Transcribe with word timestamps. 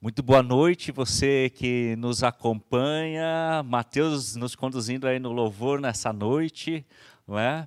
Muito 0.00 0.22
boa 0.22 0.42
noite, 0.42 0.92
você 0.92 1.48
que 1.48 1.96
nos 1.96 2.22
acompanha. 2.22 3.62
Mateus 3.64 4.36
nos 4.36 4.54
conduzindo 4.54 5.06
aí 5.06 5.18
no 5.18 5.32
louvor 5.32 5.80
nessa 5.80 6.12
noite, 6.12 6.84
não 7.26 7.38
é? 7.38 7.66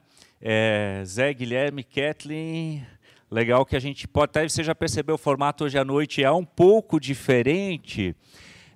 Zé, 1.03 1.33
Guilherme, 1.33 1.83
Kathleen. 1.83 2.85
Legal 3.31 3.65
que 3.65 3.75
a 3.75 3.79
gente 3.79 4.07
pode. 4.07 4.25
Até 4.25 4.47
você 4.47 4.63
já 4.63 4.75
percebeu 4.75 5.15
o 5.15 5.17
formato 5.17 5.63
hoje 5.63 5.79
à 5.79 5.83
noite 5.83 6.23
é 6.23 6.31
um 6.31 6.45
pouco 6.45 6.99
diferente. 6.99 8.15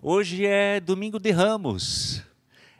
Hoje 0.02 0.46
é 0.46 0.80
domingo 0.80 1.20
de 1.20 1.30
Ramos. 1.30 2.24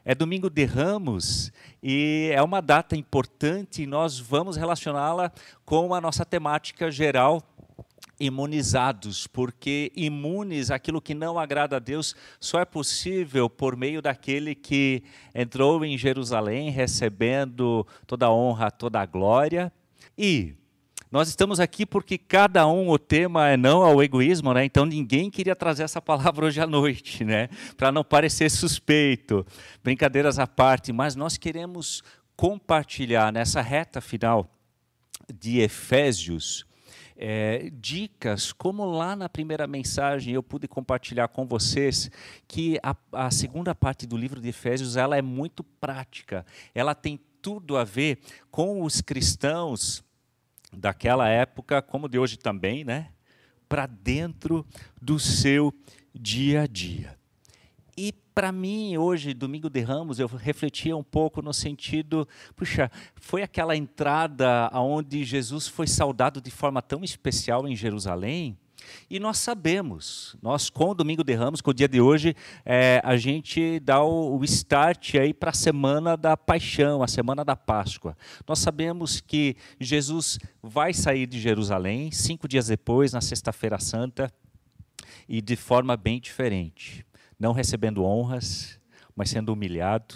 É 0.04 0.16
domingo 0.16 0.50
de 0.50 0.64
Ramos 0.64 1.52
e 1.80 2.30
é 2.34 2.42
uma 2.42 2.60
data 2.60 2.96
importante 2.96 3.82
e 3.82 3.86
nós 3.86 4.18
vamos 4.18 4.56
relacioná-la 4.56 5.30
com 5.64 5.94
a 5.94 6.00
nossa 6.00 6.24
temática 6.24 6.90
geral 6.90 7.40
imunizados, 8.22 9.26
porque 9.26 9.90
imunes 9.96 10.70
aquilo 10.70 11.00
que 11.02 11.12
não 11.12 11.40
agrada 11.40 11.76
a 11.76 11.80
Deus 11.80 12.14
só 12.38 12.60
é 12.60 12.64
possível 12.64 13.50
por 13.50 13.76
meio 13.76 14.00
daquele 14.00 14.54
que 14.54 15.02
entrou 15.34 15.84
em 15.84 15.98
Jerusalém 15.98 16.70
recebendo 16.70 17.84
toda 18.06 18.26
a 18.26 18.32
honra, 18.32 18.70
toda 18.70 19.00
a 19.00 19.06
glória. 19.06 19.72
E 20.16 20.54
nós 21.10 21.28
estamos 21.28 21.58
aqui 21.58 21.84
porque 21.84 22.16
cada 22.16 22.64
um 22.68 22.88
o 22.90 22.98
tema 22.98 23.48
é 23.48 23.56
não 23.56 23.82
ao 23.82 24.00
egoísmo, 24.00 24.54
né? 24.54 24.64
Então 24.64 24.86
ninguém 24.86 25.28
queria 25.28 25.56
trazer 25.56 25.82
essa 25.82 26.00
palavra 26.00 26.46
hoje 26.46 26.60
à 26.60 26.66
noite, 26.66 27.24
né? 27.24 27.48
Para 27.76 27.90
não 27.90 28.04
parecer 28.04 28.48
suspeito. 28.50 29.44
Brincadeiras 29.82 30.38
à 30.38 30.46
parte, 30.46 30.92
mas 30.92 31.16
nós 31.16 31.36
queremos 31.36 32.04
compartilhar 32.36 33.32
nessa 33.32 33.60
reta 33.60 34.00
final 34.00 34.48
de 35.34 35.58
Efésios 35.58 36.64
é, 37.24 37.70
dicas, 37.74 38.52
como 38.52 38.84
lá 38.84 39.14
na 39.14 39.28
primeira 39.28 39.64
mensagem 39.64 40.34
eu 40.34 40.42
pude 40.42 40.66
compartilhar 40.66 41.28
com 41.28 41.46
vocês, 41.46 42.10
que 42.48 42.80
a, 42.82 42.96
a 43.12 43.30
segunda 43.30 43.72
parte 43.76 44.08
do 44.08 44.16
livro 44.16 44.40
de 44.40 44.48
Efésios 44.48 44.96
ela 44.96 45.16
é 45.16 45.22
muito 45.22 45.62
prática, 45.62 46.44
ela 46.74 46.96
tem 46.96 47.20
tudo 47.40 47.76
a 47.76 47.84
ver 47.84 48.18
com 48.50 48.82
os 48.82 49.00
cristãos 49.00 50.02
daquela 50.72 51.28
época, 51.28 51.80
como 51.80 52.08
de 52.08 52.18
hoje 52.18 52.36
também, 52.36 52.82
né? 52.82 53.10
Para 53.68 53.86
dentro 53.86 54.66
do 55.00 55.20
seu 55.20 55.72
dia 56.12 56.62
a 56.62 56.66
dia. 56.66 57.16
E 57.96 58.12
para 58.34 58.50
mim, 58.50 58.96
hoje, 58.96 59.34
domingo 59.34 59.68
de 59.68 59.80
Ramos, 59.80 60.18
eu 60.18 60.26
refletia 60.26 60.96
um 60.96 61.02
pouco 61.02 61.42
no 61.42 61.52
sentido, 61.52 62.26
puxa, 62.56 62.90
foi 63.16 63.42
aquela 63.42 63.76
entrada 63.76 64.68
aonde 64.72 65.24
Jesus 65.24 65.68
foi 65.68 65.86
saudado 65.86 66.40
de 66.40 66.50
forma 66.50 66.80
tão 66.80 67.04
especial 67.04 67.68
em 67.68 67.76
Jerusalém, 67.76 68.56
e 69.08 69.20
nós 69.20 69.38
sabemos, 69.38 70.34
nós 70.42 70.68
com 70.68 70.90
o 70.90 70.94
Domingo 70.94 71.22
de 71.22 71.34
Ramos, 71.34 71.60
com 71.60 71.70
o 71.70 71.74
dia 71.74 71.86
de 71.86 72.00
hoje, 72.00 72.34
é, 72.64 73.00
a 73.04 73.16
gente 73.16 73.78
dá 73.78 74.02
o, 74.02 74.38
o 74.38 74.44
start 74.44 75.14
aí 75.14 75.32
para 75.32 75.50
a 75.50 75.54
semana 75.54 76.16
da 76.16 76.36
paixão, 76.36 77.02
a 77.02 77.06
semana 77.06 77.44
da 77.44 77.54
Páscoa. 77.54 78.16
Nós 78.46 78.58
sabemos 78.58 79.20
que 79.20 79.56
Jesus 79.78 80.38
vai 80.62 80.92
sair 80.92 81.26
de 81.26 81.38
Jerusalém 81.40 82.10
cinco 82.10 82.48
dias 82.48 82.66
depois, 82.66 83.12
na 83.12 83.20
Sexta-feira 83.20 83.78
Santa, 83.78 84.32
e 85.28 85.40
de 85.40 85.54
forma 85.54 85.96
bem 85.96 86.18
diferente 86.18 87.04
não 87.42 87.52
recebendo 87.52 88.04
honras, 88.04 88.78
mas 89.16 89.28
sendo 89.28 89.52
humilhado, 89.52 90.14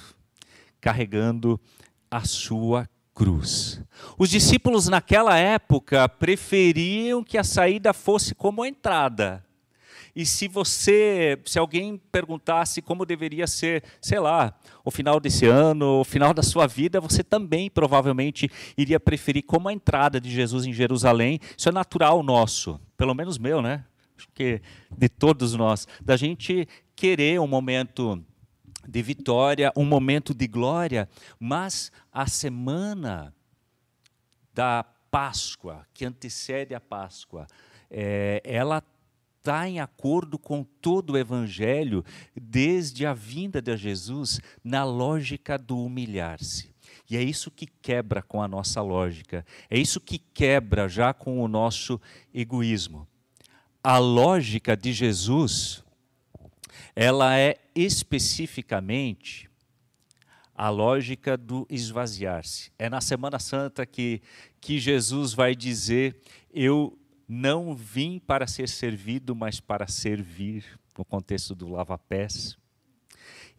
carregando 0.80 1.60
a 2.08 2.24
sua 2.24 2.88
cruz. 3.12 3.82
Os 4.16 4.30
discípulos 4.30 4.86
naquela 4.86 5.36
época 5.36 6.08
preferiam 6.08 7.24
que 7.24 7.36
a 7.36 7.42
saída 7.42 7.92
fosse 7.92 8.32
como 8.32 8.62
a 8.62 8.68
entrada. 8.68 9.44
E 10.14 10.24
se 10.24 10.46
você, 10.46 11.36
se 11.44 11.58
alguém 11.58 12.00
perguntasse 12.12 12.80
como 12.80 13.04
deveria 13.04 13.48
ser, 13.48 13.82
sei 14.00 14.20
lá, 14.20 14.56
o 14.84 14.90
final 14.92 15.18
desse 15.18 15.46
ano, 15.46 16.00
o 16.00 16.04
final 16.04 16.32
da 16.32 16.44
sua 16.44 16.68
vida, 16.68 17.00
você 17.00 17.24
também 17.24 17.68
provavelmente 17.68 18.48
iria 18.78 19.00
preferir 19.00 19.42
como 19.42 19.68
a 19.68 19.72
entrada 19.72 20.20
de 20.20 20.30
Jesus 20.30 20.64
em 20.64 20.72
Jerusalém. 20.72 21.40
Isso 21.58 21.68
é 21.68 21.72
natural 21.72 22.22
nosso, 22.22 22.80
pelo 22.96 23.14
menos 23.14 23.36
meu, 23.36 23.60
né? 23.60 23.84
Acho 24.16 24.28
que 24.32 24.62
de 24.96 25.08
todos 25.08 25.54
nós, 25.54 25.86
da 26.00 26.16
gente 26.16 26.66
querer 26.96 27.38
um 27.38 27.46
momento 27.46 28.24
de 28.88 29.02
vitória, 29.02 29.72
um 29.76 29.84
momento 29.84 30.32
de 30.32 30.46
glória, 30.46 31.08
mas 31.38 31.92
a 32.10 32.26
semana 32.26 33.34
da 34.54 34.84
Páscoa, 35.10 35.86
que 35.92 36.04
antecede 36.04 36.74
a 36.74 36.80
Páscoa, 36.80 37.46
é, 37.90 38.40
ela 38.44 38.82
está 39.38 39.68
em 39.68 39.78
acordo 39.78 40.38
com 40.38 40.64
todo 40.64 41.12
o 41.12 41.18
Evangelho, 41.18 42.04
desde 42.34 43.06
a 43.06 43.14
vinda 43.14 43.62
de 43.62 43.76
Jesus, 43.76 44.40
na 44.64 44.82
lógica 44.82 45.56
do 45.56 45.78
humilhar-se. 45.78 46.74
E 47.08 47.16
é 47.16 47.22
isso 47.22 47.50
que 47.50 47.66
quebra 47.66 48.22
com 48.22 48.42
a 48.42 48.48
nossa 48.48 48.82
lógica, 48.82 49.46
é 49.70 49.78
isso 49.78 50.00
que 50.00 50.18
quebra 50.18 50.88
já 50.88 51.14
com 51.14 51.40
o 51.40 51.46
nosso 51.46 52.00
egoísmo. 52.34 53.06
A 53.82 53.98
lógica 53.98 54.76
de 54.76 54.92
Jesus 54.92 55.84
ela 56.96 57.38
é 57.38 57.58
especificamente 57.74 59.50
a 60.54 60.70
lógica 60.70 61.36
do 61.36 61.66
esvaziar-se. 61.68 62.72
É 62.78 62.88
na 62.88 63.02
Semana 63.02 63.38
Santa 63.38 63.84
que, 63.84 64.22
que 64.58 64.78
Jesus 64.78 65.34
vai 65.34 65.54
dizer: 65.54 66.16
Eu 66.52 66.98
não 67.28 67.74
vim 67.74 68.18
para 68.18 68.46
ser 68.46 68.66
servido, 68.66 69.36
mas 69.36 69.60
para 69.60 69.86
servir, 69.86 70.64
no 70.96 71.04
contexto 71.04 71.54
do 71.54 71.68
lava-pés. 71.68 72.56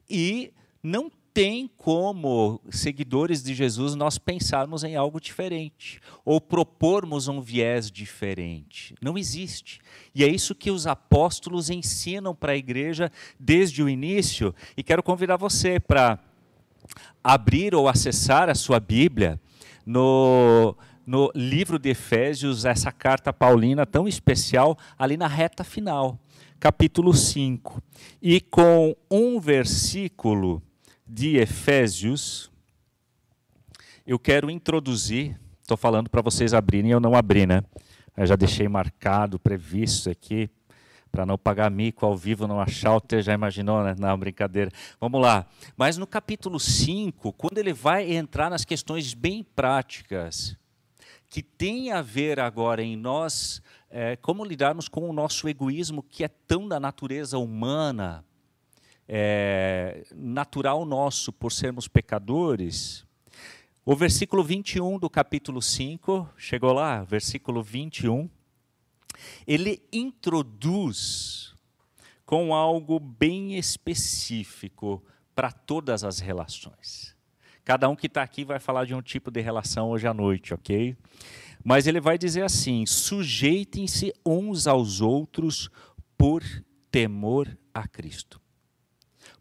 E 0.09 0.51
não 0.81 1.11
tem 1.37 1.69
como, 1.77 2.59
seguidores 2.71 3.43
de 3.43 3.53
Jesus, 3.53 3.93
nós 3.93 4.17
pensarmos 4.17 4.83
em 4.83 4.95
algo 4.95 5.21
diferente 5.21 6.01
ou 6.25 6.41
propormos 6.41 7.27
um 7.27 7.39
viés 7.39 7.91
diferente. 7.91 8.95
Não 8.99 9.15
existe. 9.19 9.79
E 10.15 10.23
é 10.23 10.27
isso 10.27 10.55
que 10.55 10.71
os 10.71 10.87
apóstolos 10.87 11.69
ensinam 11.69 12.33
para 12.33 12.53
a 12.53 12.57
igreja 12.57 13.11
desde 13.39 13.83
o 13.83 13.87
início. 13.87 14.51
E 14.75 14.81
quero 14.81 15.03
convidar 15.03 15.37
você 15.37 15.79
para 15.79 16.17
abrir 17.23 17.75
ou 17.75 17.87
acessar 17.87 18.49
a 18.49 18.55
sua 18.55 18.79
Bíblia 18.79 19.39
no, 19.85 20.75
no 21.05 21.31
livro 21.35 21.77
de 21.77 21.89
Efésios, 21.89 22.65
essa 22.65 22.91
carta 22.91 23.31
paulina 23.31 23.85
tão 23.85 24.07
especial, 24.07 24.75
ali 24.97 25.15
na 25.15 25.27
reta 25.27 25.63
final, 25.63 26.19
capítulo 26.59 27.13
5. 27.13 27.79
E 28.19 28.41
com 28.41 28.95
um 29.11 29.39
versículo 29.39 30.63
de 31.07 31.37
Efésios, 31.37 32.51
eu 34.05 34.19
quero 34.19 34.49
introduzir, 34.49 35.39
estou 35.61 35.77
falando 35.77 36.09
para 36.09 36.21
vocês 36.21 36.53
abrirem, 36.53 36.91
eu 36.91 36.99
não 36.99 37.15
abri, 37.15 37.45
né? 37.45 37.63
Eu 38.15 38.25
já 38.25 38.35
deixei 38.35 38.67
marcado, 38.67 39.39
previsto 39.39 40.09
aqui, 40.09 40.49
para 41.11 41.25
não 41.25 41.37
pagar 41.37 41.71
mico 41.71 42.05
ao 42.05 42.17
vivo, 42.17 42.47
não 42.47 42.59
achar 42.59 42.97
o 42.97 43.01
já 43.21 43.33
imaginou, 43.33 43.83
né? 43.83 43.95
Não, 43.97 44.17
brincadeira. 44.17 44.71
Vamos 44.99 45.21
lá. 45.21 45.45
Mas 45.77 45.97
no 45.97 46.05
capítulo 46.05 46.59
5, 46.59 47.31
quando 47.33 47.57
ele 47.57 47.73
vai 47.73 48.13
entrar 48.13 48.49
nas 48.49 48.65
questões 48.65 49.13
bem 49.13 49.43
práticas, 49.43 50.57
que 51.29 51.41
tem 51.41 51.91
a 51.91 52.01
ver 52.01 52.39
agora 52.39 52.81
em 52.81 52.95
nós, 52.95 53.61
é, 53.89 54.15
como 54.15 54.43
lidarmos 54.43 54.87
com 54.87 55.09
o 55.09 55.13
nosso 55.13 55.47
egoísmo, 55.47 56.03
que 56.03 56.23
é 56.23 56.27
tão 56.27 56.67
da 56.67 56.79
natureza 56.79 57.37
humana, 57.37 58.25
é, 59.07 60.03
natural 60.13 60.85
nosso 60.85 61.31
por 61.31 61.51
sermos 61.51 61.87
pecadores, 61.87 63.05
o 63.85 63.95
versículo 63.95 64.43
21 64.43 64.99
do 64.99 65.09
capítulo 65.09 65.61
5, 65.61 66.29
chegou 66.35 66.73
lá, 66.73 67.03
versículo 67.03 67.63
21, 67.63 68.29
ele 69.47 69.81
introduz 69.93 71.55
com 72.25 72.53
algo 72.53 72.99
bem 72.99 73.57
específico 73.57 75.01
para 75.33 75.51
todas 75.51 76.03
as 76.03 76.19
relações. 76.19 77.15
Cada 77.63 77.87
um 77.87 77.95
que 77.95 78.07
está 78.07 78.21
aqui 78.21 78.43
vai 78.43 78.59
falar 78.59 78.85
de 78.85 78.93
um 78.93 79.01
tipo 79.01 79.31
de 79.31 79.39
relação 79.39 79.89
hoje 79.89 80.05
à 80.05 80.13
noite, 80.13 80.53
ok? 80.53 80.97
Mas 81.63 81.87
ele 81.87 81.99
vai 81.99 82.17
dizer 82.17 82.43
assim: 82.43 82.85
sujeitem-se 82.85 84.13
uns 84.25 84.67
aos 84.67 85.01
outros 85.01 85.69
por 86.17 86.43
temor 86.91 87.57
a 87.73 87.87
Cristo 87.87 88.41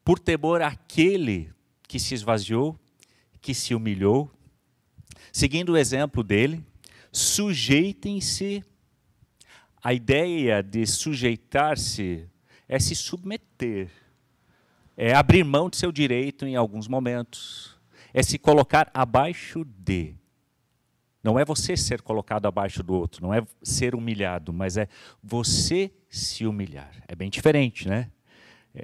por 0.06 0.20
temor 0.20 0.62
àquele 0.62 1.52
que 1.88 1.98
se 1.98 2.14
esvaziou, 2.14 2.78
que 3.40 3.52
se 3.52 3.74
humilhou. 3.74 4.30
Seguindo 5.32 5.70
o 5.70 5.76
exemplo 5.76 6.22
dele, 6.22 6.64
sujeitem-se. 7.10 8.62
A 9.82 9.92
ideia 9.92 10.62
de 10.62 10.86
sujeitar-se 10.86 12.28
é 12.68 12.78
se 12.78 12.94
submeter, 12.94 13.90
é 14.96 15.12
abrir 15.12 15.42
mão 15.42 15.68
de 15.68 15.76
seu 15.76 15.90
direito 15.90 16.46
em 16.46 16.54
alguns 16.54 16.86
momentos, 16.86 17.76
é 18.14 18.22
se 18.22 18.38
colocar 18.38 18.88
abaixo 18.94 19.64
de. 19.64 20.14
Não 21.20 21.36
é 21.36 21.44
você 21.44 21.76
ser 21.76 22.00
colocado 22.00 22.46
abaixo 22.46 22.80
do 22.80 22.94
outro, 22.94 23.22
não 23.24 23.34
é 23.34 23.44
ser 23.60 23.92
humilhado, 23.92 24.52
mas 24.52 24.76
é 24.76 24.88
você 25.20 25.90
se 26.08 26.46
humilhar. 26.46 26.92
É 27.08 27.16
bem 27.16 27.28
diferente, 27.28 27.88
né? 27.88 28.08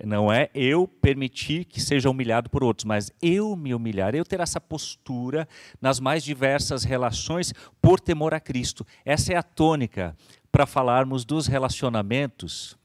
Não 0.04 0.32
é 0.32 0.48
eu 0.54 0.88
permitir 0.88 1.64
que 1.64 1.80
seja 1.80 2.08
humilhado 2.08 2.48
por 2.48 2.64
outros, 2.64 2.84
mas 2.84 3.10
eu 3.20 3.54
me 3.54 3.74
humilhar, 3.74 4.14
eu 4.14 4.24
ter 4.24 4.40
essa 4.40 4.60
postura 4.60 5.46
nas 5.80 6.00
mais 6.00 6.24
diversas 6.24 6.84
relações 6.84 7.52
por 7.80 8.00
temor 8.00 8.32
a 8.32 8.40
Cristo. 8.40 8.86
Essa 9.04 9.34
é 9.34 9.36
a 9.36 9.42
tônica 9.42 10.16
para 10.50 10.66
falarmos 10.66 11.24
dos 11.24 11.46
relacionamentos 11.46 12.76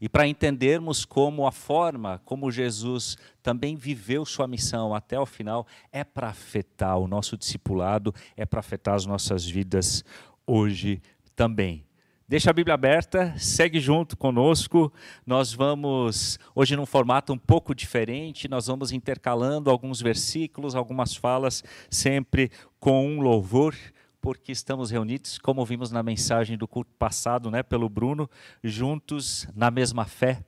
e 0.00 0.08
para 0.08 0.26
entendermos 0.26 1.04
como 1.04 1.46
a 1.46 1.52
forma 1.52 2.20
como 2.24 2.50
Jesus 2.50 3.16
também 3.42 3.76
viveu 3.76 4.24
sua 4.24 4.48
missão 4.48 4.92
até 4.92 5.18
o 5.18 5.24
final 5.24 5.66
é 5.92 6.02
para 6.02 6.28
afetar 6.28 6.98
o 6.98 7.06
nosso 7.06 7.36
discipulado, 7.36 8.12
é 8.36 8.44
para 8.44 8.58
afetar 8.58 8.94
as 8.94 9.06
nossas 9.06 9.46
vidas 9.46 10.04
hoje 10.44 11.00
também. 11.36 11.84
Deixa 12.28 12.50
a 12.50 12.52
Bíblia 12.52 12.74
aberta, 12.74 13.34
segue 13.36 13.80
junto 13.80 14.16
conosco. 14.16 14.92
Nós 15.26 15.52
vamos, 15.52 16.38
hoje 16.54 16.76
num 16.76 16.86
formato 16.86 17.32
um 17.32 17.38
pouco 17.38 17.74
diferente, 17.74 18.48
nós 18.48 18.68
vamos 18.68 18.92
intercalando 18.92 19.70
alguns 19.70 20.00
versículos, 20.00 20.74
algumas 20.74 21.14
falas, 21.14 21.62
sempre 21.90 22.50
com 22.80 23.06
um 23.06 23.20
louvor 23.20 23.74
porque 24.20 24.52
estamos 24.52 24.92
reunidos, 24.92 25.36
como 25.36 25.66
vimos 25.66 25.90
na 25.90 26.00
mensagem 26.00 26.56
do 26.56 26.68
culto 26.68 26.92
passado, 26.94 27.50
né, 27.50 27.60
pelo 27.60 27.88
Bruno, 27.88 28.30
juntos 28.62 29.48
na 29.52 29.68
mesma 29.68 30.04
fé. 30.04 30.44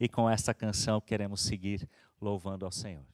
E 0.00 0.08
com 0.08 0.30
essa 0.30 0.54
canção 0.54 0.98
queremos 0.98 1.42
seguir 1.42 1.86
louvando 2.20 2.64
ao 2.64 2.72
Senhor. 2.72 3.04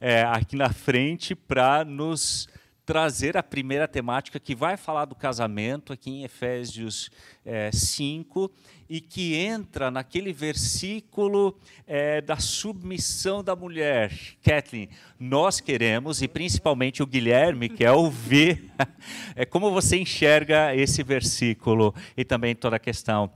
É, 0.00 0.22
aqui 0.22 0.56
na 0.56 0.72
frente 0.72 1.34
para 1.34 1.84
nos 1.84 2.48
trazer 2.86 3.36
a 3.36 3.42
primeira 3.42 3.86
temática 3.86 4.40
que 4.40 4.54
vai 4.54 4.76
falar 4.76 5.04
do 5.04 5.14
casamento 5.14 5.92
aqui 5.92 6.10
em 6.10 6.24
Efésios 6.24 7.10
é, 7.44 7.70
5 7.70 8.50
e 8.88 9.00
que 9.00 9.36
entra 9.36 9.90
naquele 9.90 10.32
versículo 10.32 11.56
é, 11.86 12.20
da 12.20 12.38
submissão 12.38 13.44
da 13.44 13.54
mulher. 13.54 14.10
Kathleen, 14.42 14.88
nós 15.18 15.60
queremos, 15.60 16.22
e 16.22 16.26
principalmente 16.26 17.02
o 17.02 17.06
Guilherme, 17.06 17.68
quer 17.68 17.92
ouvir 17.92 18.72
é, 19.36 19.44
como 19.44 19.70
você 19.70 19.98
enxerga 19.98 20.74
esse 20.74 21.02
versículo 21.02 21.94
e 22.16 22.24
também 22.24 22.54
toda 22.56 22.76
a 22.76 22.80
questão 22.80 23.30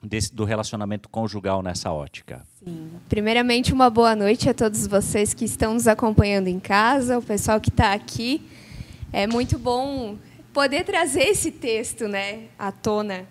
Desse, 0.00 0.32
do 0.32 0.44
relacionamento 0.44 1.08
conjugal 1.08 1.60
nessa 1.60 1.90
ótica. 1.90 2.46
Sim. 2.64 2.90
Primeiramente, 3.08 3.72
uma 3.72 3.90
boa 3.90 4.14
noite 4.14 4.48
a 4.48 4.54
todos 4.54 4.86
vocês 4.86 5.34
que 5.34 5.44
estão 5.44 5.74
nos 5.74 5.88
acompanhando 5.88 6.46
em 6.46 6.60
casa, 6.60 7.18
o 7.18 7.22
pessoal 7.22 7.60
que 7.60 7.68
está 7.68 7.92
aqui. 7.92 8.40
É 9.12 9.26
muito 9.26 9.58
bom 9.58 10.16
poder 10.52 10.84
trazer 10.84 11.22
esse 11.22 11.50
texto 11.50 12.06
né, 12.06 12.44
à 12.56 12.70
tona. 12.70 13.26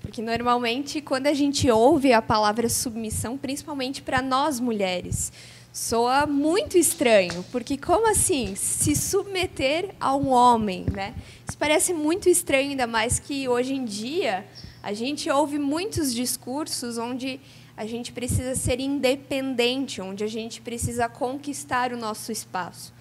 Porque 0.00 0.20
normalmente, 0.20 1.00
quando 1.00 1.28
a 1.28 1.34
gente 1.34 1.70
ouve 1.70 2.12
a 2.12 2.22
palavra 2.22 2.68
submissão, 2.68 3.36
principalmente 3.36 4.02
para 4.02 4.20
nós 4.20 4.58
mulheres, 4.58 5.32
soa 5.72 6.26
muito 6.26 6.76
estranho. 6.76 7.44
Porque, 7.52 7.76
como 7.76 8.10
assim? 8.10 8.54
Se 8.56 8.96
submeter 8.96 9.94
a 10.00 10.16
um 10.16 10.30
homem? 10.30 10.84
Né? 10.90 11.14
Isso 11.46 11.56
parece 11.56 11.92
muito 11.92 12.28
estranho, 12.28 12.70
ainda 12.70 12.86
mais 12.86 13.18
que 13.18 13.48
hoje 13.48 13.74
em 13.74 13.84
dia 13.84 14.44
a 14.88 14.94
gente 14.94 15.28
ouve 15.28 15.58
muitos 15.58 16.14
discursos 16.14 16.96
onde 16.96 17.38
a 17.76 17.84
gente 17.84 18.10
precisa 18.10 18.54
ser 18.54 18.80
independente, 18.80 20.00
onde 20.00 20.24
a 20.24 20.26
gente 20.26 20.62
precisa 20.62 21.06
conquistar 21.10 21.92
o 21.92 21.96
nosso 21.98 22.32
espaço. 22.32 22.94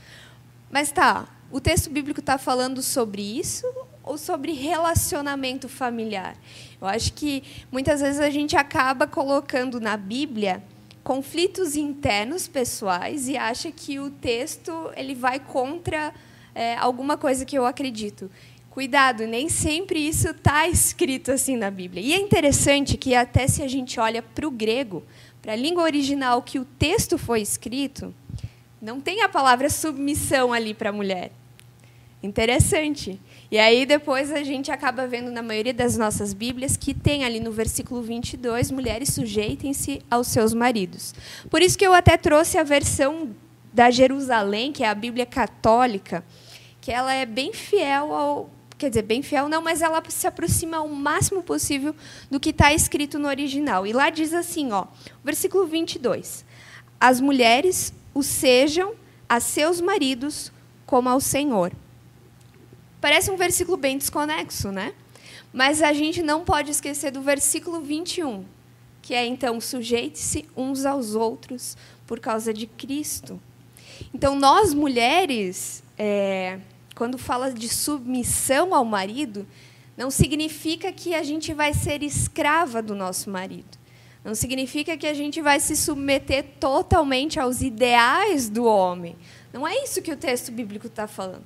Mas 0.69 0.91
tá, 0.91 1.29
o 1.49 1.61
texto 1.61 1.89
bíblico 1.89 2.19
está 2.19 2.37
falando 2.37 2.83
sobre 2.83 3.21
isso 3.21 3.65
ou 4.03 4.17
sobre 4.17 4.51
relacionamento 4.51 5.69
familiar? 5.69 6.35
Eu 6.81 6.89
acho 6.89 7.13
que 7.13 7.41
muitas 7.71 8.01
vezes 8.01 8.19
a 8.19 8.29
gente 8.29 8.57
acaba 8.57 9.07
colocando 9.07 9.79
na 9.79 9.95
Bíblia 9.95 10.61
conflitos 11.05 11.77
internos 11.77 12.49
pessoais 12.49 13.29
e 13.29 13.37
acha 13.37 13.71
que 13.71 13.97
o 13.97 14.11
texto 14.11 14.91
ele 14.97 15.15
vai 15.15 15.39
contra 15.39 16.13
é, 16.53 16.75
alguma 16.75 17.15
coisa 17.15 17.45
que 17.45 17.57
eu 17.57 17.65
acredito. 17.65 18.29
Cuidado, 18.77 19.25
nem 19.25 19.49
sempre 19.49 20.07
isso 20.07 20.29
está 20.29 20.67
escrito 20.67 21.31
assim 21.31 21.57
na 21.57 21.71
Bíblia. 21.71 21.99
E 21.99 22.13
é 22.13 22.19
interessante 22.19 22.95
que 22.95 23.15
até 23.15 23.47
se 23.47 23.63
a 23.63 23.67
gente 23.67 23.99
olha 23.99 24.21
para 24.21 24.47
o 24.47 24.51
grego, 24.51 25.01
para 25.41 25.53
a 25.53 25.55
língua 25.55 25.81
original 25.81 26.43
que 26.43 26.59
o 26.59 26.63
texto 26.77 27.17
foi 27.17 27.41
escrito, 27.41 28.13
não 28.79 29.01
tem 29.01 29.23
a 29.23 29.29
palavra 29.29 29.67
submissão 29.67 30.53
ali 30.53 30.75
para 30.75 30.91
a 30.91 30.93
mulher. 30.93 31.31
Interessante. 32.21 33.19
E 33.49 33.57
aí 33.57 33.83
depois 33.83 34.31
a 34.31 34.43
gente 34.43 34.69
acaba 34.69 35.07
vendo 35.07 35.31
na 35.31 35.41
maioria 35.41 35.73
das 35.73 35.97
nossas 35.97 36.31
Bíblias 36.31 36.77
que 36.77 36.93
tem 36.93 37.25
ali 37.25 37.39
no 37.39 37.51
versículo 37.51 38.03
22, 38.03 38.69
mulheres 38.69 39.09
sujeitem-se 39.09 40.03
aos 40.07 40.27
seus 40.27 40.53
maridos. 40.53 41.15
Por 41.49 41.63
isso 41.63 41.75
que 41.75 41.87
eu 41.87 41.95
até 41.95 42.15
trouxe 42.15 42.59
a 42.59 42.63
versão 42.63 43.35
da 43.73 43.89
Jerusalém, 43.89 44.71
que 44.71 44.83
é 44.83 44.87
a 44.87 44.93
Bíblia 44.93 45.25
católica, 45.25 46.23
que 46.79 46.91
ela 46.91 47.11
é 47.11 47.25
bem 47.25 47.51
fiel 47.51 48.13
ao, 48.13 48.51
quer 48.77 48.89
dizer, 48.89 49.01
bem 49.01 49.21
fiel 49.21 49.49
não, 49.49 49.61
mas 49.61 49.81
ela 49.81 50.01
se 50.07 50.27
aproxima 50.27 50.77
ao 50.77 50.87
máximo 50.87 51.41
possível 51.41 51.95
do 52.29 52.39
que 52.39 52.51
está 52.51 52.73
escrito 52.73 53.17
no 53.17 53.27
original. 53.27 53.87
E 53.87 53.93
lá 53.93 54.09
diz 54.09 54.33
assim, 54.33 54.71
ó, 54.71 54.85
versículo 55.23 55.65
22: 55.65 56.45
As 56.99 57.19
mulheres 57.19 57.93
o 58.13 58.21
sejam 58.23 58.93
a 59.27 59.39
seus 59.39 59.81
maridos 59.81 60.51
como 60.85 61.09
ao 61.09 61.19
Senhor. 61.19 61.71
Parece 63.01 63.29
um 63.29 63.37
versículo 63.37 63.77
bem 63.77 63.97
desconexo, 63.97 64.71
né? 64.71 64.93
Mas 65.53 65.81
a 65.81 65.93
gente 65.93 66.21
não 66.21 66.43
pode 66.43 66.71
esquecer 66.71 67.11
do 67.11 67.21
versículo 67.21 67.81
21, 67.81 68.45
que 69.01 69.13
é 69.13 69.25
então 69.25 69.59
sujeite-se 69.61 70.45
uns 70.55 70.85
aos 70.85 71.15
outros 71.15 71.77
por 72.05 72.19
causa 72.19 72.53
de 72.53 72.67
Cristo. 72.67 73.39
Então 74.13 74.35
nós 74.35 74.73
mulheres, 74.73 75.83
é, 75.97 76.59
quando 76.97 77.17
fala 77.17 77.53
de 77.53 77.69
submissão 77.69 78.73
ao 78.73 78.83
marido, 78.83 79.45
não 79.95 80.09
significa 80.09 80.91
que 80.91 81.13
a 81.13 81.21
gente 81.21 81.53
vai 81.53 81.71
ser 81.71 82.01
escrava 82.01 82.81
do 82.81 82.95
nosso 82.95 83.29
marido. 83.29 83.77
Não 84.25 84.33
significa 84.33 84.97
que 84.97 85.05
a 85.05 85.13
gente 85.13 85.39
vai 85.39 85.59
se 85.59 85.75
submeter 85.75 86.43
totalmente 86.59 87.39
aos 87.39 87.61
ideais 87.61 88.49
do 88.49 88.65
homem. 88.65 89.15
Não 89.53 89.65
é 89.65 89.83
isso 89.83 90.01
que 90.01 90.11
o 90.11 90.17
texto 90.17 90.51
bíblico 90.51 90.87
está 90.87 91.07
falando. 91.07 91.45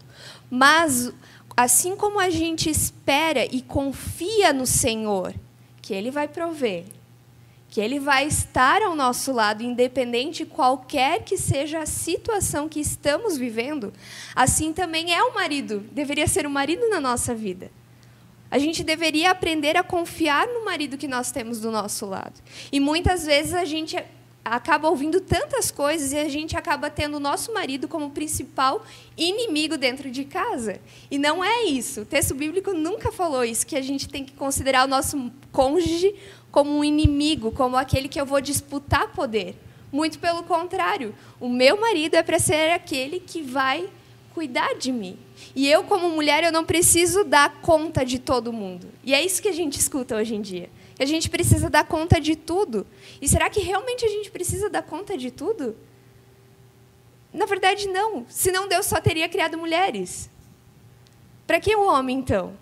Mas, 0.49 1.11
assim 1.55 1.97
como 1.97 2.19
a 2.19 2.29
gente 2.29 2.69
espera 2.69 3.45
e 3.45 3.61
confia 3.61 4.53
no 4.53 4.65
Senhor, 4.65 5.33
que 5.81 5.93
Ele 5.93 6.09
vai 6.09 6.29
prover, 6.29 6.85
que 7.71 7.79
Ele 7.79 8.01
vai 8.01 8.27
estar 8.27 8.81
ao 8.81 8.93
nosso 8.93 9.31
lado, 9.31 9.63
independente 9.63 10.43
de 10.43 10.49
qualquer 10.49 11.23
que 11.23 11.37
seja 11.37 11.79
a 11.79 11.85
situação 11.85 12.67
que 12.67 12.81
estamos 12.81 13.37
vivendo, 13.37 13.93
assim 14.35 14.73
também 14.73 15.15
é 15.15 15.23
o 15.23 15.33
marido, 15.33 15.79
deveria 15.89 16.27
ser 16.27 16.45
o 16.45 16.49
marido 16.49 16.89
na 16.89 16.99
nossa 16.99 17.33
vida. 17.33 17.71
A 18.51 18.59
gente 18.59 18.83
deveria 18.83 19.31
aprender 19.31 19.77
a 19.77 19.83
confiar 19.83 20.45
no 20.47 20.65
marido 20.65 20.97
que 20.97 21.07
nós 21.07 21.31
temos 21.31 21.61
do 21.61 21.71
nosso 21.71 22.05
lado. 22.05 22.33
E 22.69 22.81
muitas 22.81 23.25
vezes 23.25 23.53
a 23.53 23.63
gente 23.63 23.95
acaba 24.43 24.89
ouvindo 24.89 25.21
tantas 25.21 25.69
coisas 25.69 26.11
e 26.11 26.17
a 26.17 26.27
gente 26.27 26.57
acaba 26.57 26.89
tendo 26.89 27.17
o 27.17 27.19
nosso 27.19 27.53
marido 27.53 27.87
como 27.87 28.09
principal 28.09 28.83
inimigo 29.15 29.77
dentro 29.77 30.09
de 30.09 30.25
casa. 30.25 30.81
E 31.09 31.17
não 31.17 31.43
é 31.43 31.63
isso. 31.63 32.01
O 32.01 32.05
texto 32.05 32.33
bíblico 32.33 32.73
nunca 32.73 33.11
falou 33.11 33.45
isso, 33.45 33.65
que 33.65 33.77
a 33.77 33.81
gente 33.81 34.09
tem 34.09 34.25
que 34.25 34.33
considerar 34.33 34.85
o 34.85 34.89
nosso 34.89 35.31
cônjuge 35.51 36.13
como 36.51 36.77
um 36.77 36.83
inimigo, 36.83 37.51
como 37.51 37.77
aquele 37.77 38.07
que 38.07 38.19
eu 38.19 38.25
vou 38.25 38.41
disputar 38.41 39.11
poder. 39.13 39.55
Muito 39.91 40.19
pelo 40.19 40.43
contrário, 40.43 41.13
o 41.39 41.49
meu 41.49 41.79
marido 41.79 42.15
é 42.15 42.23
para 42.23 42.39
ser 42.39 42.71
aquele 42.71 43.19
que 43.19 43.41
vai 43.41 43.89
cuidar 44.33 44.75
de 44.75 44.91
mim. 44.91 45.17
E 45.55 45.69
eu, 45.69 45.83
como 45.83 46.09
mulher, 46.09 46.43
eu 46.43 46.51
não 46.51 46.63
preciso 46.63 47.23
dar 47.23 47.61
conta 47.61 48.05
de 48.05 48.19
todo 48.19 48.53
mundo. 48.53 48.87
E 49.03 49.13
é 49.13 49.23
isso 49.23 49.41
que 49.41 49.49
a 49.49 49.53
gente 49.53 49.79
escuta 49.79 50.15
hoje 50.15 50.35
em 50.35 50.41
dia. 50.41 50.69
A 50.99 51.05
gente 51.05 51.29
precisa 51.29 51.69
dar 51.69 51.85
conta 51.85 52.21
de 52.21 52.35
tudo. 52.35 52.85
E 53.21 53.27
será 53.27 53.49
que 53.49 53.59
realmente 53.59 54.05
a 54.05 54.09
gente 54.09 54.29
precisa 54.31 54.69
dar 54.69 54.83
conta 54.83 55.17
de 55.17 55.31
tudo? 55.31 55.75
Na 57.33 57.45
verdade, 57.45 57.87
não. 57.87 58.25
Senão 58.29 58.67
Deus 58.67 58.85
só 58.85 59.01
teria 59.01 59.27
criado 59.27 59.57
mulheres. 59.57 60.29
Para 61.47 61.59
que 61.59 61.75
o 61.75 61.85
homem, 61.85 62.19
então? 62.19 62.53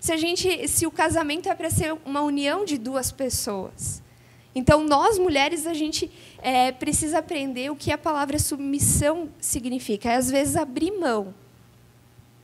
Se, 0.00 0.12
a 0.12 0.16
gente, 0.16 0.66
se 0.66 0.86
o 0.86 0.90
casamento 0.90 1.48
é 1.48 1.54
para 1.54 1.70
ser 1.70 1.94
uma 2.06 2.22
união 2.22 2.64
de 2.64 2.78
duas 2.78 3.12
pessoas. 3.12 4.02
Então, 4.54 4.82
nós 4.82 5.18
mulheres, 5.18 5.66
a 5.66 5.74
gente 5.74 6.10
é, 6.38 6.72
precisa 6.72 7.18
aprender 7.18 7.70
o 7.70 7.76
que 7.76 7.92
a 7.92 7.98
palavra 7.98 8.38
submissão 8.38 9.28
significa. 9.38 10.10
É, 10.10 10.16
às 10.16 10.30
vezes, 10.30 10.56
abrir 10.56 10.90
mão 10.90 11.34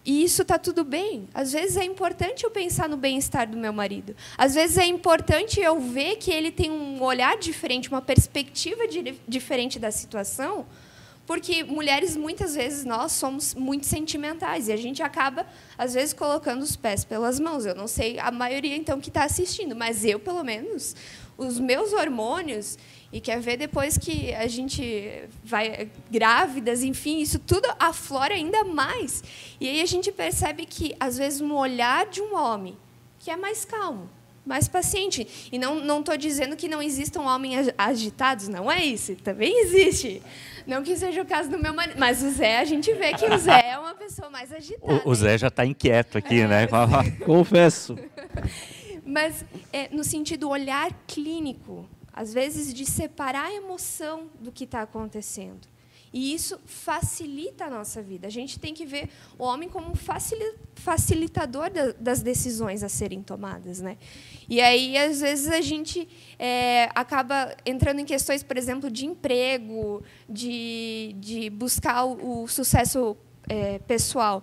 E 0.05 0.23
isso 0.23 0.43
está 0.43 0.57
tudo 0.59 0.85
bem. 0.85 1.29
Às 1.35 1.53
vezes 1.53 1.77
é 1.77 1.85
importante 1.85 2.45
eu 2.45 2.51
pensar 2.51 2.89
no 2.89 2.97
bem-estar 2.97 3.49
do 3.51 3.57
meu 3.57 3.73
marido. 3.73 4.15
Às 4.39 4.55
vezes 4.55 4.79
é 4.79 4.87
importante 4.87 5.59
eu 5.59 5.81
ver 5.81 6.17
que 6.17 6.31
ele 6.31 6.53
tem 6.53 6.71
um 6.71 7.03
olhar 7.03 7.37
diferente, 7.39 7.89
uma 7.89 8.03
perspectiva 8.03 8.87
de, 8.87 9.17
diferente 9.27 9.81
da 9.81 9.91
situação, 9.91 10.65
porque 11.27 11.65
mulheres, 11.65 12.17
muitas 12.17 12.55
vezes, 12.55 12.85
nós 12.85 13.13
somos 13.13 13.55
muito 13.55 13.85
sentimentais 13.85 14.69
e 14.69 14.73
a 14.73 14.77
gente 14.77 15.03
acaba, 15.03 15.45
às 15.77 15.93
vezes, 15.95 16.15
colocando 16.15 16.63
os 16.63 16.77
pés 16.77 17.05
pelas 17.05 17.41
mãos. 17.41 17.67
Eu 17.67 17.75
não 17.75 17.89
sei 17.89 18.19
a 18.19 18.31
maioria, 18.31 18.77
então, 18.77 19.01
que 19.01 19.09
está 19.09 19.25
assistindo, 19.25 19.75
mas 19.75 20.05
eu, 20.05 20.21
pelo 20.21 20.45
menos, 20.45 20.95
os 21.37 21.59
meus 21.59 21.93
hormônios, 21.93 22.79
e 23.13 23.21
quer 23.21 23.41
ver 23.41 23.57
depois 23.57 23.99
que 23.99 24.35
a 24.35 24.47
gente 24.47 25.25
vai 25.45 25.91
grávidas, 26.11 26.83
enfim, 26.83 27.21
isso 27.21 27.39
tudo 27.39 27.67
aflora 27.79 28.35
ainda 28.35 28.63
mais. 28.65 29.23
E 29.61 29.69
aí 29.69 29.81
a 29.81 29.87
gente 29.87 30.13
percebe 30.13 30.65
que, 30.65 30.95
às 31.01 31.19
vezes, 31.19 31.41
um 31.41 31.55
olhar 31.55 32.07
de 32.07 32.21
um 32.21 32.37
homem 32.37 32.77
que 33.19 33.31
é 33.31 33.37
mais 33.37 33.65
calmo, 33.65 34.09
mais 34.45 34.69
paciente. 34.69 35.27
E 35.51 35.59
não 35.59 35.99
estou 35.99 36.17
dizendo 36.17 36.55
que 36.57 36.69
não 36.69 36.81
existam 36.81 37.23
homens 37.23 37.69
agitados, 37.77 38.49
não 38.49 38.71
é 38.71 38.85
isso, 38.85 39.17
também 39.17 39.61
existe. 39.63 40.23
Não 40.67 40.83
que 40.83 40.97
seja 40.97 41.23
o 41.23 41.27
caso 41.27 41.49
do 41.49 41.59
meu 41.59 41.73
marido, 41.73 41.99
mas 41.99 42.23
o 42.23 42.31
Zé, 42.31 42.59
a 42.59 42.65
gente 42.65 42.93
vê 42.95 43.15
que 43.15 43.25
o 43.25 43.39
Zé 43.39 43.71
é 43.71 43.79
uma 43.79 43.95
pessoa 43.95 44.29
mais 44.29 44.53
agitada. 44.53 45.03
O, 45.05 45.11
o 45.11 45.15
Zé 45.15 45.39
já 45.39 45.49
está 45.49 45.65
inquieto 45.65 46.19
aqui, 46.19 46.41
é, 46.41 46.49
né? 46.49 46.67
Confesso. 47.25 47.97
Mas 49.05 49.45
é, 49.73 49.89
no 49.95 50.03
sentido 50.03 50.49
olhar 50.49 50.93
clínico, 51.07 51.89
às 52.13 52.35
vezes 52.35 52.75
de 52.75 52.85
separar 52.85 53.47
a 53.47 53.55
emoção 53.55 54.29
do 54.41 54.51
que 54.51 54.65
está 54.65 54.83
acontecendo. 54.83 55.69
E 56.17 56.33
isso 56.33 56.59
facilita 56.65 57.67
a 57.67 57.71
nossa 57.71 58.01
vida. 58.01 58.27
A 58.27 58.31
gente 58.31 58.59
tem 58.59 58.73
que 58.73 58.87
ver 58.87 59.11
o 59.39 59.45
homem 59.45 59.69
como 59.69 59.91
um 59.91 59.95
facilitador 60.75 61.69
das 62.01 62.23
decisões 62.23 62.83
a 62.83 62.89
serem 62.89 63.23
tomadas. 63.23 63.83
Né? 63.83 63.99
E 64.49 64.59
aí, 64.59 64.97
às 64.97 65.21
vezes, 65.21 65.53
a 65.53 65.61
gente 65.61 66.09
é, 66.39 66.89
acaba 66.95 67.55
entrando 67.67 67.99
em 67.99 68.07
questões, 68.07 68.43
por 68.43 68.57
exemplo, 68.57 68.91
de 68.91 69.05
emprego, 69.05 70.03
de, 70.27 71.15
de 71.19 71.51
buscar 71.51 72.07
o, 72.07 72.49
sucesso 72.49 73.15
é, 73.47 73.79
pessoal. 73.81 74.43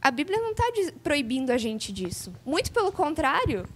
A 0.00 0.10
Bíblia 0.10 0.38
não 0.38 0.52
está 0.52 0.64
proibindo 1.02 1.50
a 1.50 1.58
gente 1.58 1.92
disso. 1.92 2.32
Muito 2.46 2.72
pelo 2.72 2.90
contrário. 2.90 3.68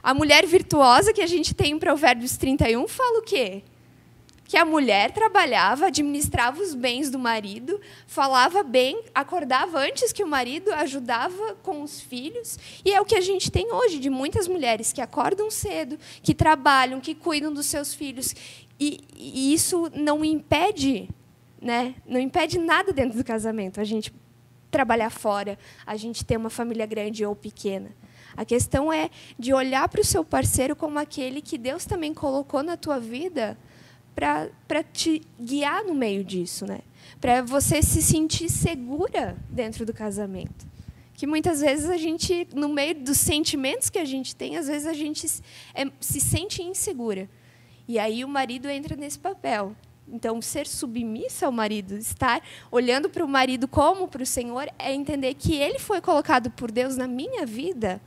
A 0.00 0.14
mulher 0.14 0.46
virtuosa 0.46 1.12
que 1.12 1.20
a 1.20 1.26
gente 1.26 1.52
tem 1.52 1.72
em 1.72 1.78
Provérbios 1.80 2.36
31 2.36 2.86
fala 2.86 3.18
o 3.18 3.22
quê? 3.22 3.64
Que 4.46 4.56
a 4.56 4.64
mulher 4.64 5.10
trabalhava, 5.10 5.86
administrava 5.86 6.62
os 6.62 6.74
bens 6.74 7.10
do 7.10 7.18
marido, 7.18 7.80
falava 8.06 8.62
bem, 8.62 9.02
acordava 9.14 9.78
antes 9.78 10.12
que 10.12 10.22
o 10.22 10.26
marido, 10.26 10.72
ajudava 10.72 11.56
com 11.62 11.82
os 11.82 12.00
filhos. 12.00 12.58
E 12.84 12.92
é 12.92 13.00
o 13.00 13.04
que 13.04 13.16
a 13.16 13.20
gente 13.20 13.50
tem 13.50 13.72
hoje, 13.72 13.98
de 13.98 14.08
muitas 14.08 14.46
mulheres 14.46 14.92
que 14.92 15.00
acordam 15.00 15.50
cedo, 15.50 15.98
que 16.22 16.34
trabalham, 16.34 17.00
que 17.00 17.14
cuidam 17.14 17.52
dos 17.52 17.66
seus 17.66 17.94
filhos. 17.94 18.34
E, 18.78 19.00
e 19.16 19.52
isso 19.52 19.90
não 19.94 20.24
impede, 20.24 21.08
né? 21.60 21.94
não 22.06 22.20
impede 22.20 22.58
nada 22.58 22.92
dentro 22.92 23.18
do 23.18 23.24
casamento. 23.24 23.80
A 23.80 23.84
gente 23.84 24.12
trabalhar 24.70 25.10
fora, 25.10 25.58
a 25.86 25.96
gente 25.96 26.24
ter 26.24 26.36
uma 26.36 26.50
família 26.50 26.86
grande 26.86 27.24
ou 27.24 27.34
pequena. 27.34 27.90
A 28.36 28.44
questão 28.44 28.92
é 28.92 29.08
de 29.38 29.54
olhar 29.54 29.88
para 29.88 30.00
o 30.00 30.04
seu 30.04 30.22
parceiro 30.22 30.76
como 30.76 30.98
aquele 30.98 31.40
que 31.40 31.56
Deus 31.56 31.86
também 31.86 32.12
colocou 32.12 32.62
na 32.62 32.76
tua 32.76 33.00
vida 33.00 33.56
para 34.16 34.82
te 34.82 35.20
guiar 35.38 35.84
no 35.84 35.94
meio 35.94 36.24
disso, 36.24 36.66
né? 36.66 36.80
Para 37.20 37.42
você 37.42 37.82
se 37.82 38.02
sentir 38.02 38.48
segura 38.48 39.36
dentro 39.50 39.84
do 39.84 39.92
casamento. 39.92 40.66
Que 41.12 41.26
muitas 41.26 41.60
vezes 41.60 41.88
a 41.90 41.98
gente, 41.98 42.48
no 42.54 42.68
meio 42.68 42.94
dos 42.94 43.18
sentimentos 43.18 43.90
que 43.90 43.98
a 43.98 44.04
gente 44.06 44.34
tem, 44.34 44.56
às 44.56 44.68
vezes 44.68 44.86
a 44.86 44.94
gente 44.94 45.26
é, 45.74 45.84
se 46.00 46.20
sente 46.20 46.62
insegura. 46.62 47.28
E 47.86 47.98
aí 47.98 48.24
o 48.24 48.28
marido 48.28 48.68
entra 48.68 48.96
nesse 48.96 49.18
papel. 49.18 49.76
Então, 50.08 50.40
ser 50.40 50.66
submissa 50.66 51.46
ao 51.46 51.52
marido, 51.52 51.96
estar 51.96 52.40
olhando 52.70 53.10
para 53.10 53.24
o 53.24 53.28
marido 53.28 53.68
como 53.68 54.08
para 54.08 54.22
o 54.22 54.26
Senhor, 54.26 54.68
é 54.78 54.94
entender 54.94 55.34
que 55.34 55.54
ele 55.54 55.78
foi 55.78 56.00
colocado 56.00 56.50
por 56.50 56.70
Deus 56.70 56.96
na 56.96 57.08
minha 57.08 57.44
vida 57.44 58.00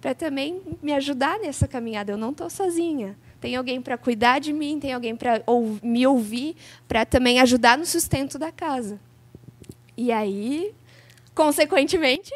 para 0.00 0.14
também 0.14 0.60
me 0.82 0.92
ajudar 0.92 1.38
nessa 1.38 1.66
caminhada. 1.66 2.12
Eu 2.12 2.18
não 2.18 2.30
estou 2.30 2.48
sozinha. 2.48 3.16
Tem 3.44 3.56
alguém 3.56 3.78
para 3.78 3.98
cuidar 3.98 4.38
de 4.38 4.54
mim, 4.54 4.80
tem 4.80 4.94
alguém 4.94 5.14
para 5.14 5.42
ou, 5.44 5.78
me 5.82 6.06
ouvir, 6.06 6.56
para 6.88 7.04
também 7.04 7.40
ajudar 7.40 7.76
no 7.76 7.84
sustento 7.84 8.38
da 8.38 8.50
casa. 8.50 8.98
E 9.94 10.10
aí, 10.10 10.74
consequentemente, 11.34 12.32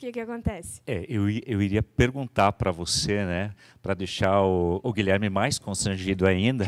que, 0.00 0.10
que 0.12 0.20
acontece? 0.20 0.80
É, 0.86 1.04
eu, 1.06 1.28
eu 1.28 1.60
iria 1.60 1.82
perguntar 1.82 2.52
para 2.52 2.72
você, 2.72 3.22
né, 3.22 3.54
para 3.82 3.92
deixar 3.92 4.42
o, 4.42 4.80
o, 4.82 4.92
Guilherme 4.94 5.28
mais 5.28 5.58
constrangido 5.58 6.26
ainda, 6.26 6.64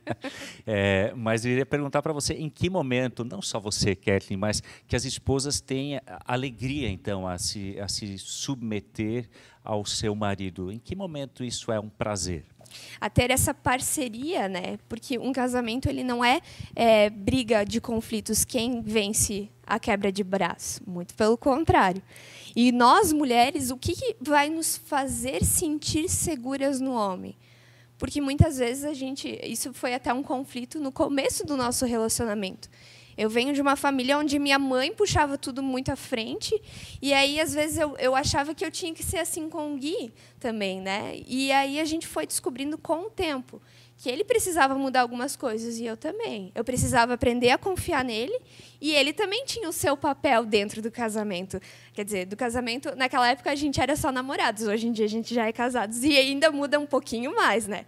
é, 0.66 1.12
mas 1.14 1.44
eu 1.44 1.52
iria 1.52 1.66
perguntar 1.66 2.00
para 2.00 2.14
você 2.14 2.32
em 2.32 2.48
que 2.48 2.70
momento, 2.70 3.26
não 3.26 3.42
só 3.42 3.60
você, 3.60 3.94
Kathleen, 3.94 4.38
mas 4.38 4.62
que 4.86 4.96
as 4.96 5.04
esposas 5.04 5.60
têm 5.60 6.00
alegria, 6.24 6.88
então, 6.88 7.28
a 7.28 7.36
se, 7.36 7.78
a 7.78 7.88
se 7.88 8.16
submeter 8.16 9.28
ao 9.62 9.84
seu 9.84 10.14
marido. 10.14 10.72
Em 10.72 10.78
que 10.78 10.96
momento 10.96 11.44
isso 11.44 11.70
é 11.70 11.78
um 11.78 11.90
prazer? 11.90 12.46
A 13.00 13.10
ter 13.10 13.30
essa 13.30 13.52
parceria, 13.52 14.48
né? 14.48 14.78
Porque 14.88 15.18
um 15.18 15.32
casamento 15.32 15.88
ele 15.88 16.02
não 16.02 16.24
é, 16.24 16.40
é, 16.74 17.10
briga 17.10 17.64
de 17.64 17.80
conflitos 17.80 18.44
quem 18.44 18.80
vence 18.82 19.48
a 19.66 19.78
quebra 19.78 20.12
de 20.12 20.22
braço, 20.22 20.80
muito 20.86 21.14
pelo 21.14 21.36
contrário. 21.36 22.02
E 22.54 22.70
nós, 22.70 23.12
mulheres, 23.12 23.70
o 23.70 23.76
que, 23.76 23.94
que 23.94 24.16
vai 24.20 24.50
nos 24.50 24.76
fazer 24.76 25.44
sentir 25.44 26.08
seguras 26.08 26.80
no 26.80 26.92
homem? 26.92 27.36
Porque 27.98 28.20
muitas 28.20 28.58
vezes 28.58 28.84
a 28.84 28.92
gente. 28.92 29.38
Isso 29.44 29.72
foi 29.72 29.94
até 29.94 30.12
um 30.12 30.22
conflito 30.22 30.80
no 30.80 30.90
começo 30.90 31.46
do 31.46 31.56
nosso 31.56 31.86
relacionamento. 31.86 32.68
Eu 33.16 33.30
venho 33.30 33.52
de 33.52 33.60
uma 33.60 33.76
família 33.76 34.18
onde 34.18 34.38
minha 34.38 34.58
mãe 34.58 34.92
puxava 34.92 35.38
tudo 35.38 35.62
muito 35.62 35.90
à 35.92 35.96
frente, 35.96 36.60
e 37.00 37.12
aí, 37.12 37.40
às 37.40 37.54
vezes, 37.54 37.78
eu, 37.78 37.96
eu 37.98 38.14
achava 38.14 38.54
que 38.54 38.64
eu 38.64 38.70
tinha 38.70 38.92
que 38.92 39.02
ser 39.02 39.18
assim 39.18 39.48
com 39.48 39.74
o 39.74 39.76
Gui 39.76 40.12
também. 40.40 40.80
Né? 40.80 41.22
E 41.26 41.52
aí 41.52 41.78
a 41.78 41.84
gente 41.84 42.06
foi 42.06 42.26
descobrindo 42.26 42.78
com 42.78 43.06
o 43.06 43.10
tempo 43.10 43.60
que 44.02 44.10
ele 44.10 44.24
precisava 44.24 44.74
mudar 44.74 45.02
algumas 45.02 45.36
coisas 45.36 45.78
e 45.78 45.84
eu 45.84 45.96
também. 45.96 46.50
Eu 46.56 46.64
precisava 46.64 47.14
aprender 47.14 47.50
a 47.50 47.58
confiar 47.58 48.04
nele 48.04 48.36
e 48.80 48.92
ele 48.92 49.12
também 49.12 49.44
tinha 49.44 49.68
o 49.68 49.72
seu 49.72 49.96
papel 49.96 50.44
dentro 50.44 50.82
do 50.82 50.90
casamento. 50.90 51.60
Quer 51.94 52.04
dizer, 52.04 52.26
do 52.26 52.36
casamento, 52.36 52.96
naquela 52.96 53.28
época 53.28 53.52
a 53.52 53.54
gente 53.54 53.80
era 53.80 53.94
só 53.94 54.10
namorados, 54.10 54.66
hoje 54.66 54.88
em 54.88 54.92
dia 54.92 55.04
a 55.04 55.08
gente 55.08 55.32
já 55.32 55.46
é 55.46 55.52
casados 55.52 56.02
e 56.02 56.16
ainda 56.16 56.50
muda 56.50 56.80
um 56.80 56.86
pouquinho 56.86 57.32
mais, 57.36 57.68
né? 57.68 57.86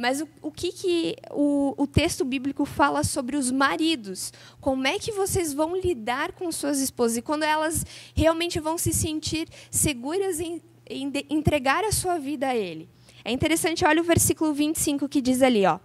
Mas 0.00 0.22
o, 0.22 0.28
o 0.40 0.50
que, 0.50 0.72
que 0.72 1.16
o, 1.30 1.74
o 1.76 1.86
texto 1.86 2.24
bíblico 2.24 2.64
fala 2.64 3.04
sobre 3.04 3.36
os 3.36 3.50
maridos? 3.50 4.32
Como 4.58 4.86
é 4.86 4.98
que 4.98 5.12
vocês 5.12 5.52
vão 5.52 5.76
lidar 5.76 6.32
com 6.32 6.50
suas 6.50 6.80
esposas? 6.80 7.18
E 7.18 7.22
quando 7.22 7.42
elas 7.42 7.84
realmente 8.14 8.58
vão 8.58 8.78
se 8.78 8.94
sentir 8.94 9.46
seguras 9.70 10.40
em, 10.40 10.62
em 10.88 11.10
de, 11.10 11.26
entregar 11.28 11.84
a 11.84 11.92
sua 11.92 12.16
vida 12.18 12.48
a 12.48 12.56
Ele? 12.56 12.88
É 13.22 13.30
interessante, 13.30 13.84
olha 13.84 14.00
o 14.00 14.04
versículo 14.04 14.54
25 14.54 15.06
que 15.06 15.20
diz 15.20 15.42
ali, 15.42 15.66
ó. 15.66 15.78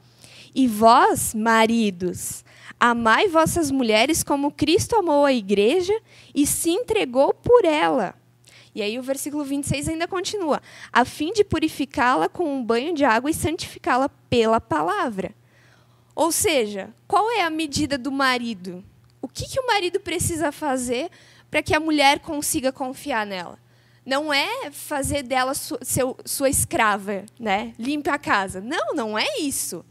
E 0.55 0.65
vós, 0.65 1.33
maridos, 1.35 2.45
amai 2.79 3.27
vossas 3.27 3.69
mulheres 3.69 4.23
como 4.23 4.49
Cristo 4.49 4.95
amou 4.95 5.25
a 5.25 5.33
igreja 5.33 5.99
e 6.33 6.47
se 6.47 6.69
entregou 6.69 7.33
por 7.33 7.65
ela. 7.65 8.15
E 8.75 8.81
aí 8.81 8.99
o 8.99 9.03
versículo 9.03 9.43
26 9.43 9.87
ainda 9.89 10.07
continua: 10.07 10.61
a 10.91 11.03
fim 11.05 11.31
de 11.31 11.43
purificá-la 11.43 12.29
com 12.29 12.53
um 12.53 12.63
banho 12.63 12.93
de 12.93 13.05
água 13.05 13.31
e 13.31 13.33
santificá-la 13.33 14.09
pela 14.29 14.61
palavra. 14.61 15.33
Ou 16.13 16.31
seja, 16.31 16.93
qual 17.07 17.31
é 17.31 17.41
a 17.41 17.49
medida 17.49 17.97
do 17.97 18.11
marido? 18.11 18.83
O 19.21 19.27
que, 19.27 19.47
que 19.47 19.59
o 19.59 19.65
marido 19.65 19.99
precisa 19.99 20.51
fazer 20.51 21.09
para 21.49 21.63
que 21.63 21.73
a 21.73 21.79
mulher 21.79 22.19
consiga 22.19 22.71
confiar 22.71 23.25
nela? 23.25 23.57
não 24.05 24.31
é 24.31 24.69
fazer 24.71 25.23
dela 25.23 25.53
sua, 25.55 25.79
seu, 25.81 26.15
sua 26.23 26.47
escrava, 26.47 27.25
né? 27.39 27.73
Limpa 27.79 28.13
a 28.13 28.19
casa. 28.19 28.61
Não, 28.61 28.93
não 28.93 29.17
é 29.17 29.39
isso. 29.39 29.83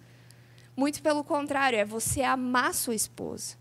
Muito 0.76 1.02
pelo 1.02 1.24
contrário, 1.24 1.78
é 1.78 1.84
você 1.84 2.22
amar 2.22 2.72
sua 2.74 2.94
esposa. 2.94 3.56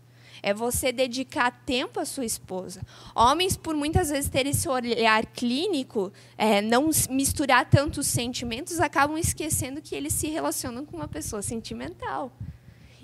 É 0.46 0.52
você 0.52 0.92
dedicar 0.92 1.50
tempo 1.64 1.98
à 1.98 2.04
sua 2.04 2.26
esposa. 2.26 2.82
Homens, 3.14 3.56
por 3.56 3.74
muitas 3.74 4.10
vezes 4.10 4.28
ter 4.28 4.46
esse 4.46 4.68
olhar 4.68 5.24
clínico, 5.24 6.12
é, 6.36 6.60
não 6.60 6.90
misturar 7.08 7.64
tantos 7.70 8.06
sentimentos, 8.06 8.78
acabam 8.78 9.16
esquecendo 9.16 9.80
que 9.80 9.94
eles 9.94 10.12
se 10.12 10.28
relacionam 10.28 10.84
com 10.84 10.98
uma 10.98 11.08
pessoa 11.08 11.40
sentimental 11.40 12.30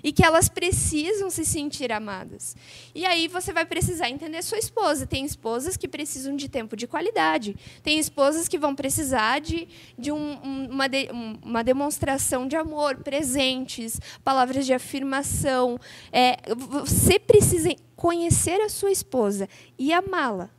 e 0.03 0.11
que 0.11 0.23
elas 0.23 0.49
precisam 0.49 1.29
se 1.29 1.45
sentir 1.45 1.91
amadas. 1.91 2.55
E 2.93 3.05
aí 3.05 3.27
você 3.27 3.51
vai 3.53 3.65
precisar 3.65 4.09
entender 4.09 4.41
sua 4.41 4.57
esposa. 4.57 5.05
Tem 5.05 5.25
esposas 5.25 5.77
que 5.77 5.87
precisam 5.87 6.35
de 6.35 6.49
tempo 6.49 6.75
de 6.75 6.87
qualidade, 6.87 7.55
tem 7.83 7.99
esposas 7.99 8.47
que 8.47 8.57
vão 8.57 8.75
precisar 8.75 9.39
de, 9.39 9.67
de 9.97 10.11
um, 10.11 10.67
uma, 10.69 10.87
de, 10.87 11.09
uma 11.43 11.63
demonstração 11.63 12.47
de 12.47 12.55
amor, 12.55 12.97
presentes, 12.97 13.99
palavras 14.23 14.65
de 14.65 14.73
afirmação. 14.73 15.79
É, 16.11 16.37
você 16.55 17.19
precisa 17.19 17.69
conhecer 17.95 18.59
a 18.61 18.69
sua 18.69 18.91
esposa 18.91 19.47
e 19.77 19.93
amá-la. 19.93 20.49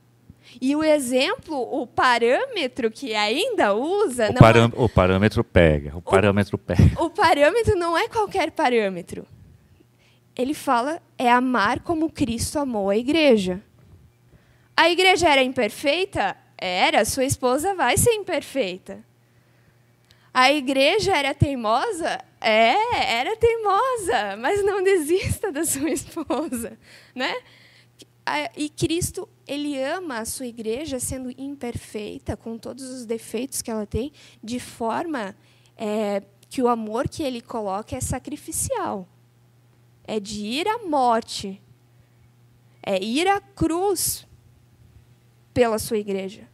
E 0.61 0.77
o 0.77 0.83
exemplo, 0.83 1.57
o 1.57 1.87
parâmetro 1.87 2.91
que 2.91 3.15
ainda 3.15 3.75
usa. 3.75 4.31
O, 4.31 4.35
parâm 4.35 4.65
é... 4.65 4.83
o 4.83 4.89
parâmetro 4.89 5.45
pega. 5.45 5.95
O, 5.95 5.99
o 5.99 6.03
parâmetro 6.03 6.59
pega. 6.59 7.03
O 7.03 7.11
parâmetro 7.11 7.77
não 7.77 7.97
é 7.97 8.09
qualquer 8.09 8.51
parâmetro. 8.51 9.27
Ele 10.37 10.55
fala 10.55 11.01
é 11.19 11.31
amar 11.31 11.81
como 11.81 12.11
Cristo 12.11 12.59
amou 12.59 12.91
a 12.91 12.97
igreja. 12.97 13.63
A 14.77 14.89
igreja 14.89 15.29
era 15.29 15.43
imperfeita? 15.43 16.37
Era, 16.57 17.05
sua 17.05 17.25
esposa 17.25 17.75
vai 17.75 17.97
ser 17.97 18.13
imperfeita. 18.13 19.05
A 20.33 20.51
igreja 20.51 21.15
era 21.15 21.35
teimosa? 21.35 22.19
É, 22.41 23.19
era 23.19 23.37
teimosa, 23.37 24.37
mas 24.39 24.65
não 24.65 24.83
desista 24.83 25.53
da 25.53 25.65
sua 25.65 25.91
esposa, 25.91 26.79
né? 27.15 27.35
E 28.57 28.69
Cristo, 28.71 29.29
ele 29.47 29.81
ama 29.83 30.19
a 30.19 30.25
sua 30.25 30.47
igreja 30.47 31.01
sendo 31.01 31.31
imperfeita, 31.37 32.37
com 32.37 32.57
todos 32.57 32.85
os 32.85 33.05
defeitos 33.05 33.63
que 33.63 33.71
ela 33.71 33.87
tem, 33.87 34.13
de 34.43 34.61
forma 34.61 35.35
é, 35.77 36.23
que 36.49 36.63
o 36.63 36.69
amor 36.69 37.09
que 37.09 37.23
ele 37.23 37.41
coloca 37.41 37.97
é 37.97 38.01
sacrificial. 38.01 39.09
É 40.05 40.21
de 40.21 40.41
ir 40.41 40.69
à 40.69 40.79
morte. 40.87 41.61
É 42.83 43.03
ir 43.03 43.29
à 43.29 43.41
cruz 43.41 44.27
pela 45.55 45.79
sua 45.79 45.99
igreja. 45.99 46.49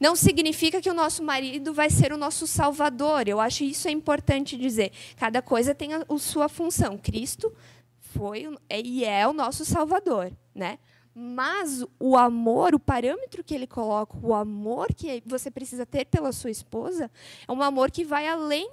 Não 0.00 0.16
significa 0.16 0.80
que 0.80 0.88
o 0.88 0.94
nosso 0.94 1.22
marido 1.22 1.74
vai 1.74 1.90
ser 1.90 2.10
o 2.10 2.16
nosso 2.16 2.46
salvador. 2.46 3.28
Eu 3.28 3.38
acho 3.38 3.64
isso 3.64 3.86
é 3.86 3.90
importante 3.90 4.56
dizer. 4.56 4.92
Cada 5.16 5.42
coisa 5.42 5.74
tem 5.74 5.92
a, 5.92 6.04
sua 6.18 6.48
função. 6.48 6.96
Cristo 6.96 7.52
foi 8.00 8.48
e 8.70 9.04
é 9.04 9.28
o 9.28 9.34
nosso 9.34 9.64
salvador, 9.64 10.32
né? 10.54 10.78
Mas 11.14 11.84
o 11.98 12.16
amor, 12.16 12.74
o 12.74 12.78
parâmetro 12.78 13.42
que 13.42 13.54
ele 13.54 13.66
coloca, 13.66 14.16
o 14.22 14.32
amor 14.34 14.88
que 14.94 15.22
você 15.26 15.50
precisa 15.50 15.84
ter 15.84 16.04
pela 16.06 16.32
sua 16.32 16.50
esposa, 16.50 17.10
é 17.46 17.52
um 17.52 17.62
amor 17.62 17.90
que 17.90 18.04
vai 18.04 18.28
além 18.28 18.70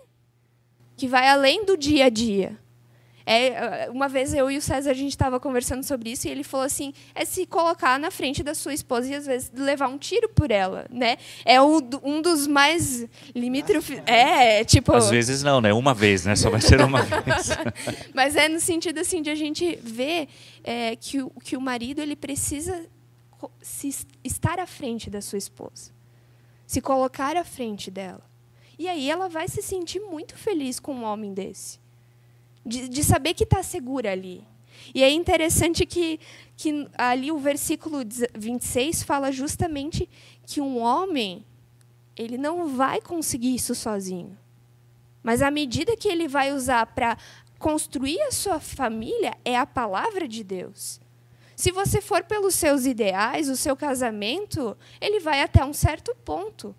que 0.95 1.07
vai 1.07 1.29
além 1.29 1.63
do 1.63 1.77
dia 1.77 2.05
a 2.05 2.09
dia. 2.09 2.59
É, 3.29 3.89
uma 3.91 4.07
vez 4.07 4.33
eu 4.33 4.49
e 4.49 4.57
o 4.57 4.61
César 4.61 4.91
a 4.91 4.93
gente 4.93 5.09
estava 5.09 5.37
conversando 5.37 5.83
sobre 5.83 6.09
isso 6.09 6.29
e 6.29 6.31
ele 6.31 6.45
falou 6.45 6.65
assim: 6.65 6.93
é 7.13 7.25
se 7.25 7.45
colocar 7.45 7.99
na 7.99 8.09
frente 8.09 8.41
da 8.41 8.55
sua 8.55 8.73
esposa 8.73 9.09
e 9.09 9.15
às 9.15 9.25
vezes 9.25 9.51
levar 9.53 9.89
um 9.89 9.97
tiro 9.97 10.29
por 10.29 10.49
ela, 10.49 10.85
né? 10.89 11.17
É 11.43 11.61
um, 11.61 11.81
um 12.03 12.21
dos 12.21 12.47
mais 12.47 13.05
limítrofes. 13.35 14.01
É, 14.05 14.63
tipo. 14.63 14.93
Às 14.93 15.09
vezes 15.09 15.43
não, 15.43 15.59
né? 15.59 15.73
Uma 15.73 15.93
vez, 15.93 16.23
né? 16.23 16.37
Só 16.37 16.49
vai 16.49 16.61
ser 16.61 16.79
uma 16.79 17.01
vez. 17.03 17.49
Mas 18.13 18.37
é 18.37 18.47
no 18.47 18.61
sentido 18.61 18.99
assim 18.99 19.21
de 19.21 19.29
a 19.29 19.35
gente 19.35 19.77
ver 19.83 20.29
é, 20.63 20.95
que, 20.95 21.21
o, 21.21 21.29
que 21.43 21.57
o 21.57 21.61
marido 21.61 22.01
ele 22.01 22.15
precisa 22.15 22.85
se, 23.61 24.07
estar 24.23 24.57
à 24.57 24.65
frente 24.65 25.09
da 25.09 25.19
sua 25.19 25.37
esposa, 25.37 25.91
se 26.65 26.79
colocar 26.79 27.35
à 27.35 27.43
frente 27.43 27.91
dela. 27.91 28.23
E 28.79 28.87
aí 28.87 29.11
ela 29.11 29.27
vai 29.27 29.49
se 29.49 29.61
sentir 29.61 29.99
muito 29.99 30.37
feliz 30.37 30.79
com 30.79 30.93
um 30.93 31.03
homem 31.03 31.33
desse 31.33 31.85
de, 32.67 32.89
de 32.89 33.03
saber 33.03 33.33
que 33.33 33.43
está 33.43 33.63
segura 33.63 34.11
ali. 34.11 34.43
E 34.93 35.03
é 35.03 35.11
interessante 35.11 35.85
que, 35.85 36.19
que 36.55 36.87
ali 36.97 37.31
o 37.31 37.37
versículo 37.37 37.99
26 38.37 39.03
fala 39.03 39.31
justamente 39.31 40.09
que 40.45 40.61
um 40.61 40.79
homem 40.79 41.45
ele 42.15 42.37
não 42.37 42.67
vai 42.67 43.01
conseguir 43.01 43.55
isso 43.55 43.75
sozinho. 43.75 44.37
Mas 45.21 45.41
a 45.41 45.51
medida 45.51 45.95
que 45.95 46.07
ele 46.07 46.27
vai 46.27 46.53
usar 46.53 46.85
para 46.87 47.17
construir 47.59 48.19
a 48.21 48.31
sua 48.31 48.59
família 48.59 49.35
é 49.43 49.57
a 49.57 49.65
palavra 49.65 50.27
de 50.27 50.43
Deus. 50.43 50.99
Se 51.55 51.71
você 51.71 52.01
for 52.01 52.23
pelos 52.23 52.53
seus 52.55 52.85
ideais, 52.85 53.49
o 53.49 53.55
seu 53.55 53.75
casamento, 53.75 54.77
ele 55.01 55.19
vai 55.19 55.41
até 55.41 55.65
um 55.65 55.73
certo 55.73 56.15
ponto. 56.23 56.75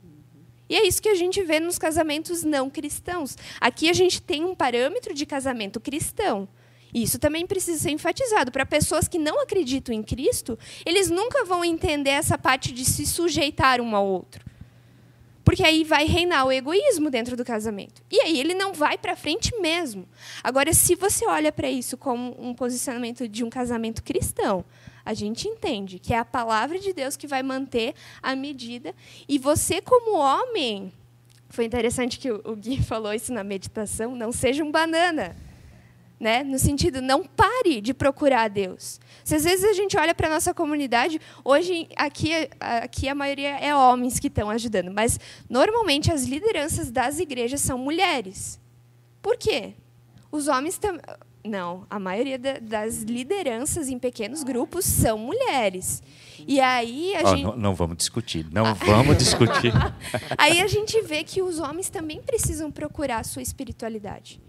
E 0.68 0.76
é 0.76 0.86
isso 0.86 1.00
que 1.00 1.08
a 1.08 1.14
gente 1.14 1.42
vê 1.42 1.58
nos 1.60 1.78
casamentos 1.78 2.44
não 2.44 2.68
cristãos. 2.68 3.36
Aqui 3.60 3.88
a 3.88 3.92
gente 3.92 4.20
tem 4.20 4.44
um 4.44 4.54
parâmetro 4.54 5.14
de 5.14 5.24
casamento 5.24 5.80
cristão. 5.80 6.48
Isso 6.92 7.18
também 7.18 7.46
precisa 7.46 7.78
ser 7.78 7.90
enfatizado. 7.90 8.50
Para 8.50 8.64
pessoas 8.64 9.08
que 9.08 9.18
não 9.18 9.40
acreditam 9.40 9.94
em 9.94 10.02
Cristo, 10.02 10.58
eles 10.84 11.10
nunca 11.10 11.44
vão 11.44 11.64
entender 11.64 12.10
essa 12.10 12.38
parte 12.38 12.72
de 12.72 12.84
se 12.84 13.06
sujeitar 13.06 13.80
um 13.80 13.94
ao 13.94 14.06
outro. 14.06 14.44
Porque 15.44 15.64
aí 15.64 15.82
vai 15.82 16.04
reinar 16.04 16.46
o 16.46 16.52
egoísmo 16.52 17.08
dentro 17.08 17.34
do 17.34 17.44
casamento. 17.44 18.02
E 18.10 18.20
aí 18.20 18.38
ele 18.38 18.52
não 18.52 18.74
vai 18.74 18.98
para 18.98 19.16
frente 19.16 19.50
mesmo. 19.58 20.06
Agora, 20.44 20.74
se 20.74 20.94
você 20.94 21.26
olha 21.26 21.50
para 21.50 21.70
isso 21.70 21.96
como 21.96 22.36
um 22.38 22.52
posicionamento 22.52 23.26
de 23.26 23.42
um 23.42 23.48
casamento 23.48 24.02
cristão, 24.02 24.62
a 25.08 25.14
gente 25.14 25.48
entende 25.48 25.98
que 25.98 26.12
é 26.12 26.18
a 26.18 26.24
palavra 26.24 26.78
de 26.78 26.92
Deus 26.92 27.16
que 27.16 27.26
vai 27.26 27.42
manter 27.42 27.94
a 28.22 28.36
medida. 28.36 28.94
E 29.26 29.38
você, 29.38 29.80
como 29.80 30.18
homem, 30.18 30.92
foi 31.48 31.64
interessante 31.64 32.18
que 32.18 32.30
o 32.30 32.54
Gui 32.54 32.76
falou 32.84 33.14
isso 33.14 33.32
na 33.32 33.42
meditação, 33.42 34.14
não 34.14 34.30
seja 34.30 34.62
um 34.62 34.70
banana. 34.70 35.34
Né? 36.20 36.44
No 36.44 36.58
sentido, 36.58 37.00
não 37.00 37.24
pare 37.24 37.80
de 37.80 37.94
procurar 37.94 38.42
a 38.42 38.48
Deus. 38.48 39.00
Se 39.24 39.34
às 39.34 39.44
vezes 39.44 39.64
a 39.64 39.72
gente 39.72 39.96
olha 39.96 40.14
para 40.14 40.26
a 40.26 40.30
nossa 40.30 40.52
comunidade, 40.52 41.18
hoje 41.42 41.88
aqui, 41.96 42.32
aqui 42.60 43.08
a 43.08 43.14
maioria 43.14 43.56
é 43.60 43.74
homens 43.74 44.20
que 44.20 44.26
estão 44.26 44.50
ajudando, 44.50 44.92
mas 44.92 45.18
normalmente 45.48 46.12
as 46.12 46.24
lideranças 46.24 46.90
das 46.90 47.18
igrejas 47.18 47.62
são 47.62 47.78
mulheres. 47.78 48.60
Por 49.22 49.38
quê? 49.38 49.72
Os 50.30 50.48
homens 50.48 50.76
também 50.76 51.00
não, 51.44 51.86
a 51.88 51.98
maioria 51.98 52.38
das 52.38 53.02
lideranças 53.02 53.88
em 53.88 53.98
pequenos 53.98 54.42
grupos 54.42 54.84
são 54.84 55.18
mulheres. 55.18 56.02
E 56.46 56.60
aí 56.60 57.14
a 57.16 57.22
oh, 57.22 57.26
gente... 57.28 57.42
não, 57.42 57.56
não, 57.56 57.74
vamos 57.74 57.96
discutir, 57.96 58.46
não 58.52 58.66
ah. 58.66 58.72
vamos 58.74 59.16
discutir. 59.16 59.72
aí 60.36 60.60
a 60.60 60.66
gente 60.66 61.00
vê 61.02 61.24
que 61.24 61.40
os 61.42 61.58
homens 61.58 61.88
também 61.88 62.20
precisam 62.22 62.70
procurar 62.70 63.20
a 63.20 63.24
sua 63.24 63.42
espiritualidade 63.42 64.40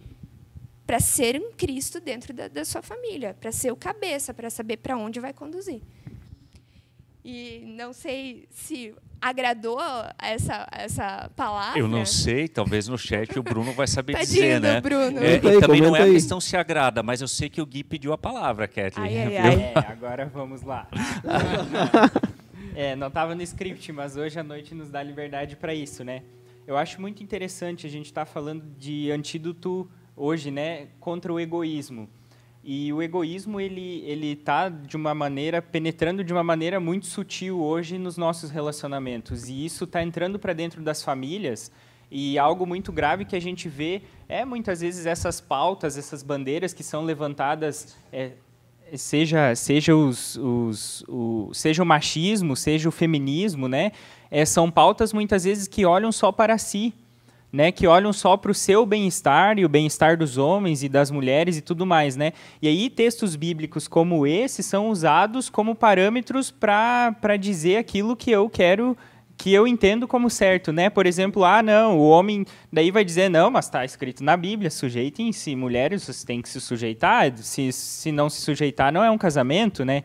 para 0.85 0.99
ser 0.99 1.39
um 1.39 1.51
Cristo 1.51 1.99
dentro 1.99 2.33
da, 2.33 2.47
da 2.47 2.65
sua 2.65 2.81
família, 2.81 3.35
para 3.39 3.51
ser 3.51 3.71
o 3.71 3.75
cabeça, 3.75 4.33
para 4.33 4.49
saber 4.49 4.77
para 4.77 4.97
onde 4.97 5.19
vai 5.19 5.31
conduzir. 5.31 5.81
E 7.23 7.63
não 7.65 7.91
sei 7.91 8.47
se 8.49 8.95
agradou 9.21 9.79
essa, 10.17 10.67
essa 10.71 11.29
palavra? 11.35 11.77
Eu 11.77 11.87
não 11.87 12.05
sei, 12.05 12.47
talvez 12.47 12.87
no 12.87 12.97
chat 12.97 13.37
o 13.37 13.43
Bruno 13.43 13.73
vai 13.73 13.87
saber 13.87 14.17
dizer, 14.19 14.61
né? 14.61 14.79
Bruno. 14.79 15.19
É, 15.19 15.35
e 15.35 15.59
também 15.59 15.81
não 15.81 15.95
é 15.95 16.03
a 16.03 16.11
questão 16.11 16.39
se 16.39 16.55
agrada, 16.55 17.03
mas 17.03 17.21
eu 17.21 17.27
sei 17.27 17.49
que 17.49 17.61
o 17.61 17.65
Gui 17.65 17.83
pediu 17.83 18.13
a 18.13 18.17
palavra, 18.17 18.67
Kathleen. 18.67 19.17
Ai, 19.17 19.17
ai, 19.17 19.37
ai. 19.37 19.61
É, 19.61 19.73
agora 19.75 20.25
vamos 20.25 20.61
lá. 20.61 20.87
é, 22.73 22.95
não 22.95 23.07
estava 23.07 23.35
no 23.35 23.41
script, 23.41 23.91
mas 23.91 24.15
hoje 24.15 24.39
a 24.39 24.43
noite 24.43 24.73
nos 24.73 24.89
dá 24.89 25.03
liberdade 25.03 25.55
para 25.55 25.73
isso, 25.73 26.03
né? 26.03 26.23
Eu 26.65 26.77
acho 26.77 27.01
muito 27.01 27.21
interessante 27.23 27.85
a 27.85 27.89
gente 27.89 28.05
estar 28.05 28.25
tá 28.25 28.31
falando 28.31 28.63
de 28.77 29.11
antídoto 29.11 29.89
hoje, 30.15 30.51
né, 30.51 30.87
contra 30.99 31.33
o 31.33 31.39
egoísmo. 31.39 32.09
E 32.63 32.91
o 32.91 33.01
egoísmo 33.01 33.59
ele 33.59 34.03
ele 34.05 34.33
está 34.33 34.67
de 34.67 34.97
uma 34.97 35.13
maneira 35.13 35.61
penetrando 35.61 36.23
de 36.23 36.33
uma 36.33 36.43
maneira 36.43 36.79
muito 36.79 37.05
sutil 37.05 37.61
hoje 37.61 37.97
nos 37.97 38.17
nossos 38.17 38.49
relacionamentos. 38.49 39.47
E 39.47 39.65
isso 39.65 39.85
está 39.85 40.03
entrando 40.03 40.37
para 40.37 40.53
dentro 40.53 40.81
das 40.81 41.01
famílias. 41.01 41.71
E 42.11 42.37
algo 42.37 42.65
muito 42.65 42.91
grave 42.91 43.23
que 43.23 43.35
a 43.35 43.39
gente 43.39 43.69
vê 43.69 44.01
é 44.27 44.43
muitas 44.43 44.81
vezes 44.81 45.05
essas 45.05 45.39
pautas, 45.39 45.97
essas 45.97 46.23
bandeiras 46.23 46.73
que 46.73 46.83
são 46.83 47.05
levantadas, 47.05 47.95
é, 48.11 48.31
seja 48.95 49.55
seja 49.55 49.95
os, 49.95 50.35
os 50.35 51.03
o, 51.07 51.51
seja 51.53 51.81
o 51.81 51.85
machismo, 51.85 52.55
seja 52.55 52.89
o 52.89 52.91
feminismo, 52.91 53.67
né? 53.67 53.91
É, 54.29 54.43
são 54.43 54.69
pautas 54.69 55.13
muitas 55.13 55.43
vezes 55.45 55.67
que 55.67 55.85
olham 55.85 56.11
só 56.11 56.31
para 56.31 56.57
si 56.57 56.93
né, 57.51 57.71
que 57.71 57.87
olham 57.87 58.13
só 58.13 58.37
para 58.37 58.51
o 58.51 58.55
seu 58.55 58.85
bem-estar 58.85 59.57
e 59.57 59.65
o 59.65 59.69
bem-estar 59.69 60.15
dos 60.17 60.37
homens 60.37 60.83
e 60.83 60.89
das 60.89 61.09
mulheres 61.09 61.57
e 61.57 61.61
tudo 61.61 61.85
mais, 61.85 62.15
né? 62.15 62.33
E 62.61 62.67
aí 62.67 62.89
textos 62.89 63.35
bíblicos 63.35 63.87
como 63.87 64.27
esse 64.27 64.61
são 64.61 64.89
usados 64.89 65.49
como 65.49 65.73
parâmetros 65.73 66.51
para 66.51 67.37
dizer 67.39 67.77
aquilo 67.77 68.15
que 68.15 68.29
eu 68.29 68.49
quero 68.49 68.95
que 69.39 69.53
eu 69.53 69.65
entendo 69.65 70.05
como 70.05 70.29
certo, 70.29 70.73
né? 70.73 70.89
Por 70.89 71.05
exemplo, 71.05 71.45
ah, 71.45 71.63
não, 71.63 71.97
o 71.97 72.09
homem 72.09 72.45
daí 72.71 72.91
vai 72.91 73.05
dizer 73.05 73.29
não, 73.29 73.49
mas 73.49 73.65
está 73.65 73.85
escrito 73.85 74.21
na 74.21 74.35
Bíblia, 74.35 74.69
sujeitem-se, 74.69 75.55
mulheres 75.55 76.03
vocês 76.03 76.25
têm 76.25 76.41
que 76.41 76.49
se 76.49 76.59
sujeitar, 76.59 77.35
se, 77.37 77.71
se 77.71 78.11
não 78.11 78.29
se 78.29 78.41
sujeitar 78.41 78.91
não 78.91 79.01
é 79.01 79.09
um 79.09 79.17
casamento, 79.17 79.85
né? 79.85 80.03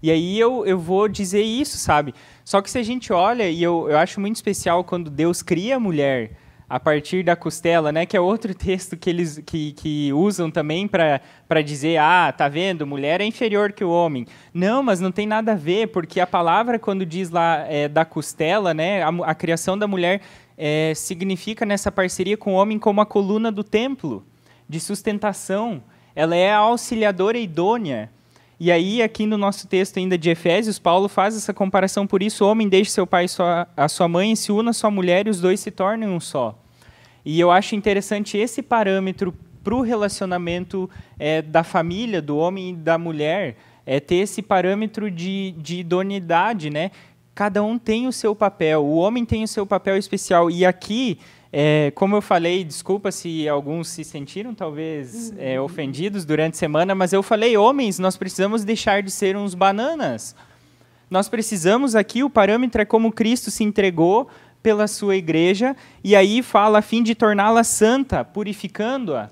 E 0.00 0.08
aí 0.08 0.38
eu, 0.38 0.64
eu 0.64 0.78
vou 0.78 1.08
dizer 1.08 1.42
isso, 1.42 1.76
sabe? 1.78 2.14
Só 2.44 2.62
que 2.62 2.70
se 2.70 2.78
a 2.78 2.82
gente 2.82 3.12
olha, 3.12 3.50
e 3.50 3.60
eu, 3.60 3.90
eu 3.90 3.98
acho 3.98 4.20
muito 4.20 4.36
especial 4.36 4.84
quando 4.84 5.10
Deus 5.10 5.42
cria 5.42 5.76
a 5.76 5.80
mulher, 5.80 6.30
a 6.68 6.80
partir 6.80 7.22
da 7.22 7.36
costela, 7.36 7.92
né? 7.92 8.04
Que 8.04 8.16
é 8.16 8.20
outro 8.20 8.52
texto 8.56 8.96
que 8.96 9.08
eles 9.08 9.40
que, 9.44 9.72
que 9.72 10.12
usam 10.12 10.50
também 10.50 10.88
para 10.88 11.62
dizer, 11.64 11.98
ah, 11.98 12.32
tá 12.36 12.48
vendo, 12.48 12.86
mulher 12.86 13.20
é 13.20 13.24
inferior 13.24 13.72
que 13.72 13.84
o 13.84 13.90
homem. 13.90 14.26
Não, 14.52 14.82
mas 14.82 15.00
não 15.00 15.12
tem 15.12 15.26
nada 15.26 15.52
a 15.52 15.56
ver, 15.56 15.88
porque 15.88 16.20
a 16.20 16.26
palavra 16.26 16.78
quando 16.78 17.06
diz 17.06 17.30
lá 17.30 17.64
é, 17.68 17.88
da 17.88 18.04
costela, 18.04 18.74
né? 18.74 19.02
A, 19.02 19.08
a 19.08 19.34
criação 19.34 19.78
da 19.78 19.86
mulher 19.86 20.20
é, 20.58 20.92
significa 20.94 21.64
nessa 21.64 21.92
parceria 21.92 22.36
com 22.36 22.54
o 22.54 22.56
homem 22.56 22.78
como 22.78 23.00
a 23.00 23.06
coluna 23.06 23.52
do 23.52 23.62
templo 23.62 24.24
de 24.68 24.80
sustentação. 24.80 25.82
Ela 26.14 26.34
é 26.34 26.50
a 26.50 26.58
auxiliadora 26.58 27.38
idônea. 27.38 28.10
E 28.58 28.72
aí, 28.72 29.02
aqui 29.02 29.26
no 29.26 29.36
nosso 29.36 29.66
texto 29.68 29.98
ainda 29.98 30.16
de 30.16 30.30
Efésios, 30.30 30.78
Paulo 30.78 31.08
faz 31.08 31.36
essa 31.36 31.52
comparação, 31.52 32.06
por 32.06 32.22
isso, 32.22 32.44
o 32.44 32.48
homem 32.48 32.68
deixe 32.68 32.90
seu 32.90 33.06
pai 33.06 33.28
sua, 33.28 33.68
a 33.76 33.86
sua 33.86 34.08
mãe 34.08 34.32
e 34.32 34.36
se 34.36 34.50
una 34.50 34.70
à 34.70 34.72
sua 34.72 34.90
mulher 34.90 35.26
e 35.26 35.30
os 35.30 35.40
dois 35.40 35.60
se 35.60 35.70
tornem 35.70 36.08
um 36.08 36.18
só. 36.18 36.58
E 37.22 37.38
eu 37.38 37.50
acho 37.50 37.74
interessante 37.74 38.38
esse 38.38 38.62
parâmetro 38.62 39.34
para 39.62 39.74
o 39.74 39.82
relacionamento 39.82 40.88
é, 41.18 41.42
da 41.42 41.62
família, 41.64 42.22
do 42.22 42.38
homem 42.38 42.70
e 42.70 42.72
da 42.72 42.96
mulher, 42.96 43.56
é 43.84 44.00
ter 44.00 44.16
esse 44.16 44.40
parâmetro 44.40 45.10
de, 45.10 45.54
de 45.58 45.80
idoneidade, 45.80 46.70
né? 46.70 46.92
Cada 47.34 47.62
um 47.62 47.78
tem 47.78 48.06
o 48.06 48.12
seu 48.12 48.34
papel, 48.34 48.82
o 48.82 48.96
homem 48.96 49.24
tem 49.24 49.44
o 49.44 49.48
seu 49.48 49.66
papel 49.66 49.96
especial. 49.98 50.50
E 50.50 50.64
aqui, 50.64 51.18
é, 51.52 51.92
como 51.94 52.16
eu 52.16 52.22
falei, 52.22 52.64
desculpa 52.64 53.12
se 53.12 53.48
alguns 53.48 53.88
se 53.88 54.04
sentiram 54.04 54.54
talvez 54.54 55.32
é, 55.38 55.60
ofendidos 55.60 56.24
durante 56.24 56.54
a 56.54 56.58
semana, 56.58 56.94
mas 56.94 57.12
eu 57.12 57.22
falei, 57.22 57.56
homens, 57.56 57.98
nós 57.98 58.16
precisamos 58.16 58.64
deixar 58.64 59.02
de 59.02 59.10
ser 59.10 59.36
uns 59.36 59.54
bananas. 59.54 60.34
Nós 61.08 61.28
precisamos 61.28 61.94
aqui, 61.94 62.24
o 62.24 62.30
parâmetro 62.30 62.82
é 62.82 62.84
como 62.84 63.12
Cristo 63.12 63.50
se 63.50 63.62
entregou 63.62 64.28
pela 64.62 64.88
sua 64.88 65.14
igreja, 65.14 65.76
e 66.02 66.16
aí 66.16 66.42
fala 66.42 66.80
a 66.80 66.82
fim 66.82 67.02
de 67.02 67.14
torná-la 67.14 67.62
santa, 67.62 68.24
purificando-a. 68.24 69.30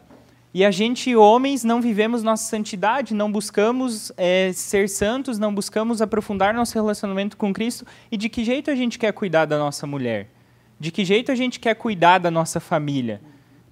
E 0.54 0.64
a 0.64 0.70
gente, 0.70 1.16
homens, 1.16 1.64
não 1.64 1.80
vivemos 1.80 2.22
nossa 2.22 2.48
santidade, 2.48 3.12
não 3.12 3.32
buscamos 3.32 4.12
é, 4.16 4.52
ser 4.52 4.88
santos, 4.88 5.36
não 5.36 5.52
buscamos 5.52 6.00
aprofundar 6.00 6.54
nosso 6.54 6.74
relacionamento 6.74 7.36
com 7.36 7.52
Cristo. 7.52 7.84
E 8.08 8.16
de 8.16 8.28
que 8.28 8.44
jeito 8.44 8.70
a 8.70 8.76
gente 8.76 8.96
quer 8.96 9.12
cuidar 9.12 9.46
da 9.46 9.58
nossa 9.58 9.84
mulher? 9.84 10.28
De 10.78 10.90
que 10.90 11.04
jeito 11.04 11.32
a 11.32 11.34
gente 11.34 11.60
quer 11.60 11.74
cuidar 11.74 12.18
da 12.18 12.30
nossa 12.30 12.60
família? 12.60 13.20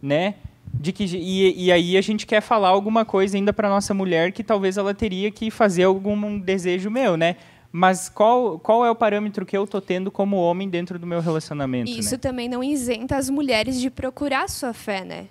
Né? 0.00 0.36
De 0.72 0.92
que, 0.92 1.04
e, 1.04 1.66
e 1.66 1.72
aí 1.72 1.96
a 1.96 2.00
gente 2.00 2.26
quer 2.26 2.40
falar 2.40 2.68
alguma 2.68 3.04
coisa 3.04 3.36
ainda 3.36 3.52
para 3.52 3.68
nossa 3.68 3.92
mulher 3.92 4.32
que 4.32 4.42
talvez 4.42 4.76
ela 4.76 4.94
teria 4.94 5.30
que 5.30 5.50
fazer 5.50 5.84
algum 5.84 6.38
desejo 6.38 6.90
meu, 6.90 7.16
né? 7.16 7.36
Mas 7.70 8.10
qual, 8.10 8.58
qual 8.58 8.84
é 8.84 8.90
o 8.90 8.94
parâmetro 8.94 9.46
que 9.46 9.56
eu 9.56 9.64
estou 9.64 9.80
tendo 9.80 10.10
como 10.10 10.36
homem 10.36 10.68
dentro 10.68 10.98
do 10.98 11.06
meu 11.06 11.20
relacionamento? 11.20 11.90
Isso 11.90 12.12
né? 12.12 12.18
também 12.18 12.48
não 12.48 12.62
isenta 12.62 13.16
as 13.16 13.30
mulheres 13.30 13.80
de 13.80 13.88
procurar 13.88 14.48
sua 14.50 14.74
fé, 14.74 15.04
né? 15.04 15.28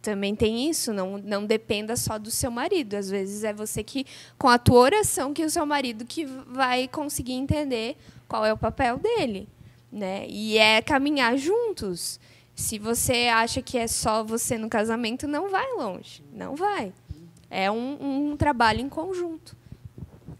Também 0.00 0.34
tem 0.34 0.70
isso, 0.70 0.94
não, 0.94 1.18
não 1.18 1.44
dependa 1.44 1.94
só 1.96 2.18
do 2.18 2.30
seu 2.30 2.50
marido. 2.50 2.94
Às 2.94 3.10
vezes 3.10 3.44
é 3.44 3.52
você 3.52 3.84
que, 3.84 4.06
com 4.38 4.48
a 4.48 4.56
tua 4.56 4.80
oração, 4.80 5.34
que 5.34 5.44
o 5.44 5.50
seu 5.50 5.66
marido 5.66 6.06
que 6.06 6.24
vai 6.24 6.88
conseguir 6.88 7.34
entender 7.34 7.96
qual 8.26 8.46
é 8.46 8.52
o 8.52 8.56
papel 8.56 8.96
dele. 8.96 9.46
Né? 9.92 10.26
E 10.28 10.56
é 10.58 10.80
caminhar 10.80 11.36
juntos. 11.36 12.20
Se 12.54 12.78
você 12.78 13.28
acha 13.28 13.62
que 13.62 13.78
é 13.78 13.86
só 13.86 14.22
você 14.22 14.58
no 14.58 14.68
casamento, 14.68 15.26
não 15.26 15.50
vai 15.50 15.72
longe. 15.74 16.22
Não 16.32 16.54
vai. 16.54 16.92
É 17.48 17.70
um, 17.70 18.30
um 18.30 18.36
trabalho 18.36 18.80
em 18.80 18.88
conjunto. 18.88 19.56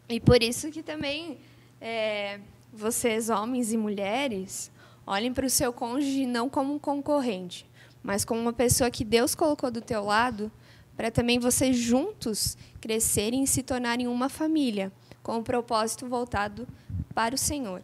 E 0.09 0.21
por 0.21 0.43
isso 0.43 0.71
que 0.71 0.83
também 0.83 1.39
é, 1.81 2.41
vocês, 2.73 3.31
homens 3.31 3.73
e 3.73 3.77
mulheres, 3.77 4.71
olhem 5.07 5.33
para 5.33 5.47
o 5.47 5.51
seu 5.51 5.73
cônjuge 5.73 6.27
não 6.27 6.49
como 6.49 6.75
um 6.75 6.79
concorrente, 6.79 7.67
mas 8.03 8.25
como 8.25 8.41
uma 8.41 8.53
pessoa 8.53 8.91
que 8.91 9.05
Deus 9.05 9.35
colocou 9.35 9.71
do 9.71 9.81
teu 9.81 10.05
lado, 10.05 10.51
para 10.97 11.11
também 11.11 11.39
vocês 11.39 11.77
juntos 11.77 12.57
crescerem 12.81 13.45
e 13.45 13.47
se 13.47 13.63
tornarem 13.63 14.07
uma 14.07 14.29
família, 14.29 14.93
com 15.23 15.37
o 15.37 15.39
um 15.39 15.43
propósito 15.43 16.07
voltado 16.07 16.67
para 17.15 17.35
o 17.35 17.39
Senhor. 17.39 17.83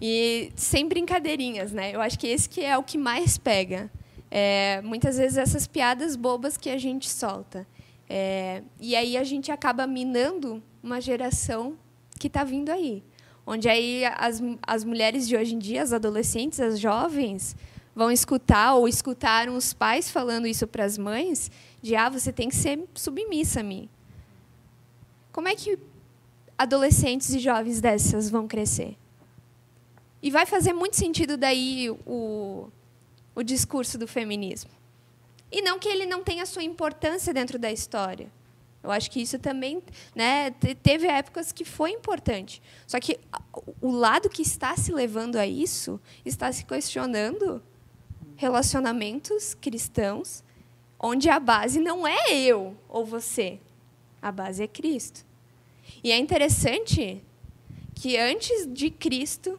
E 0.00 0.52
sem 0.56 0.88
brincadeirinhas, 0.88 1.72
né? 1.72 1.94
Eu 1.94 2.00
acho 2.00 2.18
que 2.18 2.26
esse 2.26 2.48
que 2.48 2.64
é 2.64 2.76
o 2.78 2.82
que 2.82 2.96
mais 2.96 3.36
pega. 3.36 3.90
É, 4.30 4.80
muitas 4.82 5.18
vezes 5.18 5.36
essas 5.36 5.66
piadas 5.66 6.16
bobas 6.16 6.56
que 6.56 6.70
a 6.70 6.78
gente 6.78 7.08
solta. 7.08 7.66
É, 8.08 8.62
e 8.80 8.96
aí 8.96 9.16
a 9.16 9.24
gente 9.24 9.52
acaba 9.52 9.86
minando 9.86 10.62
uma 10.82 11.00
geração 11.00 11.76
que 12.18 12.28
está 12.28 12.44
vindo 12.44 12.70
aí. 12.70 13.02
Onde 13.46 13.68
aí 13.68 14.04
as, 14.04 14.42
as 14.62 14.84
mulheres 14.84 15.28
de 15.28 15.36
hoje 15.36 15.54
em 15.54 15.58
dia, 15.58 15.82
as 15.82 15.92
adolescentes, 15.92 16.60
as 16.60 16.78
jovens, 16.78 17.56
vão 17.94 18.10
escutar 18.10 18.74
ou 18.74 18.88
escutaram 18.88 19.56
os 19.56 19.72
pais 19.72 20.10
falando 20.10 20.46
isso 20.46 20.66
para 20.66 20.84
as 20.84 20.96
mães, 20.96 21.50
de 21.82 21.96
ah, 21.96 22.08
você 22.08 22.32
tem 22.32 22.48
que 22.48 22.56
ser 22.56 22.82
submissa 22.94 23.60
a 23.60 23.62
mim. 23.62 23.88
Como 25.32 25.48
é 25.48 25.54
que 25.54 25.78
adolescentes 26.56 27.32
e 27.34 27.38
jovens 27.38 27.80
dessas 27.80 28.30
vão 28.30 28.46
crescer? 28.46 28.96
E 30.22 30.30
vai 30.30 30.46
fazer 30.46 30.72
muito 30.72 30.96
sentido 30.96 31.36
daí 31.36 31.90
o, 32.06 32.68
o 33.34 33.42
discurso 33.42 33.96
do 33.96 34.06
feminismo. 34.06 34.70
E 35.50 35.62
não 35.62 35.78
que 35.78 35.88
ele 35.88 36.06
não 36.06 36.22
tenha 36.22 36.46
sua 36.46 36.62
importância 36.62 37.32
dentro 37.32 37.58
da 37.58 37.72
história. 37.72 38.30
Eu 38.82 38.90
acho 38.90 39.10
que 39.10 39.20
isso 39.20 39.38
também, 39.38 39.82
né, 40.14 40.50
teve 40.82 41.06
épocas 41.06 41.52
que 41.52 41.64
foi 41.64 41.90
importante. 41.90 42.62
Só 42.86 42.98
que 42.98 43.18
o 43.80 43.90
lado 43.90 44.30
que 44.30 44.42
está 44.42 44.76
se 44.76 44.92
levando 44.92 45.36
a 45.36 45.46
isso 45.46 46.00
está 46.24 46.50
se 46.50 46.64
questionando 46.64 47.62
relacionamentos 48.36 49.54
cristãos 49.54 50.42
onde 50.98 51.28
a 51.28 51.38
base 51.38 51.78
não 51.80 52.06
é 52.06 52.32
eu 52.32 52.76
ou 52.88 53.04
você, 53.04 53.58
a 54.20 54.30
base 54.30 54.62
é 54.62 54.66
Cristo. 54.66 55.24
E 56.04 56.12
é 56.12 56.16
interessante 56.16 57.22
que 57.94 58.16
antes 58.16 58.66
de 58.72 58.90
Cristo, 58.90 59.58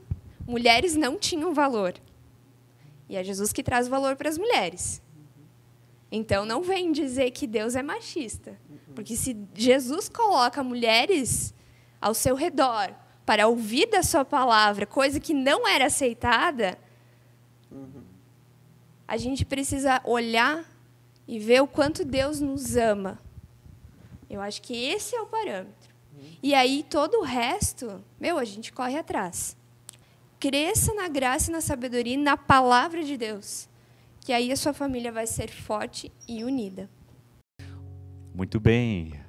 mulheres 0.52 0.96
não 0.96 1.18
tinham 1.18 1.54
valor. 1.54 1.94
E 3.08 3.16
é 3.16 3.24
Jesus 3.24 3.54
que 3.54 3.64
traz 3.64 3.88
valor 3.88 4.16
para 4.18 4.30
as 4.30 4.38
mulheres. 4.38 5.02
Então 6.12 6.46
não 6.46 6.62
vem 6.62 6.92
dizer 6.92 7.32
que 7.32 7.48
Deus 7.48 7.76
é 7.76 7.82
machista. 7.82 8.60
Porque 8.94 9.16
se 9.16 9.38
Jesus 9.56 10.10
coloca 10.10 10.62
mulheres 10.62 11.54
ao 12.02 12.14
seu 12.14 12.36
redor 12.36 12.94
para 13.26 13.48
ouvir 13.48 13.88
da 13.90 14.04
sua 14.04 14.26
palavra, 14.26 14.86
coisa 14.86 15.20
que 15.20 15.34
não 15.34 15.66
era 15.66 15.86
aceitada, 15.86 16.78
a 19.08 19.16
gente 19.16 19.46
precisa 19.46 20.02
olhar 20.04 20.66
e 21.26 21.40
ver 21.40 21.62
o 21.62 21.68
quanto 21.68 22.04
Deus 22.04 22.42
nos 22.42 22.76
ama. 22.76 23.20
Eu 24.30 24.42
acho 24.42 24.62
que 24.62 24.76
esse 24.76 25.16
é 25.16 25.22
o 25.22 25.28
parâmetro. 25.28 25.92
E 26.44 26.54
aí 26.54 26.86
todo 26.90 27.20
o 27.20 27.24
resto, 27.24 28.04
meu, 28.20 28.38
a 28.38 28.44
gente 28.44 28.74
corre 28.74 28.98
atrás. 28.98 29.56
Cresça 30.42 30.94
na 30.94 31.08
graça 31.08 31.50
e 31.50 31.54
na 31.54 31.62
sabedoria 31.62 32.16
e 32.16 32.18
na 32.18 32.36
palavra 32.36 33.02
de 33.02 33.16
Deus 33.16 33.72
que 34.22 34.32
aí 34.32 34.52
a 34.52 34.56
sua 34.56 34.72
família 34.72 35.12
vai 35.12 35.26
ser 35.26 35.50
forte 35.50 36.12
e 36.28 36.44
unida. 36.44 36.90
Muito 38.34 38.60
bem. 38.60 39.20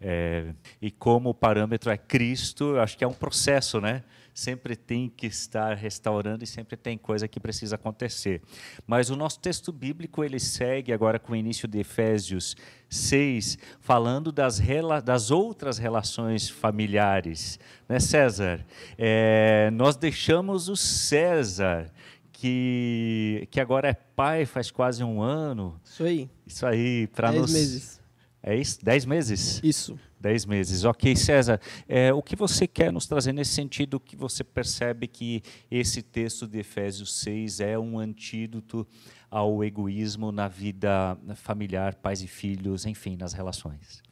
É, 0.00 0.54
e 0.80 0.90
como 0.90 1.30
o 1.30 1.34
parâmetro 1.34 1.90
é 1.90 1.96
Cristo, 1.96 2.78
acho 2.78 2.96
que 2.96 3.04
é 3.04 3.08
um 3.08 3.12
processo, 3.12 3.80
né? 3.80 4.04
Sempre 4.40 4.74
tem 4.74 5.06
que 5.14 5.26
estar 5.26 5.76
restaurando 5.76 6.42
e 6.42 6.46
sempre 6.46 6.74
tem 6.74 6.96
coisa 6.96 7.28
que 7.28 7.38
precisa 7.38 7.74
acontecer. 7.74 8.40
Mas 8.86 9.10
o 9.10 9.14
nosso 9.14 9.38
texto 9.38 9.70
bíblico 9.70 10.24
ele 10.24 10.40
segue 10.40 10.94
agora 10.94 11.18
com 11.18 11.34
o 11.34 11.36
início 11.36 11.68
de 11.68 11.80
Efésios 11.80 12.56
6, 12.88 13.58
falando 13.80 14.32
das, 14.32 14.58
das 15.04 15.30
outras 15.30 15.76
relações 15.76 16.48
familiares. 16.48 17.60
Né, 17.86 18.00
César? 18.00 18.64
É, 18.96 19.68
nós 19.74 19.94
deixamos 19.94 20.70
o 20.70 20.76
César 20.76 21.92
que, 22.32 23.46
que 23.50 23.60
agora 23.60 23.88
é 23.88 23.92
pai 23.92 24.46
faz 24.46 24.70
quase 24.70 25.04
um 25.04 25.20
ano. 25.20 25.78
Isso 25.84 26.02
aí. 26.02 26.30
Isso 26.46 26.64
aí, 26.64 27.06
para 27.08 27.30
nos. 27.30 27.52
Dez 27.52 27.62
meses. 27.62 28.00
É 28.42 28.56
isso? 28.56 28.78
Dez 28.82 29.04
meses? 29.04 29.60
Isso. 29.62 29.98
Dez 30.20 30.44
meses. 30.44 30.84
Ok, 30.84 31.16
César. 31.16 31.58
É, 31.88 32.12
o 32.12 32.22
que 32.22 32.36
você 32.36 32.66
quer 32.66 32.92
nos 32.92 33.06
trazer 33.06 33.32
nesse 33.32 33.52
sentido 33.52 33.98
que 33.98 34.14
você 34.14 34.44
percebe 34.44 35.06
que 35.06 35.42
esse 35.70 36.02
texto 36.02 36.46
de 36.46 36.58
Efésios 36.58 37.14
6 37.20 37.60
é 37.60 37.78
um 37.78 37.98
antídoto 37.98 38.86
ao 39.30 39.64
egoísmo 39.64 40.30
na 40.30 40.46
vida 40.46 41.16
familiar, 41.36 41.94
pais 41.94 42.22
e 42.22 42.26
filhos, 42.26 42.84
enfim, 42.84 43.16
nas 43.16 43.32
relações? 43.32 44.02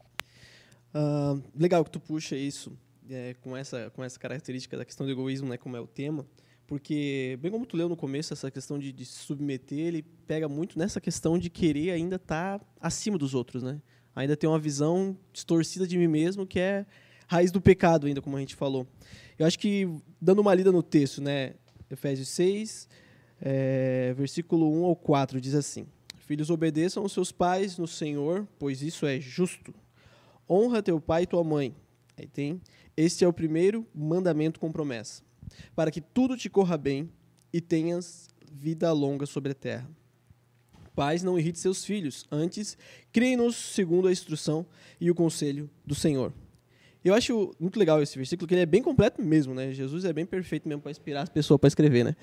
Uh, 0.95 1.43
legal 1.55 1.85
que 1.85 1.91
tu 1.91 2.01
puxa 2.01 2.35
isso 2.35 2.73
é, 3.11 3.35
com, 3.43 3.55
essa, 3.55 3.91
com 3.91 4.03
essa 4.03 4.19
característica 4.19 4.79
da 4.79 4.85
questão 4.85 5.05
do 5.05 5.13
egoísmo, 5.13 5.49
né, 5.49 5.59
como 5.59 5.77
é 5.77 5.81
o 5.81 5.87
tema 5.87 6.25
porque, 6.69 7.39
bem 7.41 7.51
como 7.51 7.65
tu 7.65 7.79
leu 7.79 7.89
no 7.89 7.97
começo, 7.97 8.35
essa 8.35 8.51
questão 8.51 8.79
de, 8.79 8.93
de 8.93 9.07
submeter, 9.07 9.79
ele 9.79 10.03
pega 10.03 10.47
muito 10.51 10.79
nessa 10.79 11.01
questão 11.01 11.39
de 11.39 11.49
querer 11.49 11.93
ainda 11.93 12.17
estar 12.17 12.59
tá 12.59 12.67
acima 12.79 13.17
dos 13.17 13.33
outros, 13.33 13.63
né? 13.63 13.81
Ainda 14.19 14.37
ter 14.37 14.47
uma 14.47 14.59
visão 14.59 15.17
distorcida 15.33 15.87
de 15.87 15.97
mim 15.97 16.09
mesmo, 16.09 16.47
que 16.47 16.59
é 16.59 16.87
raiz 17.27 17.51
do 17.51 17.61
pecado 17.61 18.07
ainda, 18.07 18.21
como 18.21 18.37
a 18.37 18.41
gente 18.41 18.55
falou. 18.55 18.87
Eu 19.39 19.47
acho 19.47 19.59
que, 19.59 19.89
dando 20.21 20.41
uma 20.41 20.55
lida 20.55 20.73
no 20.73 20.83
texto, 20.83 21.23
né? 21.23 21.55
Efésios 21.91 22.29
6, 22.29 22.89
é, 23.41 24.15
versículo 24.17 24.71
1 24.83 24.85
ao 24.85 24.97
4, 24.97 25.41
diz 25.41 25.55
assim, 25.55 25.87
Filhos, 26.19 26.51
obedeçam 26.51 27.03
aos 27.03 27.13
seus 27.13 27.33
pais 27.33 27.79
no 27.79 27.87
Senhor, 27.87 28.47
pois 28.59 28.83
isso 28.83 29.07
é 29.07 29.19
justo. 29.19 29.75
Honra 30.49 30.83
teu 30.83 31.01
pai 31.01 31.23
e 31.23 31.27
tua 31.27 31.43
mãe. 31.43 31.75
Aí 32.17 32.27
tem, 32.27 32.61
este 32.97 33.25
é 33.25 33.29
o 33.29 33.33
primeiro 33.33 33.87
mandamento 33.95 34.61
com 34.61 34.71
promessa 34.71 35.23
para 35.75 35.91
que 35.91 36.01
tudo 36.01 36.37
te 36.37 36.49
corra 36.49 36.77
bem 36.77 37.11
e 37.53 37.61
tenhas 37.61 38.29
vida 38.51 38.93
longa 38.93 39.27
sobre 39.27 39.53
a 39.53 39.55
terra. 39.55 39.89
Pais, 40.99 41.23
não 41.23 41.39
irrite 41.39 41.61
seus 41.61 41.85
filhos, 41.85 42.27
antes 42.29 42.77
criem-nos 43.13 43.55
segundo 43.55 44.09
a 44.09 44.11
instrução 44.11 44.67
e 45.01 45.13
o 45.13 45.15
conselho 45.15 45.71
do 45.87 45.95
Senhor. 45.95 46.33
Eu 47.05 47.15
acho 47.15 47.55
muito 47.61 47.79
legal 47.79 48.03
esse 48.03 48.17
versículo, 48.19 48.49
que 48.49 48.55
ele 48.55 48.63
é 48.63 48.67
bem 48.67 48.83
completo 48.83 49.23
mesmo, 49.23 49.55
né? 49.55 49.71
Jesus 49.71 50.05
é 50.05 50.13
bem 50.13 50.27
perfeito 50.27 50.69
mesmo 50.69 50.83
para 50.83 50.91
inspirar 50.91 51.23
as 51.23 51.29
pessoas 51.29 51.61
para 51.61 51.69
escrever, 51.69 52.05
né? 52.05 52.17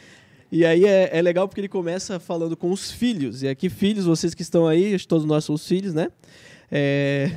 E 0.51 0.65
aí 0.65 0.83
é, 0.83 1.09
é, 1.17 1.21
legal 1.21 1.47
porque 1.47 1.61
ele 1.61 1.69
começa 1.69 2.19
falando 2.19 2.57
com 2.57 2.69
os 2.69 2.91
filhos. 2.91 3.43
E 3.43 3.47
aqui, 3.47 3.69
filhos, 3.69 4.03
vocês 4.03 4.33
que 4.33 4.41
estão 4.41 4.67
aí, 4.67 4.99
todos 5.05 5.25
nós 5.25 5.45
somos 5.45 5.65
filhos, 5.65 5.93
né? 5.93 6.09
É, 6.69 7.31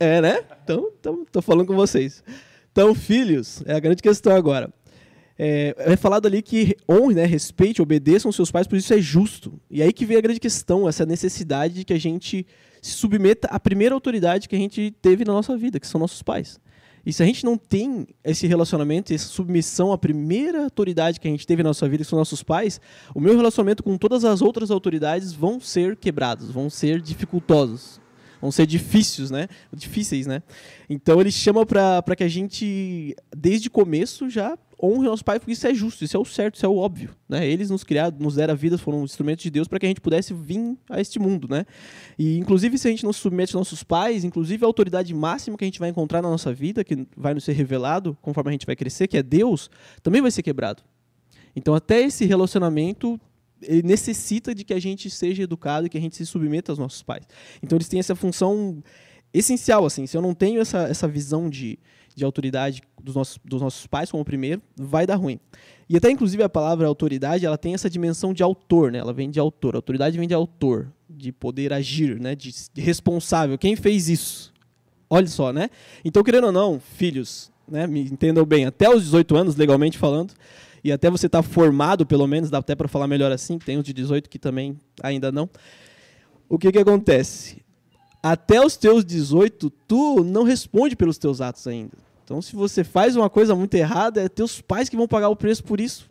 é 0.00 0.20
né? 0.20 0.44
Então, 0.64 0.90
então, 0.98 1.24
tô 1.30 1.40
falando 1.40 1.68
com 1.68 1.76
vocês. 1.76 2.24
Então, 2.72 2.96
filhos, 2.96 3.62
é 3.64 3.74
a 3.74 3.78
grande 3.78 4.02
questão 4.02 4.34
agora. 4.34 4.74
É, 5.38 5.74
é, 5.78 5.96
falado 5.96 6.26
ali 6.26 6.40
que 6.40 6.74
honre, 6.88 7.14
né, 7.14 7.26
respeite, 7.26 7.82
obedeçam 7.82 8.32
seus 8.32 8.50
pais, 8.50 8.66
por 8.66 8.76
isso 8.76 8.92
é 8.94 8.98
justo. 8.98 9.60
E 9.70 9.82
aí 9.82 9.92
que 9.92 10.06
vem 10.06 10.16
a 10.16 10.20
grande 10.20 10.40
questão, 10.40 10.88
essa 10.88 11.04
necessidade 11.04 11.74
de 11.74 11.84
que 11.84 11.92
a 11.92 12.00
gente 12.00 12.46
se 12.80 12.92
submeta 12.92 13.48
à 13.48 13.60
primeira 13.60 13.94
autoridade 13.94 14.48
que 14.48 14.56
a 14.56 14.58
gente 14.58 14.94
teve 15.02 15.24
na 15.24 15.32
nossa 15.32 15.56
vida, 15.56 15.78
que 15.78 15.86
são 15.86 16.00
nossos 16.00 16.22
pais. 16.22 16.58
E 17.04 17.12
se 17.12 17.22
a 17.22 17.26
gente 17.26 17.44
não 17.44 17.56
tem 17.56 18.08
esse 18.24 18.48
relacionamento, 18.48 19.14
essa 19.14 19.28
submissão 19.28 19.92
à 19.92 19.98
primeira 19.98 20.64
autoridade 20.64 21.20
que 21.20 21.28
a 21.28 21.30
gente 21.30 21.46
teve 21.46 21.62
na 21.62 21.68
nossa 21.68 21.88
vida, 21.88 22.02
que 22.02 22.10
são 22.10 22.18
nossos 22.18 22.42
pais, 22.42 22.80
o 23.14 23.20
meu 23.20 23.36
relacionamento 23.36 23.82
com 23.82 23.96
todas 23.96 24.24
as 24.24 24.42
outras 24.42 24.72
autoridades 24.72 25.32
vão 25.32 25.60
ser 25.60 25.96
quebrados, 25.96 26.50
vão 26.50 26.68
ser 26.68 27.00
dificultosos, 27.00 28.00
vão 28.40 28.50
ser 28.50 28.66
difíceis, 28.66 29.30
né? 29.30 29.46
Difíceis, 29.72 30.26
né? 30.26 30.42
Então 30.90 31.20
ele 31.20 31.30
chama 31.30 31.64
para 31.64 32.16
que 32.16 32.24
a 32.24 32.28
gente, 32.28 33.14
desde 33.36 33.68
o 33.68 33.70
começo, 33.70 34.28
já 34.28 34.58
honre 34.82 35.06
nosso 35.06 35.24
pai, 35.24 35.38
porque 35.38 35.52
isso 35.52 35.66
é 35.66 35.74
justo, 35.74 36.04
isso 36.04 36.16
é 36.16 36.20
o 36.20 36.24
certo, 36.24 36.56
isso 36.56 36.66
é 36.66 36.68
o 36.68 36.76
óbvio. 36.76 37.10
Né? 37.28 37.46
Eles 37.46 37.70
nos 37.70 37.82
criaram, 37.82 38.16
nos 38.18 38.34
deram 38.34 38.52
a 38.52 38.56
vida, 38.56 38.76
foram 38.76 39.02
instrumentos 39.04 39.42
de 39.42 39.50
Deus 39.50 39.66
para 39.66 39.78
que 39.78 39.86
a 39.86 39.88
gente 39.88 40.00
pudesse 40.00 40.34
vir 40.34 40.76
a 40.88 41.00
este 41.00 41.18
mundo. 41.18 41.48
Né? 41.48 41.64
E, 42.18 42.36
inclusive, 42.38 42.76
se 42.78 42.86
a 42.86 42.90
gente 42.90 43.04
não 43.04 43.12
se 43.12 43.20
submete 43.20 43.54
aos 43.56 43.60
nossos 43.60 43.82
pais, 43.82 44.24
inclusive 44.24 44.64
a 44.64 44.66
autoridade 44.66 45.12
máxima 45.14 45.56
que 45.56 45.64
a 45.64 45.66
gente 45.66 45.78
vai 45.78 45.88
encontrar 45.88 46.20
na 46.20 46.28
nossa 46.28 46.52
vida, 46.52 46.84
que 46.84 47.06
vai 47.16 47.32
nos 47.32 47.44
ser 47.44 47.52
revelado 47.52 48.16
conforme 48.20 48.50
a 48.50 48.52
gente 48.52 48.66
vai 48.66 48.76
crescer, 48.76 49.08
que 49.08 49.16
é 49.16 49.22
Deus, 49.22 49.70
também 50.02 50.20
vai 50.20 50.30
ser 50.30 50.42
quebrado. 50.42 50.82
Então, 51.54 51.74
até 51.74 52.02
esse 52.02 52.26
relacionamento 52.26 53.18
ele 53.62 53.82
necessita 53.82 54.54
de 54.54 54.64
que 54.64 54.74
a 54.74 54.78
gente 54.78 55.08
seja 55.08 55.42
educado 55.42 55.86
e 55.86 55.88
que 55.88 55.96
a 55.96 56.00
gente 56.00 56.14
se 56.14 56.26
submeta 56.26 56.70
aos 56.70 56.78
nossos 56.78 57.02
pais. 57.02 57.26
Então, 57.62 57.76
eles 57.76 57.88
têm 57.88 57.98
essa 57.98 58.14
função 58.14 58.82
essencial. 59.32 59.84
assim. 59.84 60.06
Se 60.06 60.16
eu 60.16 60.22
não 60.22 60.34
tenho 60.34 60.60
essa, 60.60 60.82
essa 60.82 61.08
visão 61.08 61.48
de, 61.48 61.78
de 62.16 62.24
autoridade 62.24 62.82
dos 63.00 63.14
nossos, 63.14 63.38
dos 63.44 63.60
nossos 63.60 63.86
pais 63.86 64.10
como 64.10 64.24
primeiro, 64.24 64.62
vai 64.74 65.06
dar 65.06 65.16
ruim. 65.16 65.38
E 65.88 65.96
até, 65.96 66.10
inclusive, 66.10 66.42
a 66.42 66.48
palavra 66.48 66.88
autoridade, 66.88 67.44
ela 67.44 67.58
tem 67.58 67.74
essa 67.74 67.90
dimensão 67.90 68.32
de 68.32 68.42
autor, 68.42 68.90
né? 68.90 68.98
Ela 68.98 69.12
vem 69.12 69.30
de 69.30 69.38
autor. 69.38 69.74
A 69.74 69.78
autoridade 69.78 70.18
vem 70.18 70.26
de 70.26 70.34
autor, 70.34 70.90
de 71.08 71.30
poder 71.30 71.72
agir, 71.74 72.18
né? 72.18 72.34
De, 72.34 72.52
de 72.72 72.80
responsável. 72.80 73.58
Quem 73.58 73.76
fez 73.76 74.08
isso? 74.08 74.52
Olha 75.08 75.28
só, 75.28 75.52
né? 75.52 75.68
Então, 76.04 76.24
querendo 76.24 76.46
ou 76.46 76.52
não, 76.52 76.80
filhos, 76.80 77.52
né? 77.68 77.86
Me 77.86 78.00
entendam 78.00 78.44
bem, 78.46 78.64
até 78.64 78.88
os 78.88 79.04
18 79.04 79.36
anos, 79.36 79.56
legalmente 79.56 79.98
falando, 79.98 80.32
e 80.82 80.90
até 80.90 81.10
você 81.10 81.26
estar 81.26 81.42
tá 81.42 81.48
formado, 81.48 82.06
pelo 82.06 82.26
menos, 82.26 82.48
dá 82.48 82.58
até 82.58 82.74
para 82.74 82.88
falar 82.88 83.06
melhor 83.06 83.30
assim, 83.30 83.58
tem 83.58 83.76
os 83.76 83.84
de 83.84 83.92
18 83.92 84.30
que 84.30 84.38
também 84.38 84.80
ainda 85.02 85.30
não. 85.30 85.48
O 86.48 86.58
que 86.58 86.72
que 86.72 86.78
acontece? 86.78 87.62
Até 88.22 88.64
os 88.64 88.76
teus 88.76 89.04
18, 89.04 89.70
tu 89.86 90.24
não 90.24 90.42
responde 90.42 90.96
pelos 90.96 91.18
teus 91.18 91.40
atos 91.40 91.66
ainda. 91.66 92.05
Então, 92.26 92.42
se 92.42 92.56
você 92.56 92.82
faz 92.82 93.14
uma 93.14 93.30
coisa 93.30 93.54
muito 93.54 93.72
errada, 93.74 94.20
é 94.20 94.28
teus 94.28 94.60
pais 94.60 94.88
que 94.88 94.96
vão 94.96 95.06
pagar 95.06 95.28
o 95.28 95.36
preço 95.36 95.62
por 95.62 95.80
isso. 95.80 96.10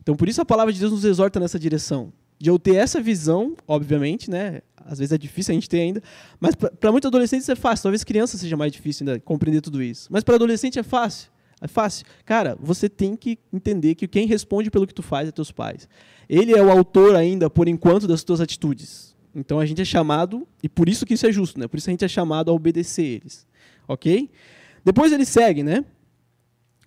Então, 0.00 0.16
por 0.16 0.30
isso 0.30 0.40
a 0.40 0.46
palavra 0.46 0.72
de 0.72 0.80
Deus 0.80 0.92
nos 0.92 1.04
exorta 1.04 1.38
nessa 1.38 1.58
direção. 1.58 2.10
De 2.38 2.48
eu 2.48 2.58
ter 2.58 2.76
essa 2.76 3.02
visão, 3.02 3.54
obviamente, 3.68 4.30
né? 4.30 4.62
Às 4.82 4.98
vezes 4.98 5.12
é 5.12 5.18
difícil 5.18 5.52
a 5.52 5.54
gente 5.54 5.68
ter 5.68 5.80
ainda, 5.80 6.02
mas 6.40 6.54
para 6.54 6.90
muitos 6.90 7.06
adolescentes 7.06 7.46
é 7.50 7.54
fácil. 7.54 7.82
Talvez 7.82 8.02
criança 8.02 8.38
seja 8.38 8.56
mais 8.56 8.72
difícil 8.72 9.06
ainda 9.06 9.20
compreender 9.20 9.60
tudo 9.60 9.82
isso. 9.82 10.08
Mas 10.10 10.24
para 10.24 10.36
adolescente 10.36 10.78
é 10.78 10.82
fácil. 10.82 11.30
É 11.60 11.68
fácil. 11.68 12.06
Cara, 12.24 12.56
você 12.58 12.88
tem 12.88 13.14
que 13.14 13.38
entender 13.52 13.96
que 13.96 14.08
quem 14.08 14.26
responde 14.26 14.70
pelo 14.70 14.86
que 14.86 14.94
tu 14.94 15.02
faz 15.02 15.28
é 15.28 15.32
teus 15.32 15.52
pais. 15.52 15.86
Ele 16.30 16.54
é 16.54 16.62
o 16.62 16.70
autor 16.70 17.14
ainda, 17.14 17.50
por 17.50 17.68
enquanto, 17.68 18.08
das 18.08 18.24
tuas 18.24 18.40
atitudes. 18.40 19.14
Então 19.34 19.60
a 19.60 19.66
gente 19.66 19.82
é 19.82 19.84
chamado, 19.84 20.48
e 20.62 20.68
por 20.68 20.88
isso 20.88 21.04
que 21.04 21.12
isso 21.12 21.26
é 21.26 21.30
justo, 21.30 21.60
né? 21.60 21.68
Por 21.68 21.76
isso 21.76 21.90
a 21.90 21.92
gente 21.92 22.06
é 22.06 22.08
chamado 22.08 22.50
a 22.50 22.54
obedecer 22.54 23.04
eles. 23.04 23.46
Ok? 23.86 24.30
Depois 24.84 25.12
ele 25.12 25.24
segue, 25.24 25.62
né? 25.62 25.84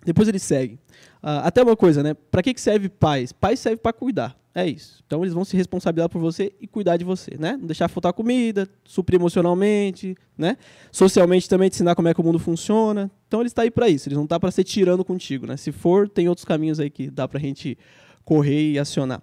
Depois 0.04 0.28
ele 0.28 0.38
segue. 0.38 0.74
Uh, 1.22 1.40
até 1.42 1.62
uma 1.62 1.76
coisa, 1.76 2.02
né? 2.02 2.14
Para 2.14 2.42
que, 2.42 2.52
que 2.52 2.60
serve 2.60 2.88
pais? 2.88 3.32
Pais 3.32 3.58
serve 3.58 3.78
para 3.78 3.92
cuidar. 3.92 4.36
É 4.54 4.66
isso. 4.68 5.02
Então 5.04 5.22
eles 5.22 5.34
vão 5.34 5.44
se 5.44 5.56
responsabilizar 5.56 6.08
por 6.08 6.20
você 6.20 6.52
e 6.60 6.66
cuidar 6.66 6.96
de 6.96 7.04
você, 7.04 7.36
né? 7.38 7.56
Não 7.56 7.66
deixar 7.66 7.88
faltar 7.88 8.12
comida, 8.12 8.68
suprir 8.84 9.18
emocionalmente, 9.18 10.14
né? 10.38 10.56
Socialmente 10.92 11.48
também 11.48 11.68
te 11.68 11.74
ensinar 11.74 11.96
como 11.96 12.06
é 12.06 12.14
que 12.14 12.20
o 12.20 12.24
mundo 12.24 12.38
funciona. 12.38 13.10
Então 13.26 13.40
ele 13.40 13.48
está 13.48 13.62
aí 13.62 13.70
para 13.70 13.88
isso. 13.88 14.08
Eles 14.08 14.16
não 14.16 14.24
estão 14.24 14.36
tá 14.36 14.40
para 14.40 14.50
ser 14.52 14.62
tirando 14.62 15.04
contigo, 15.04 15.46
né? 15.46 15.56
Se 15.56 15.72
for, 15.72 16.08
tem 16.08 16.28
outros 16.28 16.44
caminhos 16.44 16.78
aí 16.78 16.88
que 16.88 17.10
dá 17.10 17.26
para 17.26 17.38
a 17.38 17.40
gente 17.40 17.76
correr 18.24 18.72
e 18.72 18.78
acionar. 18.78 19.20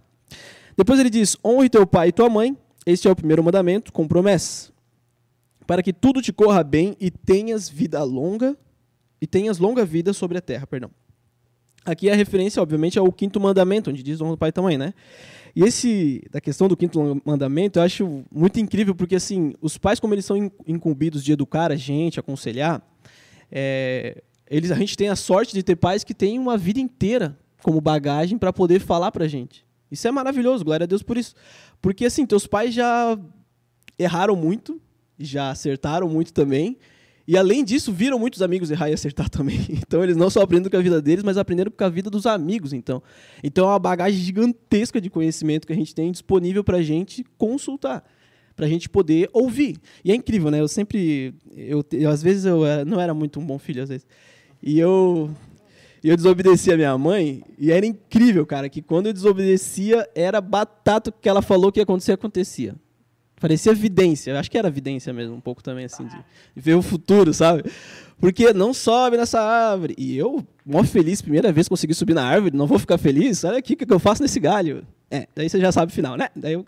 Depois 0.76 1.00
ele 1.00 1.10
diz: 1.10 1.38
honre 1.46 1.70
teu 1.70 1.88
pai 1.88 2.10
e 2.10 2.12
tua 2.12 2.30
mãe. 2.30 2.58
Este 2.86 3.08
é 3.08 3.12
o 3.12 3.16
primeiro 3.16 3.44
mandamento 3.44 3.94
com 3.94 4.08
promessa 4.08 4.71
para 5.66 5.84
que 5.84 5.94
tudo 5.94 6.22
te 6.22 6.34
corra 6.34 6.64
bem 6.64 6.96
e 7.00 7.10
tenhas 7.10 7.70
vida 7.70 8.04
longa 8.04 8.58
e 9.22 9.28
tenhas 9.28 9.58
longa 9.58 9.86
vida 9.86 10.14
sobre 10.14 10.38
a 10.38 10.42
terra, 10.42 10.66
perdão. 10.66 10.90
Aqui 11.86 12.10
a 12.10 12.16
referência, 12.16 12.62
obviamente, 12.62 13.00
ao 13.00 13.12
quinto 13.12 13.40
mandamento, 13.40 13.90
onde 13.90 14.04
diz 14.04 14.22
o 14.22 14.38
pai 14.38 14.52
e 14.56 14.62
mãe, 14.62 14.78
né? 14.78 14.94
E 15.56 15.64
esse 15.64 16.24
da 16.32 16.40
questão 16.40 16.68
do 16.68 16.78
quinto 16.78 17.22
mandamento, 17.26 17.80
eu 17.80 17.84
acho 17.84 18.24
muito 18.32 18.60
incrível 18.60 18.96
porque 18.96 19.16
assim, 19.16 19.54
os 19.62 19.78
pais 19.78 20.00
como 20.00 20.14
eles 20.14 20.26
são 20.26 20.52
incumbidos 20.66 21.24
de 21.24 21.32
educar 21.34 21.72
a 21.72 21.76
gente, 21.76 22.20
aconselhar, 22.20 22.82
é, 23.52 24.24
eles 24.50 24.72
a 24.72 24.76
gente 24.76 24.96
tem 24.96 25.10
a 25.10 25.16
sorte 25.16 25.54
de 25.54 25.62
ter 25.62 25.76
pais 25.76 26.04
que 26.04 26.14
têm 26.14 26.40
uma 26.40 26.58
vida 26.58 26.80
inteira 26.80 27.38
como 27.62 27.82
bagagem 27.82 28.38
para 28.38 28.54
poder 28.54 28.80
falar 28.80 29.12
para 29.12 29.26
a 29.26 29.28
gente. 29.28 29.66
Isso 29.92 30.08
é 30.08 30.12
maravilhoso, 30.12 30.64
glória 30.64 30.86
a 30.86 30.88
Deus 30.88 31.04
por 31.04 31.18
isso. 31.18 31.36
Porque 31.82 32.06
assim, 32.06 32.26
teus 32.26 32.48
pais 32.48 32.74
já 32.74 33.20
erraram 34.00 34.36
muito, 34.36 34.82
já 35.26 35.50
acertaram 35.50 36.08
muito 36.10 36.34
também. 36.34 36.78
E 37.28 37.38
além 37.38 37.64
disso, 37.64 37.94
viram 37.94 38.20
muitos 38.20 38.42
amigos 38.42 38.72
errar 38.72 38.90
e 38.90 38.94
acertar 38.94 39.30
também. 39.32 39.60
Então 39.70 40.04
eles 40.04 40.18
não 40.18 40.30
só 40.30 40.42
aprendem 40.42 40.70
com 40.70 40.78
a 40.78 40.82
vida 40.82 41.02
deles, 41.02 41.24
mas 41.24 41.38
aprenderam 41.38 41.72
com 41.72 41.84
a 41.84 41.90
vida 41.90 42.10
dos 42.10 42.26
amigos. 42.26 42.74
Então, 42.74 43.02
então 43.44 43.66
é 43.66 43.70
uma 43.70 43.80
bagagem 43.80 44.20
gigantesca 44.20 45.00
de 45.00 45.10
conhecimento 45.10 45.66
que 45.66 45.74
a 45.74 45.76
gente 45.76 45.94
tem 45.94 46.12
disponível 46.12 46.64
para 46.64 46.78
a 46.78 46.82
gente 46.82 47.24
consultar, 47.38 48.04
para 48.56 48.66
a 48.66 48.70
gente 48.70 48.90
poder 48.90 49.30
ouvir. 49.32 49.78
E 50.04 50.12
é 50.12 50.16
incrível, 50.16 50.52
né? 50.52 50.60
Eu 50.60 50.68
sempre, 50.68 51.34
eu, 51.56 51.86
eu 51.94 52.10
às 52.10 52.22
vezes 52.22 52.46
eu 52.46 52.66
era, 52.66 52.84
não 52.84 53.00
era 53.00 53.14
muito 53.14 53.40
um 53.40 53.46
bom 53.46 53.60
filho 53.60 53.84
às 53.84 53.90
vezes. 53.90 54.06
E 54.62 54.80
eu 54.80 55.30
eu 56.04 56.16
desobedecia 56.16 56.74
a 56.74 56.78
minha 56.78 56.98
mãe 56.98 57.44
e 57.60 57.72
era 57.72 57.86
incrível, 57.86 58.44
cara, 58.44 58.68
que 58.68 58.82
quando 58.82 59.06
eu 59.06 59.14
desobedecia 59.14 60.10
era 60.16 60.42
batata 60.42 61.12
que 61.12 61.30
ela 61.30 61.44
falou 61.44 61.72
que 61.72 61.80
ia 61.80 61.84
acontecer 61.84 62.14
acontecia. 62.14 62.76
Parecia 63.42 63.72
evidência, 63.72 64.40
acho 64.40 64.52
que 64.52 64.58
era 64.58 64.68
evidência 64.68 65.12
mesmo, 65.12 65.36
um 65.36 65.42
pouco 65.42 65.64
também, 65.64 65.86
assim, 65.86 66.06
de, 66.06 66.16
ver 66.56 66.76
o 66.76 66.82
futuro, 66.84 67.34
sabe? 67.34 67.64
Porque 68.20 68.54
não 68.54 68.72
sobe 68.72 69.18
nessa 69.18 69.42
árvore. 69.42 69.96
E 69.98 70.16
eu, 70.16 70.46
mó 70.64 70.84
feliz, 70.84 71.24
primeira 71.24 71.52
vez 71.52 71.68
consegui 71.68 71.96
subir 71.96 72.14
na 72.14 72.24
árvore, 72.24 72.56
não 72.56 72.68
vou 72.68 72.78
ficar 72.78 73.00
feliz? 73.00 73.44
Olha 73.44 73.58
aqui 73.58 73.74
o 73.74 73.78
que 73.78 73.92
eu 73.92 73.98
faço 73.98 74.22
nesse 74.22 74.40
galho. 74.40 74.86
É, 75.10 75.28
daí 75.36 75.50
você 75.50 75.60
já 75.60 75.72
sabe 75.72 75.92
o 75.92 75.96
final, 75.96 76.16
né? 76.16 76.30
Daí 76.36 76.54
eu, 76.54 76.64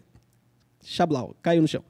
chablau, 0.82 1.36
caiu 1.44 1.62
no 1.62 1.68
chão. 1.68 1.84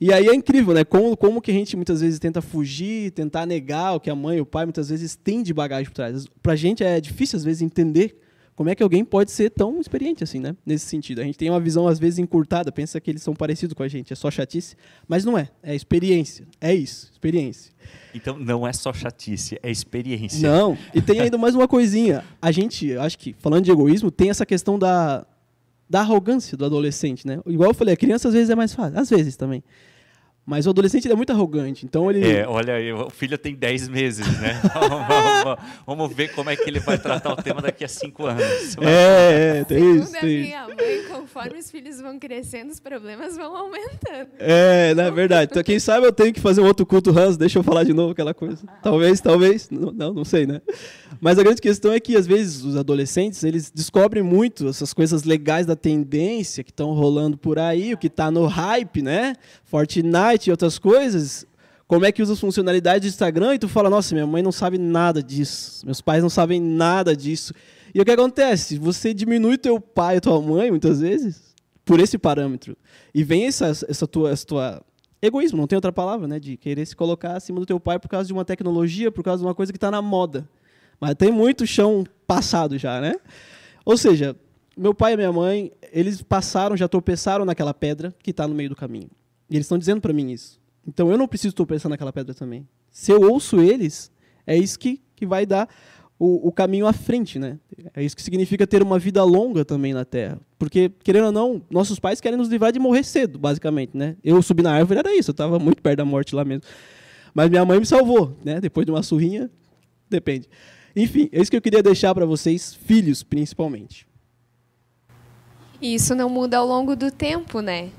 E 0.00 0.12
aí 0.12 0.26
é 0.26 0.34
incrível, 0.34 0.74
né? 0.74 0.84
Como, 0.84 1.16
como 1.16 1.40
que 1.40 1.52
a 1.52 1.54
gente 1.54 1.76
muitas 1.76 2.00
vezes 2.00 2.18
tenta 2.18 2.42
fugir, 2.42 3.12
tentar 3.12 3.46
negar 3.46 3.94
o 3.94 4.00
que 4.00 4.10
a 4.10 4.14
mãe 4.16 4.38
e 4.38 4.40
o 4.40 4.46
pai 4.46 4.66
muitas 4.66 4.88
vezes 4.88 5.14
têm 5.14 5.40
de 5.40 5.54
bagagem 5.54 5.86
por 5.86 5.94
trás. 5.94 6.26
Pra 6.42 6.56
gente 6.56 6.82
é 6.82 7.00
difícil, 7.00 7.36
às 7.36 7.44
vezes, 7.44 7.62
entender 7.62 8.20
como 8.56 8.70
é 8.70 8.74
que 8.74 8.82
alguém 8.82 9.04
pode 9.04 9.30
ser 9.30 9.50
tão 9.50 9.78
experiente 9.78 10.24
assim, 10.24 10.40
né? 10.40 10.56
Nesse 10.64 10.86
sentido. 10.86 11.20
A 11.20 11.24
gente 11.24 11.36
tem 11.36 11.50
uma 11.50 11.60
visão, 11.60 11.86
às 11.86 11.98
vezes, 11.98 12.18
encurtada, 12.18 12.72
pensa 12.72 12.98
que 12.98 13.10
eles 13.10 13.22
são 13.22 13.34
parecidos 13.34 13.74
com 13.74 13.82
a 13.82 13.88
gente, 13.88 14.14
é 14.14 14.16
só 14.16 14.30
chatice. 14.30 14.76
Mas 15.06 15.26
não 15.26 15.36
é, 15.36 15.50
é 15.62 15.74
experiência. 15.74 16.48
É 16.58 16.74
isso, 16.74 17.10
experiência. 17.12 17.70
Então 18.14 18.38
não 18.38 18.66
é 18.66 18.72
só 18.72 18.94
chatice, 18.94 19.58
é 19.62 19.70
experiência. 19.70 20.50
Não, 20.50 20.76
e 20.94 21.02
tem 21.02 21.20
ainda 21.20 21.36
mais 21.36 21.54
uma 21.54 21.68
coisinha. 21.68 22.24
A 22.40 22.50
gente, 22.50 22.96
acho 22.96 23.18
que, 23.18 23.36
falando 23.38 23.64
de 23.64 23.70
egoísmo, 23.70 24.10
tem 24.10 24.30
essa 24.30 24.46
questão 24.46 24.78
da, 24.78 25.26
da 25.88 26.00
arrogância 26.00 26.56
do 26.56 26.64
adolescente, 26.64 27.26
né? 27.26 27.38
Igual 27.46 27.70
eu 27.70 27.74
falei, 27.74 27.92
a 27.92 27.96
criança 27.96 28.28
às 28.28 28.34
vezes 28.34 28.48
é 28.48 28.54
mais 28.54 28.72
fácil, 28.74 28.98
às 28.98 29.10
vezes 29.10 29.36
também. 29.36 29.62
Mas 30.46 30.64
o 30.64 30.70
adolescente 30.70 31.10
é 31.10 31.14
muito 31.16 31.32
arrogante, 31.32 31.84
então 31.84 32.08
ele... 32.08 32.24
É, 32.24 32.46
olha, 32.46 32.74
o 32.94 33.10
filho 33.10 33.36
tem 33.36 33.52
10 33.52 33.88
meses, 33.88 34.24
né? 34.40 34.60
vamos, 34.72 35.08
vamos, 35.08 35.58
vamos, 35.84 36.14
ver 36.14 36.28
como 36.28 36.48
é 36.48 36.54
que 36.54 36.70
ele 36.70 36.78
vai 36.78 36.96
tratar 36.96 37.32
o 37.32 37.36
tema 37.36 37.60
daqui 37.60 37.84
a 37.84 37.88
5 37.88 38.26
anos. 38.26 38.76
É, 38.80 39.58
é 39.58 39.64
tem 39.64 39.78
Segundo 39.78 40.02
isso. 40.04 40.12
Tem. 40.12 40.54
a 40.54 40.68
minha 40.68 40.68
mãe, 40.68 41.04
conforme 41.10 41.58
os 41.58 41.68
filhos 41.68 42.00
vão 42.00 42.16
crescendo, 42.16 42.70
os 42.70 42.78
problemas 42.78 43.36
vão 43.36 43.56
aumentando. 43.56 44.28
É, 44.38 44.94
na 44.94 45.10
verdade. 45.10 45.50
Então, 45.50 45.64
quem 45.64 45.80
sabe 45.80 46.06
eu 46.06 46.12
tenho 46.12 46.32
que 46.32 46.40
fazer 46.40 46.60
um 46.60 46.66
outro 46.66 46.86
culto 46.86 47.10
Hans, 47.10 47.36
deixa 47.36 47.58
eu 47.58 47.64
falar 47.64 47.82
de 47.82 47.92
novo 47.92 48.12
aquela 48.12 48.32
coisa. 48.32 48.64
Talvez, 48.84 49.20
talvez, 49.20 49.68
não, 49.68 50.14
não 50.14 50.24
sei, 50.24 50.46
né? 50.46 50.62
Mas 51.20 51.40
a 51.40 51.42
grande 51.42 51.60
questão 51.60 51.92
é 51.92 51.98
que, 51.98 52.16
às 52.16 52.26
vezes, 52.26 52.62
os 52.62 52.76
adolescentes, 52.76 53.42
eles 53.42 53.68
descobrem 53.68 54.22
muito 54.22 54.68
essas 54.68 54.94
coisas 54.94 55.24
legais 55.24 55.66
da 55.66 55.74
tendência 55.74 56.62
que 56.62 56.70
estão 56.70 56.92
rolando 56.92 57.36
por 57.36 57.58
aí, 57.58 57.94
o 57.94 57.98
que 57.98 58.06
está 58.06 58.30
no 58.30 58.46
hype, 58.46 59.02
né? 59.02 59.34
Fortnite 59.64 60.35
e 60.44 60.50
outras 60.50 60.78
coisas, 60.78 61.46
como 61.86 62.04
é 62.04 62.12
que 62.12 62.22
usa 62.22 62.34
as 62.34 62.40
funcionalidades 62.40 63.08
do 63.08 63.12
Instagram 63.12 63.54
e 63.54 63.58
tu 63.58 63.68
fala, 63.68 63.88
nossa, 63.88 64.14
minha 64.14 64.26
mãe 64.26 64.42
não 64.42 64.52
sabe 64.52 64.76
nada 64.76 65.22
disso, 65.22 65.84
meus 65.86 66.00
pais 66.00 66.22
não 66.22 66.30
sabem 66.30 66.60
nada 66.60 67.16
disso. 67.16 67.54
E 67.94 68.00
o 68.00 68.04
que 68.04 68.10
acontece? 68.10 68.78
Você 68.78 69.14
diminui 69.14 69.56
teu 69.56 69.80
pai 69.80 70.16
e 70.16 70.20
tua 70.20 70.40
mãe, 70.40 70.70
muitas 70.70 71.00
vezes, 71.00 71.54
por 71.84 72.00
esse 72.00 72.18
parâmetro. 72.18 72.76
E 73.14 73.24
vem 73.24 73.46
essa, 73.46 73.66
essa, 73.66 74.06
tua, 74.06 74.30
essa 74.30 74.46
tua 74.46 74.82
egoísmo, 75.22 75.58
não 75.58 75.66
tem 75.66 75.76
outra 75.76 75.92
palavra, 75.92 76.28
né? 76.28 76.38
De 76.38 76.56
querer 76.56 76.84
se 76.84 76.94
colocar 76.94 77.36
acima 77.36 77.58
do 77.60 77.66
teu 77.66 77.80
pai 77.80 77.98
por 77.98 78.08
causa 78.08 78.26
de 78.26 78.32
uma 78.32 78.44
tecnologia, 78.44 79.10
por 79.10 79.24
causa 79.24 79.42
de 79.42 79.46
uma 79.46 79.54
coisa 79.54 79.72
que 79.72 79.76
está 79.76 79.90
na 79.90 80.02
moda. 80.02 80.48
Mas 81.00 81.14
tem 81.14 81.30
muito 81.30 81.66
chão 81.66 82.04
passado 82.26 82.76
já, 82.76 83.00
né? 83.00 83.14
Ou 83.84 83.96
seja, 83.96 84.36
meu 84.76 84.94
pai 84.94 85.14
e 85.14 85.16
minha 85.16 85.32
mãe, 85.32 85.72
eles 85.92 86.20
passaram, 86.20 86.76
já 86.76 86.88
tropeçaram 86.88 87.44
naquela 87.44 87.72
pedra 87.72 88.14
que 88.22 88.30
está 88.30 88.46
no 88.46 88.54
meio 88.54 88.68
do 88.68 88.76
caminho. 88.76 89.10
E 89.48 89.54
eles 89.54 89.66
estão 89.66 89.78
dizendo 89.78 90.00
para 90.00 90.12
mim 90.12 90.30
isso. 90.30 90.60
Então 90.86 91.10
eu 91.10 91.18
não 91.18 91.26
preciso 91.26 91.54
tropeçar 91.54 91.90
naquela 91.90 92.12
pedra 92.12 92.34
também. 92.34 92.66
Se 92.90 93.12
eu 93.12 93.22
ouço 93.22 93.60
eles, 93.60 94.10
é 94.46 94.56
isso 94.56 94.78
que, 94.78 95.00
que 95.14 95.26
vai 95.26 95.44
dar 95.44 95.68
o, 96.18 96.48
o, 96.48 96.52
caminho 96.52 96.86
à 96.86 96.92
frente, 96.92 97.38
né? 97.38 97.58
É 97.94 98.02
isso 98.02 98.16
que 98.16 98.22
significa 98.22 98.66
ter 98.66 98.82
uma 98.82 98.98
vida 98.98 99.22
longa 99.22 99.64
também 99.64 99.92
na 99.92 100.04
Terra. 100.04 100.40
Porque, 100.58 100.90
querendo 101.04 101.26
ou 101.26 101.32
não, 101.32 101.62
nossos 101.68 101.98
pais 101.98 102.20
querem 102.20 102.38
nos 102.38 102.48
livrar 102.48 102.72
de 102.72 102.78
morrer 102.78 103.04
cedo, 103.04 103.38
basicamente, 103.38 103.96
né? 103.96 104.16
Eu 104.24 104.40
subi 104.40 104.62
na 104.62 104.72
árvore, 104.72 105.00
era 105.00 105.14
isso, 105.14 105.30
eu 105.30 105.32
estava 105.32 105.58
muito 105.58 105.82
perto 105.82 105.98
da 105.98 106.04
morte 106.04 106.34
lá 106.34 106.44
mesmo. 106.44 106.62
Mas 107.34 107.50
minha 107.50 107.64
mãe 107.66 107.78
me 107.78 107.84
salvou, 107.84 108.34
né? 108.42 108.60
Depois 108.60 108.86
de 108.86 108.92
uma 108.92 109.02
surrinha, 109.02 109.50
depende. 110.08 110.48
Enfim, 110.94 111.28
é 111.30 111.42
isso 111.42 111.50
que 111.50 111.56
eu 111.56 111.62
queria 111.62 111.82
deixar 111.82 112.14
para 112.14 112.24
vocês, 112.24 112.72
filhos, 112.72 113.22
principalmente. 113.22 114.08
Isso 115.82 116.14
não 116.14 116.30
muda 116.30 116.56
ao 116.56 116.66
longo 116.66 116.96
do 116.96 117.10
tempo, 117.10 117.60
né? 117.60 117.90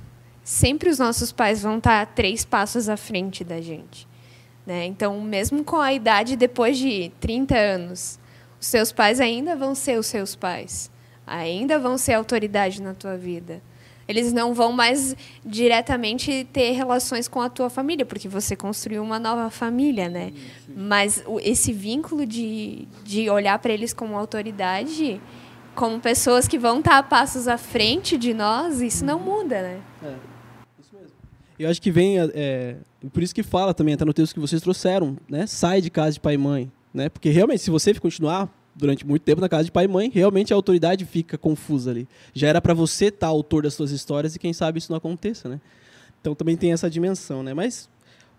Sempre 0.48 0.90
os 0.90 0.98
nossos 0.98 1.34
pais 1.34 1.62
vão 1.62 1.78
estar 1.78 2.06
três 2.06 2.46
passos 2.46 2.88
à 2.88 2.96
frente 2.96 3.44
da 3.44 3.60
gente. 3.60 4.08
Né? 4.66 4.86
Então, 4.86 5.20
mesmo 5.20 5.62
com 5.62 5.76
a 5.76 5.92
idade 5.92 6.38
depois 6.38 6.78
de 6.78 7.12
30 7.20 7.54
anos, 7.54 8.18
os 8.58 8.66
seus 8.66 8.94
pais 8.94 9.20
ainda 9.20 9.58
vão 9.58 9.76
ser 9.76 10.00
os 10.00 10.08
seus 10.08 10.38
pais. 10.38 10.90
Ainda 11.28 11.78
vão 11.78 11.98
ser 11.98 12.14
autoridade 12.14 12.82
na 12.82 12.94
tua 12.94 13.18
vida. 13.18 13.62
Eles 14.08 14.32
não 14.32 14.54
vão 14.54 14.72
mais 14.72 15.18
diretamente 15.46 16.48
ter 16.54 16.72
relações 16.72 17.28
com 17.28 17.42
a 17.42 17.50
tua 17.50 17.70
família, 17.70 18.06
porque 18.06 18.30
você 18.30 18.56
construiu 18.56 19.04
uma 19.04 19.20
nova 19.20 19.50
família, 19.50 20.08
né? 20.08 20.32
Mas 20.74 21.22
esse 21.42 21.74
vínculo 21.74 22.26
de, 22.26 22.88
de 23.04 23.30
olhar 23.30 23.60
para 23.60 23.74
eles 23.74 23.92
como 23.92 24.18
autoridade, 24.18 25.22
como 25.76 26.00
pessoas 26.00 26.48
que 26.48 26.58
vão 26.58 26.80
estar 26.80 27.00
a 27.00 27.04
passos 27.04 27.50
à 27.50 27.58
frente 27.58 28.18
de 28.18 28.34
nós, 28.34 28.80
isso 28.80 29.04
não 29.04 29.20
muda, 29.20 29.62
né? 29.62 29.82
É. 30.02 30.37
Eu 31.60 31.70
acho 31.70 31.82
que 31.82 31.92
vem 31.92 32.20
é, 32.20 32.76
por 33.12 33.24
isso 33.24 33.34
que 33.34 33.44
fala 33.44 33.74
também, 33.74 33.94
até 33.94 34.06
no 34.06 34.14
texto 34.14 34.34
que 34.34 34.40
vocês 34.40 34.62
trouxeram, 34.62 35.18
né? 35.28 35.48
Sai 35.48 35.82
de 35.82 35.90
casa 35.90 36.14
de 36.14 36.20
pai 36.20 36.36
e 36.36 36.38
mãe. 36.38 36.72
Né? 36.94 37.10
Porque 37.10 37.30
realmente, 37.30 37.62
se 37.62 37.70
você 37.70 37.94
continuar 37.94 38.52
durante 38.76 39.06
muito 39.06 39.24
tempo 39.24 39.42
na 39.42 39.50
casa 39.50 39.66
de 39.66 39.72
pai 39.72 39.86
e 39.86 39.88
mãe, 39.88 40.10
realmente 40.14 40.54
a 40.54 40.56
autoridade 40.56 41.04
fica 41.06 41.38
confusa 41.38 41.92
ali. 41.92 42.08
Já 42.34 42.48
era 42.48 42.62
para 42.62 42.74
você 42.74 43.06
estar 43.06 43.26
tá 43.26 43.28
autor 43.28 43.64
das 43.64 43.74
suas 43.74 43.92
histórias 43.92 44.36
e 44.36 44.40
quem 44.40 44.54
sabe 44.54 44.78
isso 44.78 44.92
não 44.92 44.98
aconteça, 44.98 45.50
né? 45.50 45.60
Então 46.22 46.36
também 46.36 46.56
tem 46.56 46.72
essa 46.74 46.90
dimensão, 46.90 47.42
né? 47.42 47.54
Mas 47.54 47.90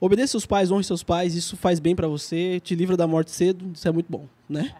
obedeça 0.01 0.33
seus 0.33 0.47
pais, 0.47 0.71
honre 0.71 0.85
seus 0.85 1.03
pais, 1.03 1.35
isso 1.35 1.57
faz 1.57 1.81
bem 1.81 1.95
para 1.95 2.07
você, 2.07 2.61
te 2.61 2.75
livra 2.75 2.97
da 2.97 3.07
morte 3.07 3.33
cedo, 3.33 3.71
isso 3.75 3.87
é 3.87 3.91
muito 3.91 4.07
bom, 4.09 4.27
né? 4.49 4.75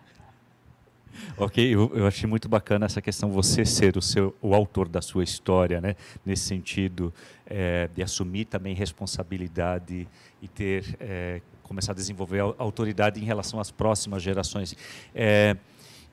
Ok, 1.37 1.65
eu, 1.75 1.91
eu, 1.95 2.07
achei 2.07 2.29
muito 2.29 2.49
bacana 2.49 2.87
essa 2.87 3.01
questão 3.01 3.31
você 3.31 3.65
ser 3.65 3.97
o 3.97 4.03
seu 4.03 4.35
o 4.43 4.55
autor 4.55 4.89
da 4.89 5.01
sua 5.01 5.23
história, 5.23 5.81
né? 5.81 5.95
Nesse 6.25 6.45
sentido 6.45 7.13
é, 7.47 7.89
de 7.95 8.03
assumir 8.03 8.47
também 8.47 8.75
responsabilidade 8.75 10.09
e 10.43 10.49
ter 10.49 10.97
é, 10.99 11.41
começar 11.63 11.93
a 11.93 11.95
desenvolver 11.95 12.41
autoridade 12.59 13.21
em 13.21 13.25
relação 13.25 13.61
às 13.61 13.71
próximas 13.71 14.23
gerações. 14.23 14.75
É, 15.15 15.57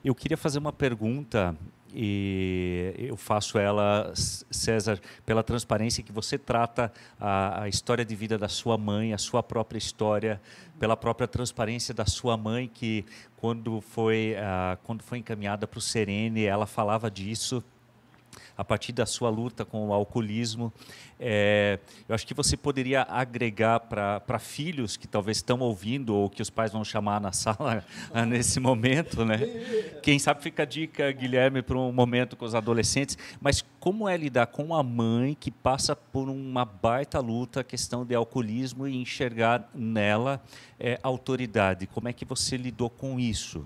eu 0.04 0.14
queria 0.14 0.36
fazer 0.36 0.58
uma 0.58 0.72
pergunta 0.72 1.56
e 1.98 2.94
eu 2.98 3.16
faço 3.16 3.58
ela, 3.58 4.12
César, 4.14 5.00
pela 5.24 5.42
transparência 5.42 6.02
que 6.02 6.12
você 6.12 6.36
trata 6.36 6.92
a, 7.18 7.62
a, 7.62 7.68
história 7.68 8.04
de 8.04 8.14
vida 8.14 8.36
da 8.36 8.48
sua 8.48 8.76
mãe, 8.76 9.14
a 9.14 9.18
sua 9.18 9.42
própria 9.42 9.78
história, 9.78 10.38
pela 10.78 10.96
própria 10.96 11.26
transparência 11.26 11.94
da 11.94 12.06
sua 12.06 12.36
mãe, 12.36 12.68
que 12.72 13.04
quando 13.36 13.80
foi, 13.80 14.34
uh, 14.34 14.76
quando 14.84 15.02
foi 15.02 15.18
encaminhada 15.18 15.66
para 15.66 15.78
o 15.78 15.82
Serene, 15.82 16.44
ela 16.44 16.66
falava 16.66 17.10
disso 17.10 17.62
a 18.56 18.64
partir 18.64 18.92
da 18.92 19.04
sua 19.04 19.28
luta 19.28 19.64
com 19.64 19.88
o 19.88 19.92
alcoolismo. 19.92 20.72
É, 21.18 21.78
eu 22.08 22.14
acho 22.14 22.26
que 22.26 22.34
você 22.34 22.56
poderia 22.56 23.02
agregar 23.02 23.80
para 23.80 24.38
filhos 24.38 24.96
que 24.96 25.06
talvez 25.06 25.38
estão 25.38 25.58
ouvindo 25.60 26.14
ou 26.14 26.28
que 26.28 26.42
os 26.42 26.50
pais 26.50 26.72
vão 26.72 26.84
chamar 26.84 27.20
na 27.20 27.32
sala 27.36 27.84
nesse 28.26 28.60
momento, 28.60 29.24
né? 29.24 29.38
Quem 30.02 30.18
sabe 30.18 30.42
fica 30.42 30.62
a 30.62 30.66
dica, 30.66 31.10
Guilherme, 31.12 31.62
para 31.62 31.78
um 31.78 31.92
momento 31.92 32.36
com 32.36 32.44
os 32.44 32.54
adolescentes. 32.54 33.16
Mas 33.40 33.64
como 33.80 34.08
é 34.08 34.16
lidar 34.16 34.46
com 34.46 34.74
a 34.74 34.82
mãe 34.82 35.36
que 35.38 35.50
passa 35.50 35.94
por 35.94 36.28
uma 36.28 36.64
baita 36.64 37.20
luta, 37.20 37.60
a 37.60 37.64
questão 37.64 38.04
de 38.04 38.14
alcoolismo 38.14 38.86
e 38.86 38.96
enxergar 38.96 39.68
nela 39.74 40.42
é, 40.78 40.98
autoridade? 41.02 41.86
Como 41.86 42.08
é 42.08 42.12
que 42.12 42.24
você 42.24 42.56
lidou 42.56 42.90
com 42.90 43.18
isso? 43.18 43.64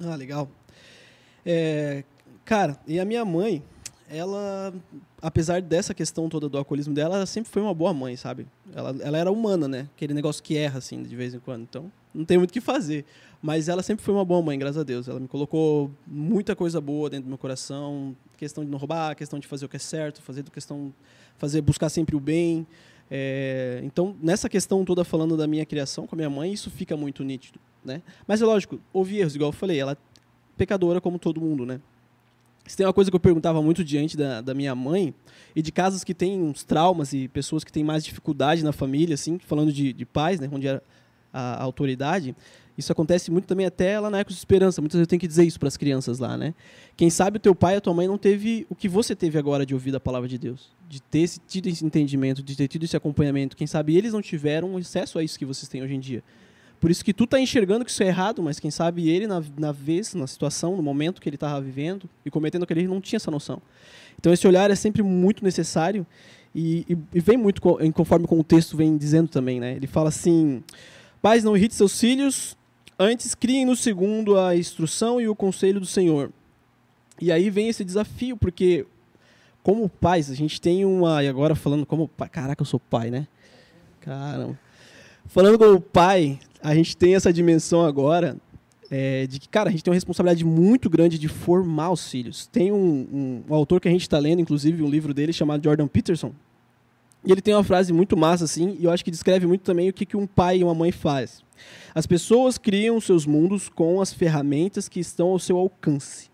Ah, 0.00 0.14
legal. 0.14 0.48
É, 1.44 2.04
Cara, 2.48 2.80
e 2.86 2.98
a 2.98 3.04
minha 3.04 3.26
mãe, 3.26 3.62
ela, 4.08 4.72
apesar 5.20 5.60
dessa 5.60 5.92
questão 5.92 6.30
toda 6.30 6.48
do 6.48 6.56
alcoolismo 6.56 6.94
dela, 6.94 7.16
ela 7.16 7.26
sempre 7.26 7.50
foi 7.50 7.60
uma 7.60 7.74
boa 7.74 7.92
mãe, 7.92 8.16
sabe? 8.16 8.46
Ela, 8.74 8.96
ela 9.02 9.18
era 9.18 9.30
humana, 9.30 9.68
né? 9.68 9.86
Aquele 9.94 10.14
negócio 10.14 10.42
que 10.42 10.56
erra, 10.56 10.78
assim, 10.78 11.02
de 11.02 11.14
vez 11.14 11.34
em 11.34 11.40
quando. 11.40 11.64
Então, 11.64 11.92
não 12.14 12.24
tem 12.24 12.38
muito 12.38 12.48
o 12.48 12.52
que 12.54 12.62
fazer. 12.62 13.04
Mas 13.42 13.68
ela 13.68 13.82
sempre 13.82 14.02
foi 14.02 14.14
uma 14.14 14.24
boa 14.24 14.40
mãe, 14.40 14.58
graças 14.58 14.78
a 14.78 14.82
Deus. 14.82 15.08
Ela 15.08 15.20
me 15.20 15.28
colocou 15.28 15.90
muita 16.06 16.56
coisa 16.56 16.80
boa 16.80 17.10
dentro 17.10 17.24
do 17.24 17.28
meu 17.28 17.36
coração. 17.36 18.16
Questão 18.38 18.64
de 18.64 18.70
não 18.70 18.78
roubar, 18.78 19.14
questão 19.14 19.38
de 19.38 19.46
fazer 19.46 19.66
o 19.66 19.68
que 19.68 19.76
é 19.76 19.78
certo, 19.78 20.22
fazer 20.22 20.42
questão, 20.44 20.90
fazer 21.36 21.60
buscar 21.60 21.90
sempre 21.90 22.16
o 22.16 22.20
bem. 22.20 22.66
É, 23.10 23.82
então, 23.84 24.16
nessa 24.22 24.48
questão 24.48 24.86
toda 24.86 25.04
falando 25.04 25.36
da 25.36 25.46
minha 25.46 25.66
criação 25.66 26.06
com 26.06 26.14
a 26.14 26.16
minha 26.16 26.30
mãe, 26.30 26.50
isso 26.50 26.70
fica 26.70 26.96
muito 26.96 27.22
nítido, 27.22 27.60
né? 27.84 28.00
Mas 28.26 28.40
é 28.40 28.46
lógico, 28.46 28.80
houve 28.90 29.18
erros, 29.18 29.34
igual 29.34 29.50
eu 29.50 29.52
falei, 29.52 29.78
ela 29.78 29.92
é 29.92 29.96
pecadora 30.56 30.98
como 30.98 31.18
todo 31.18 31.42
mundo, 31.42 31.66
né? 31.66 31.78
Se 32.66 32.76
tem 32.76 32.86
uma 32.86 32.92
coisa 32.92 33.10
que 33.10 33.16
eu 33.16 33.20
perguntava 33.20 33.62
muito 33.62 33.82
diante 33.82 34.16
da, 34.16 34.40
da 34.40 34.54
minha 34.54 34.74
mãe, 34.74 35.14
e 35.58 35.62
de 35.62 35.72
casos 35.72 36.04
que 36.04 36.14
têm 36.14 36.40
uns 36.40 36.62
traumas 36.62 37.12
e 37.12 37.26
pessoas 37.26 37.64
que 37.64 37.72
têm 37.72 37.82
mais 37.82 38.04
dificuldade 38.04 38.62
na 38.62 38.72
família, 38.72 39.14
assim, 39.14 39.38
falando 39.38 39.72
de, 39.72 39.92
de 39.92 40.06
pais, 40.06 40.38
né, 40.38 40.48
onde 40.52 40.68
era 40.68 40.82
a, 41.32 41.54
a, 41.54 41.62
autoridade, 41.62 42.34
isso 42.76 42.92
acontece 42.92 43.30
muito 43.30 43.46
também 43.46 43.66
até 43.66 43.98
lá 43.98 44.08
na 44.08 44.20
Ecos 44.20 44.34
de 44.34 44.38
Esperança. 44.38 44.80
Muitas 44.80 44.98
vezes 44.98 45.06
eu 45.06 45.08
tenho 45.08 45.18
que 45.18 45.26
dizer 45.26 45.44
isso 45.44 45.58
para 45.58 45.66
as 45.66 45.76
crianças 45.76 46.20
lá, 46.20 46.36
né? 46.36 46.54
Quem 46.96 47.10
sabe 47.10 47.38
o 47.38 47.40
teu 47.40 47.52
pai 47.52 47.74
e 47.74 47.78
a 47.78 47.80
tua 47.80 47.92
mãe 47.92 48.06
não 48.06 48.16
teve 48.16 48.68
o 48.70 48.74
que 48.76 48.88
você 48.88 49.16
teve 49.16 49.36
agora 49.36 49.66
de 49.66 49.74
ouvir 49.74 49.94
a 49.96 49.98
palavra 49.98 50.28
de 50.28 50.38
Deus, 50.38 50.70
de 50.88 51.02
ter 51.02 51.20
esse, 51.20 51.40
tido 51.40 51.66
esse 51.66 51.84
entendimento, 51.84 52.40
de 52.40 52.54
ter 52.54 52.68
tido 52.68 52.84
esse 52.84 52.96
acompanhamento. 52.96 53.56
Quem 53.56 53.66
sabe 53.66 53.96
eles 53.96 54.12
não 54.12 54.22
tiveram 54.22 54.76
acesso 54.76 55.18
a 55.18 55.24
isso 55.24 55.36
que 55.36 55.44
vocês 55.44 55.68
têm 55.68 55.82
hoje 55.82 55.94
em 55.94 56.00
dia. 56.00 56.22
Por 56.80 56.90
isso 56.90 57.04
que 57.04 57.12
tu 57.12 57.26
tá 57.26 57.40
enxergando 57.40 57.84
que 57.84 57.90
isso 57.90 58.02
é 58.02 58.06
errado, 58.06 58.42
mas 58.42 58.60
quem 58.60 58.70
sabe 58.70 59.08
ele, 59.08 59.26
na, 59.26 59.42
na 59.58 59.72
vez, 59.72 60.14
na 60.14 60.26
situação, 60.26 60.76
no 60.76 60.82
momento 60.82 61.20
que 61.20 61.28
ele 61.28 61.36
estava 61.36 61.60
vivendo 61.60 62.08
e 62.24 62.30
cometendo 62.30 62.62
aquele 62.62 62.82
erro, 62.82 62.94
não 62.94 63.00
tinha 63.00 63.16
essa 63.16 63.30
noção. 63.30 63.60
Então 64.18 64.32
esse 64.32 64.46
olhar 64.46 64.70
é 64.70 64.74
sempre 64.74 65.02
muito 65.02 65.44
necessário 65.44 66.06
e, 66.54 66.86
e, 66.88 66.98
e 67.14 67.20
vem 67.20 67.36
muito 67.36 67.60
conforme 67.92 68.26
com 68.26 68.38
o 68.38 68.44
texto 68.44 68.76
vem 68.76 68.96
dizendo 68.96 69.28
também, 69.28 69.60
né? 69.60 69.74
Ele 69.74 69.86
fala 69.86 70.08
assim: 70.08 70.62
Pais, 71.20 71.44
não 71.44 71.56
irrite 71.56 71.74
seus 71.74 71.98
filhos, 71.98 72.56
antes 72.98 73.34
criem 73.34 73.66
no 73.66 73.76
segundo 73.76 74.38
a 74.38 74.56
instrução 74.56 75.20
e 75.20 75.28
o 75.28 75.34
conselho 75.34 75.80
do 75.80 75.86
Senhor. 75.86 76.30
E 77.20 77.32
aí 77.32 77.50
vem 77.50 77.68
esse 77.68 77.84
desafio, 77.84 78.36
porque 78.36 78.86
como 79.62 79.88
pais, 79.88 80.30
a 80.30 80.34
gente 80.34 80.60
tem 80.60 80.84
uma. 80.84 81.22
E 81.22 81.28
agora 81.28 81.54
falando 81.54 81.84
como 81.84 82.08
pai. 82.08 82.28
Caraca, 82.28 82.62
eu 82.62 82.66
sou 82.66 82.80
pai, 82.80 83.10
né? 83.10 83.26
Caramba. 84.00 84.58
Falando 85.26 85.58
como 85.58 85.80
pai, 85.80 86.38
a 86.62 86.74
gente 86.74 86.96
tem 86.96 87.14
essa 87.14 87.32
dimensão 87.32 87.84
agora 87.84 88.36
é, 88.90 89.26
de 89.26 89.38
que, 89.38 89.48
cara, 89.48 89.68
a 89.68 89.72
gente 89.72 89.84
tem 89.84 89.90
uma 89.90 89.96
responsabilidade 89.96 90.44
muito 90.44 90.88
grande 90.88 91.18
de 91.18 91.28
formar 91.28 91.90
os 91.90 92.10
filhos. 92.10 92.46
Tem 92.46 92.72
um, 92.72 92.76
um, 92.76 93.44
um 93.48 93.54
autor 93.54 93.80
que 93.80 93.88
a 93.88 93.90
gente 93.90 94.02
está 94.02 94.18
lendo, 94.18 94.40
inclusive, 94.40 94.82
um 94.82 94.88
livro 94.88 95.12
dele 95.12 95.32
chamado 95.32 95.62
Jordan 95.62 95.86
Peterson. 95.86 96.32
E 97.24 97.32
ele 97.32 97.42
tem 97.42 97.54
uma 97.54 97.64
frase 97.64 97.92
muito 97.92 98.16
massa, 98.16 98.44
assim, 98.44 98.76
e 98.78 98.84
eu 98.84 98.90
acho 98.90 99.04
que 99.04 99.10
descreve 99.10 99.46
muito 99.46 99.62
também 99.62 99.88
o 99.88 99.92
que, 99.92 100.06
que 100.06 100.16
um 100.16 100.26
pai 100.26 100.58
e 100.58 100.64
uma 100.64 100.74
mãe 100.74 100.92
faz. 100.92 101.42
As 101.94 102.06
pessoas 102.06 102.56
criam 102.56 103.00
seus 103.00 103.26
mundos 103.26 103.68
com 103.68 104.00
as 104.00 104.12
ferramentas 104.12 104.88
que 104.88 105.00
estão 105.00 105.28
ao 105.28 105.38
seu 105.38 105.58
alcance. 105.58 106.30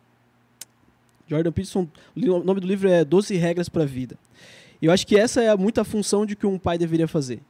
Jordan 1.26 1.52
Peterson, 1.52 1.88
o 2.14 2.44
nome 2.44 2.60
do 2.60 2.66
livro 2.66 2.88
é 2.88 3.02
Doze 3.02 3.34
Regras 3.34 3.68
para 3.68 3.82
a 3.82 3.86
Vida. 3.86 4.18
Eu 4.80 4.92
acho 4.92 5.06
que 5.06 5.16
essa 5.16 5.42
é 5.42 5.56
muita 5.56 5.82
função 5.84 6.26
de 6.26 6.36
que 6.36 6.46
um 6.46 6.58
pai 6.58 6.76
deveria 6.76 7.08
fazer 7.08 7.40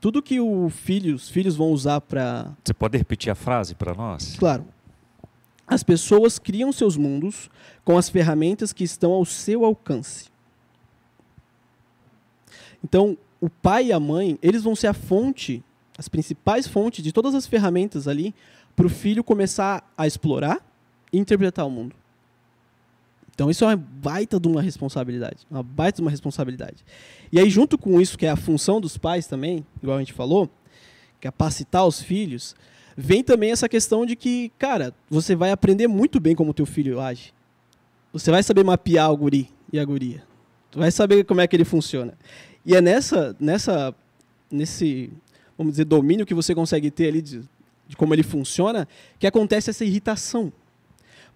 tudo 0.00 0.22
que 0.22 0.40
o 0.40 0.70
filho, 0.70 1.14
os 1.14 1.28
filhos 1.28 1.54
vão 1.54 1.70
usar 1.70 2.00
para. 2.00 2.52
Você 2.64 2.72
pode 2.72 2.96
repetir 2.96 3.30
a 3.30 3.34
frase 3.34 3.74
para 3.74 3.94
nós? 3.94 4.36
Claro. 4.38 4.64
As 5.66 5.82
pessoas 5.82 6.38
criam 6.38 6.72
seus 6.72 6.96
mundos 6.96 7.48
com 7.84 7.96
as 7.96 8.08
ferramentas 8.08 8.72
que 8.72 8.82
estão 8.82 9.12
ao 9.12 9.24
seu 9.24 9.64
alcance. 9.64 10.28
Então, 12.82 13.16
o 13.40 13.48
pai 13.48 13.86
e 13.86 13.92
a 13.92 14.00
mãe, 14.00 14.38
eles 14.42 14.62
vão 14.62 14.74
ser 14.74 14.88
a 14.88 14.94
fonte, 14.94 15.62
as 15.96 16.08
principais 16.08 16.66
fontes 16.66 17.04
de 17.04 17.12
todas 17.12 17.34
as 17.34 17.46
ferramentas 17.46 18.08
ali 18.08 18.34
para 18.74 18.86
o 18.86 18.90
filho 18.90 19.22
começar 19.22 19.88
a 19.96 20.06
explorar 20.06 20.58
e 21.12 21.18
interpretar 21.18 21.66
o 21.66 21.70
mundo. 21.70 21.94
Então 23.40 23.48
isso 23.48 23.64
é 23.64 23.68
uma 23.68 23.76
baita 23.76 24.38
de 24.38 24.46
uma 24.46 24.60
responsabilidade, 24.60 25.46
uma 25.50 25.62
baita 25.62 25.96
de 25.96 26.02
uma 26.02 26.10
responsabilidade. 26.10 26.84
E 27.32 27.40
aí 27.40 27.48
junto 27.48 27.78
com 27.78 27.98
isso 27.98 28.18
que 28.18 28.26
é 28.26 28.28
a 28.28 28.36
função 28.36 28.82
dos 28.82 28.98
pais 28.98 29.26
também, 29.26 29.64
igual 29.82 29.96
a 29.96 30.00
gente 30.00 30.12
falou, 30.12 30.46
capacitar 31.18 31.86
os 31.86 32.02
filhos, 32.02 32.54
vem 32.94 33.24
também 33.24 33.50
essa 33.50 33.66
questão 33.66 34.04
de 34.04 34.14
que, 34.14 34.52
cara, 34.58 34.92
você 35.08 35.34
vai 35.34 35.52
aprender 35.52 35.88
muito 35.88 36.20
bem 36.20 36.34
como 36.36 36.52
teu 36.52 36.66
filho 36.66 37.00
age. 37.00 37.32
Você 38.12 38.30
vai 38.30 38.42
saber 38.42 38.62
mapear 38.62 39.10
o 39.10 39.16
guri 39.16 39.48
e 39.72 39.80
a 39.80 39.84
guria. 39.86 40.22
Tu 40.70 40.78
vai 40.78 40.90
saber 40.90 41.24
como 41.24 41.40
é 41.40 41.46
que 41.46 41.56
ele 41.56 41.64
funciona. 41.64 42.12
E 42.66 42.76
é 42.76 42.82
nessa, 42.82 43.34
nessa, 43.40 43.94
nesse, 44.50 45.10
vamos 45.56 45.72
dizer, 45.72 45.86
domínio 45.86 46.26
que 46.26 46.34
você 46.34 46.54
consegue 46.54 46.90
ter 46.90 47.08
ali 47.08 47.22
de, 47.22 47.40
de 47.88 47.96
como 47.96 48.12
ele 48.12 48.22
funciona, 48.22 48.86
que 49.18 49.26
acontece 49.26 49.70
essa 49.70 49.82
irritação. 49.82 50.52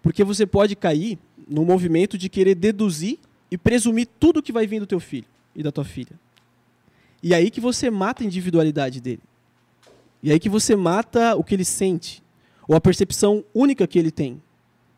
Porque 0.03 0.23
você 0.23 0.45
pode 0.45 0.77
cair 0.77 1.19
no 1.49 1.65
movimento 1.65 2.17
de 2.17 2.29
querer 2.29 2.55
deduzir 2.55 3.19
e 3.51 3.59
presumir 3.59 4.09
tudo 4.19 4.43
que 4.43 4.53
vai 4.53 4.67
vir 4.67 4.81
do 4.81 4.87
teu 4.87 5.01
filho 5.01 5.27
e 5.55 5.63
da 5.63 5.71
tua 5.71 5.85
filha. 5.85 6.13
E 7.23 7.35
aí 7.35 7.51
que 7.51 7.61
você 7.61 7.91
mata 7.91 8.23
a 8.23 8.27
individualidade 8.27 9.01
dele. 9.01 9.23
E 10.23 10.33
aí 10.33 10.41
que 10.41 10.49
você 10.49 10.75
mata 10.75 11.37
o 11.37 11.45
que 11.45 11.55
ele 11.55 11.65
sente, 11.65 12.23
ou 12.67 12.75
a 12.75 12.81
percepção 12.81 13.45
única 13.55 13.87
que 13.87 13.99
ele 13.99 14.11
tem. 14.11 14.43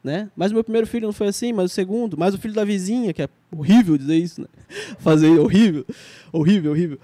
Né? 0.02 0.30
Mas 0.36 0.52
o 0.52 0.54
meu 0.54 0.62
primeiro 0.62 0.86
filho 0.86 1.06
não 1.06 1.12
foi 1.12 1.26
assim, 1.26 1.52
mas 1.52 1.72
o 1.72 1.74
segundo, 1.74 2.16
mas 2.16 2.32
o 2.32 2.38
filho 2.38 2.54
da 2.54 2.64
vizinha, 2.64 3.12
que 3.12 3.22
é 3.22 3.28
horrível 3.50 3.98
dizer 3.98 4.16
isso, 4.16 4.40
né? 4.40 4.46
fazer 5.00 5.36
horrível, 5.38 5.84
horrível, 6.32 6.70
horrível. 6.70 6.98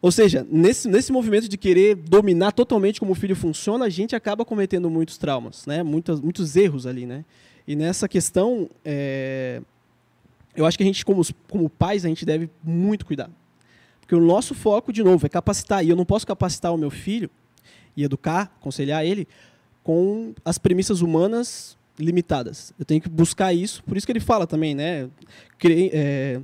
Ou 0.00 0.12
seja, 0.12 0.46
nesse, 0.50 0.88
nesse 0.88 1.12
movimento 1.12 1.48
de 1.48 1.56
querer 1.56 1.94
dominar 1.94 2.52
totalmente 2.52 3.00
como 3.00 3.12
o 3.12 3.14
filho 3.14 3.34
funciona, 3.34 3.84
a 3.84 3.88
gente 3.88 4.14
acaba 4.14 4.44
cometendo 4.44 4.88
muitos 4.88 5.18
traumas, 5.18 5.66
né? 5.66 5.82
muitos, 5.82 6.20
muitos 6.20 6.54
erros 6.56 6.86
ali. 6.86 7.06
Né? 7.06 7.24
E 7.68 7.76
nessa 7.76 8.08
questão, 8.08 8.70
é, 8.82 9.60
eu 10.56 10.64
acho 10.64 10.78
que 10.78 10.82
a 10.82 10.86
gente, 10.86 11.04
como, 11.04 11.20
como 11.50 11.68
pais, 11.68 12.02
a 12.02 12.08
gente 12.08 12.24
deve 12.24 12.48
muito 12.64 13.04
cuidar. 13.04 13.30
Porque 14.00 14.14
o 14.14 14.20
nosso 14.22 14.54
foco, 14.54 14.90
de 14.90 15.02
novo, 15.02 15.26
é 15.26 15.28
capacitar. 15.28 15.84
E 15.84 15.90
eu 15.90 15.94
não 15.94 16.06
posso 16.06 16.26
capacitar 16.26 16.72
o 16.72 16.78
meu 16.78 16.88
filho 16.88 17.28
e 17.94 18.02
educar, 18.02 18.50
aconselhar 18.58 19.04
ele, 19.04 19.28
com 19.84 20.32
as 20.46 20.56
premissas 20.56 21.02
humanas 21.02 21.76
limitadas. 21.98 22.72
Eu 22.78 22.86
tenho 22.86 23.02
que 23.02 23.08
buscar 23.10 23.52
isso, 23.52 23.84
por 23.84 23.98
isso 23.98 24.06
que 24.06 24.12
ele 24.12 24.20
fala 24.20 24.46
também, 24.46 24.74
né? 24.74 25.10
Creem, 25.58 25.90
é, 25.92 26.40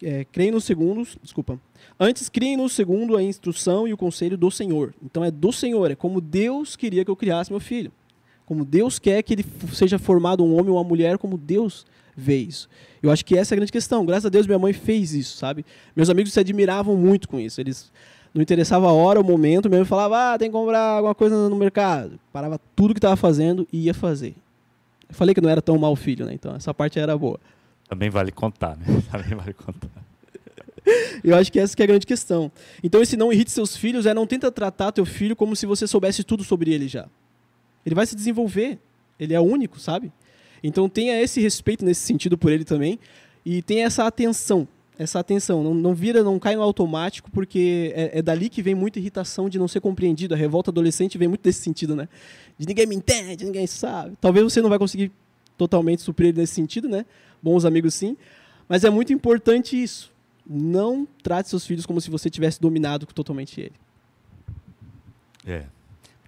é, 0.00 0.50
nos 0.52 0.62
segundos, 0.62 1.18
desculpa. 1.20 1.60
Antes 1.98 2.28
criem 2.28 2.56
no 2.56 2.68
segundo 2.68 3.16
a 3.16 3.22
instrução 3.22 3.88
e 3.88 3.92
o 3.92 3.96
conselho 3.96 4.38
do 4.38 4.48
Senhor. 4.48 4.94
Então 5.02 5.24
é 5.24 5.30
do 5.32 5.52
Senhor, 5.52 5.90
é 5.90 5.96
como 5.96 6.20
Deus 6.20 6.76
queria 6.76 7.04
que 7.04 7.10
eu 7.10 7.16
criasse 7.16 7.50
meu 7.50 7.58
filho. 7.58 7.90
Como 8.48 8.64
Deus 8.64 8.98
quer 8.98 9.22
que 9.22 9.34
ele 9.34 9.44
seja 9.74 9.98
formado 9.98 10.42
um 10.42 10.56
homem 10.56 10.70
ou 10.70 10.78
uma 10.78 10.82
mulher, 10.82 11.18
como 11.18 11.36
Deus 11.36 11.84
vê 12.16 12.38
isso. 12.38 12.66
Eu 13.02 13.10
acho 13.10 13.22
que 13.22 13.36
essa 13.36 13.52
é 13.52 13.54
a 13.54 13.58
grande 13.58 13.70
questão. 13.70 14.06
Graças 14.06 14.24
a 14.24 14.30
Deus 14.30 14.46
minha 14.46 14.58
mãe 14.58 14.72
fez 14.72 15.12
isso, 15.12 15.36
sabe? 15.36 15.66
Meus 15.94 16.08
amigos 16.08 16.32
se 16.32 16.40
admiravam 16.40 16.96
muito 16.96 17.28
com 17.28 17.38
isso. 17.38 17.60
Eles 17.60 17.92
não 18.32 18.40
interessava 18.40 18.88
a 18.88 18.92
hora, 18.92 19.20
o 19.20 19.22
momento, 19.22 19.68
mesmo 19.68 19.84
falava, 19.84 20.32
ah, 20.32 20.38
tem 20.38 20.48
que 20.48 20.56
comprar 20.56 20.80
alguma 20.80 21.14
coisa 21.14 21.46
no 21.46 21.56
mercado. 21.56 22.18
Parava 22.32 22.58
tudo 22.74 22.94
que 22.94 22.98
estava 22.98 23.16
fazendo 23.16 23.68
e 23.70 23.80
ia 23.80 23.92
fazer. 23.92 24.34
Eu 25.06 25.14
falei 25.14 25.34
que 25.34 25.42
não 25.42 25.50
era 25.50 25.60
tão 25.60 25.76
mal 25.76 25.94
filho, 25.94 26.24
né? 26.24 26.32
Então 26.32 26.56
essa 26.56 26.72
parte 26.72 26.98
era 26.98 27.18
boa. 27.18 27.38
Também 27.86 28.08
vale 28.08 28.32
contar, 28.32 28.78
né? 28.78 28.86
Também 29.12 29.36
vale 29.36 29.52
contar. 29.52 29.90
Eu 31.22 31.36
acho 31.36 31.52
que 31.52 31.60
essa 31.60 31.76
que 31.76 31.82
é 31.82 31.84
a 31.84 31.86
grande 31.86 32.06
questão. 32.06 32.50
Então 32.82 33.02
esse 33.02 33.14
não 33.14 33.30
irrite 33.30 33.50
seus 33.50 33.76
filhos 33.76 34.06
é 34.06 34.14
não 34.14 34.26
tenta 34.26 34.50
tratar 34.50 34.90
teu 34.90 35.04
filho 35.04 35.36
como 35.36 35.54
se 35.54 35.66
você 35.66 35.86
soubesse 35.86 36.24
tudo 36.24 36.42
sobre 36.42 36.72
ele 36.72 36.88
já. 36.88 37.06
Ele 37.88 37.94
vai 37.94 38.06
se 38.06 38.14
desenvolver. 38.14 38.78
Ele 39.18 39.34
é 39.34 39.40
único, 39.40 39.80
sabe? 39.80 40.12
Então 40.62 40.88
tenha 40.88 41.20
esse 41.20 41.40
respeito 41.40 41.84
nesse 41.84 42.02
sentido 42.02 42.36
por 42.36 42.52
ele 42.52 42.64
também 42.64 42.98
e 43.44 43.62
tenha 43.62 43.86
essa 43.86 44.06
atenção 44.06 44.68
essa 44.98 45.20
atenção. 45.20 45.62
Não, 45.62 45.72
não 45.72 45.94
vira, 45.94 46.24
não 46.24 46.38
cai 46.38 46.56
no 46.56 46.62
automático, 46.62 47.30
porque 47.30 47.92
é, 47.94 48.18
é, 48.18 48.22
dali 48.22 48.50
que 48.50 48.60
vem 48.60 48.74
muita 48.74 48.98
irritação 48.98 49.48
de 49.48 49.58
não 49.58 49.68
ser 49.68 49.80
compreendido. 49.80 50.34
A 50.34 50.36
revolta 50.36 50.70
adolescente 50.70 51.16
vem 51.16 51.28
muito 51.28 51.42
desse 51.42 51.60
sentido, 51.60 51.94
né? 51.94 52.08
De 52.58 52.66
ninguém 52.66 52.84
me 52.84 52.96
entende, 52.96 53.44
ninguém 53.44 53.66
sabe. 53.66 54.16
Talvez 54.20 54.42
você 54.44 54.60
não 54.60 54.68
vai 54.68 54.78
conseguir 54.78 55.12
totalmente 55.56 56.02
suprir 56.02 56.30
ele 56.30 56.40
nesse 56.40 56.54
sentido, 56.54 56.88
né? 56.88 57.06
Bons 57.40 57.64
amigos 57.64 57.94
sim. 57.94 58.16
Mas 58.68 58.82
é 58.82 58.90
muito 58.90 59.12
importante 59.12 59.80
isso. 59.80 60.12
Não 60.44 61.06
trate 61.22 61.48
seus 61.48 61.64
filhos 61.64 61.86
como 61.86 62.00
se 62.00 62.10
você 62.10 62.28
tivesse 62.28 62.60
dominado 62.60 63.06
totalmente 63.06 63.60
ele. 63.60 63.74
É. 65.46 65.64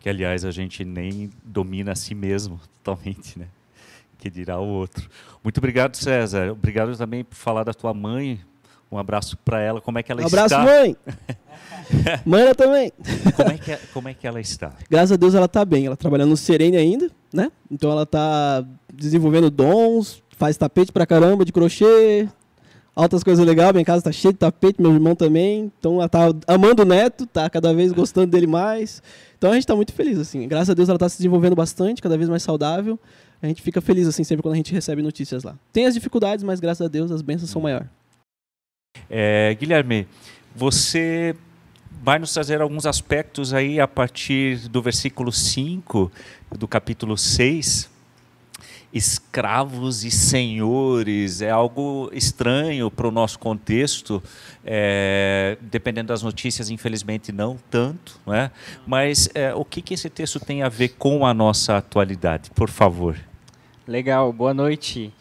Que, 0.01 0.09
aliás, 0.09 0.45
a 0.45 0.51
gente 0.51 0.85
nem 0.85 1.31
domina 1.45 1.93
a 1.93 1.95
si 1.95 2.15
mesmo 2.15 2.59
totalmente, 2.83 3.39
né? 3.39 3.47
Que 4.19 4.29
dirá 4.29 4.59
o 4.59 4.67
outro. 4.67 5.09
Muito 5.45 5.59
obrigado, 5.59 5.95
César. 5.95 6.51
Obrigado 6.51 6.97
também 6.97 7.23
por 7.23 7.37
falar 7.37 7.65
da 7.65 7.73
tua 7.73 7.95
mãe, 7.95 8.41
um 8.91 8.99
abraço 8.99 9.37
para 9.37 9.61
ela. 9.61 9.81
Como 9.81 9.99
é 9.99 10.03
que 10.03 10.11
ela 10.11 10.23
um 10.23 10.27
está? 10.27 10.45
Abraço, 10.45 10.67
mãe. 10.67 10.97
mãe, 12.27 12.55
também. 12.55 12.93
Como 13.37 13.51
é, 13.51 13.59
que, 13.59 13.73
é, 13.73 13.81
como 13.95 14.09
é 14.09 14.15
que 14.15 14.27
ela 14.27 14.41
está? 14.41 14.73
Graças 14.91 15.13
a 15.13 15.17
Deus 15.17 15.35
ela 15.35 15.47
está 15.47 15.65
bem. 15.65 15.87
Ela 15.87 15.97
tá 15.97 16.01
trabalhando 16.01 16.31
no 16.31 16.37
Serene 16.37 16.77
ainda, 16.77 17.09
né? 17.33 17.53
Então 17.71 17.91
ela 17.91 18.03
está 18.03 18.65
desenvolvendo 18.93 19.49
dons, 19.49 20.23
faz 20.37 20.57
tapete 20.57 20.91
pra 20.91 21.07
caramba 21.07 21.45
de 21.45 21.53
crochê, 21.53 22.29
altas 23.01 23.25
coisas 23.25 23.45
legais. 23.45 23.73
Minha 23.73 23.85
casa 23.85 23.99
está 23.99 24.13
cheia 24.13 24.33
de 24.33 24.39
tapete, 24.39 24.81
meu 24.81 24.93
irmão 24.93 25.15
também. 25.15 25.73
Então 25.79 25.97
ela 25.97 26.09
tá 26.09 26.29
amando 26.47 26.83
o 26.83 26.85
neto, 26.85 27.27
tá 27.27 27.49
cada 27.49 27.73
vez 27.73 27.93
gostando 27.93 28.29
dele 28.29 28.47
mais. 28.47 29.03
Então 29.39 29.51
a 29.51 29.55
gente 29.55 29.63
está 29.63 29.75
muito 29.75 29.93
feliz, 29.93 30.19
assim. 30.19 30.47
Graças 30.47 30.71
a 30.71 30.75
Deus 30.75 30.89
ela 30.89 30.97
está 30.97 31.09
se 31.09 31.17
desenvolvendo 31.17 31.57
bastante, 31.57 32.03
cada 32.03 32.17
vez 32.17 32.29
mais 32.29 32.43
saudável. 32.43 32.99
A 33.43 33.47
gente 33.47 33.63
fica 33.63 33.81
feliz, 33.81 34.07
assim, 34.07 34.23
sempre 34.23 34.43
quando 34.43 34.53
a 34.53 34.57
gente 34.57 34.73
recebe 34.73 35.01
notícias 35.01 35.43
lá. 35.43 35.57
Tem 35.73 35.87
as 35.87 35.95
dificuldades, 35.95 36.45
mas 36.45 36.61
graças 36.61 36.85
a 36.85 36.89
Deus 36.89 37.11
as 37.11 37.23
bênçãos 37.23 37.51
são 37.51 37.63
maiores. 37.63 37.89
É, 39.09 39.57
Guilherme, 39.59 40.07
você 40.55 41.35
vai 42.03 42.19
nos 42.19 42.33
trazer 42.33 42.61
alguns 42.61 42.87
aspectos 42.87 43.55
aí 43.55 43.81
a 43.81 43.89
partir 43.89 44.69
do 44.69 44.83
versículo 44.83 45.33
5 45.33 46.11
do 46.59 46.69
capítulo 46.69 47.17
6. 47.17 47.89
Escravos 48.93 50.05
e 50.05 50.11
senhores 50.11 51.41
é 51.43 51.51
algo 51.51 52.11
estranho 52.13 52.91
para 52.91 53.07
o 53.07 53.11
nosso 53.11 53.39
contexto, 53.39 54.21
é, 54.65 55.57
dependendo 55.61 56.09
das 56.09 56.23
notícias, 56.23 56.71
infelizmente 56.71 57.31
não 57.31 57.57
tanto, 57.71 58.19
não 58.27 58.35
é? 58.35 58.51
mas 58.87 59.29
é, 59.35 59.55
o 59.55 59.65
que, 59.65 59.81
que 59.81 59.95
esse 59.95 60.11
texto 60.11 60.41
tem 60.41 60.63
a 60.65 60.69
ver 60.69 60.89
com 60.99 61.25
a 61.25 61.33
nossa 61.33 61.77
atualidade? 61.77 62.51
Por 62.51 62.69
favor. 62.69 63.17
Legal, 63.87 64.33
boa 64.33 64.53
noite. 64.53 65.13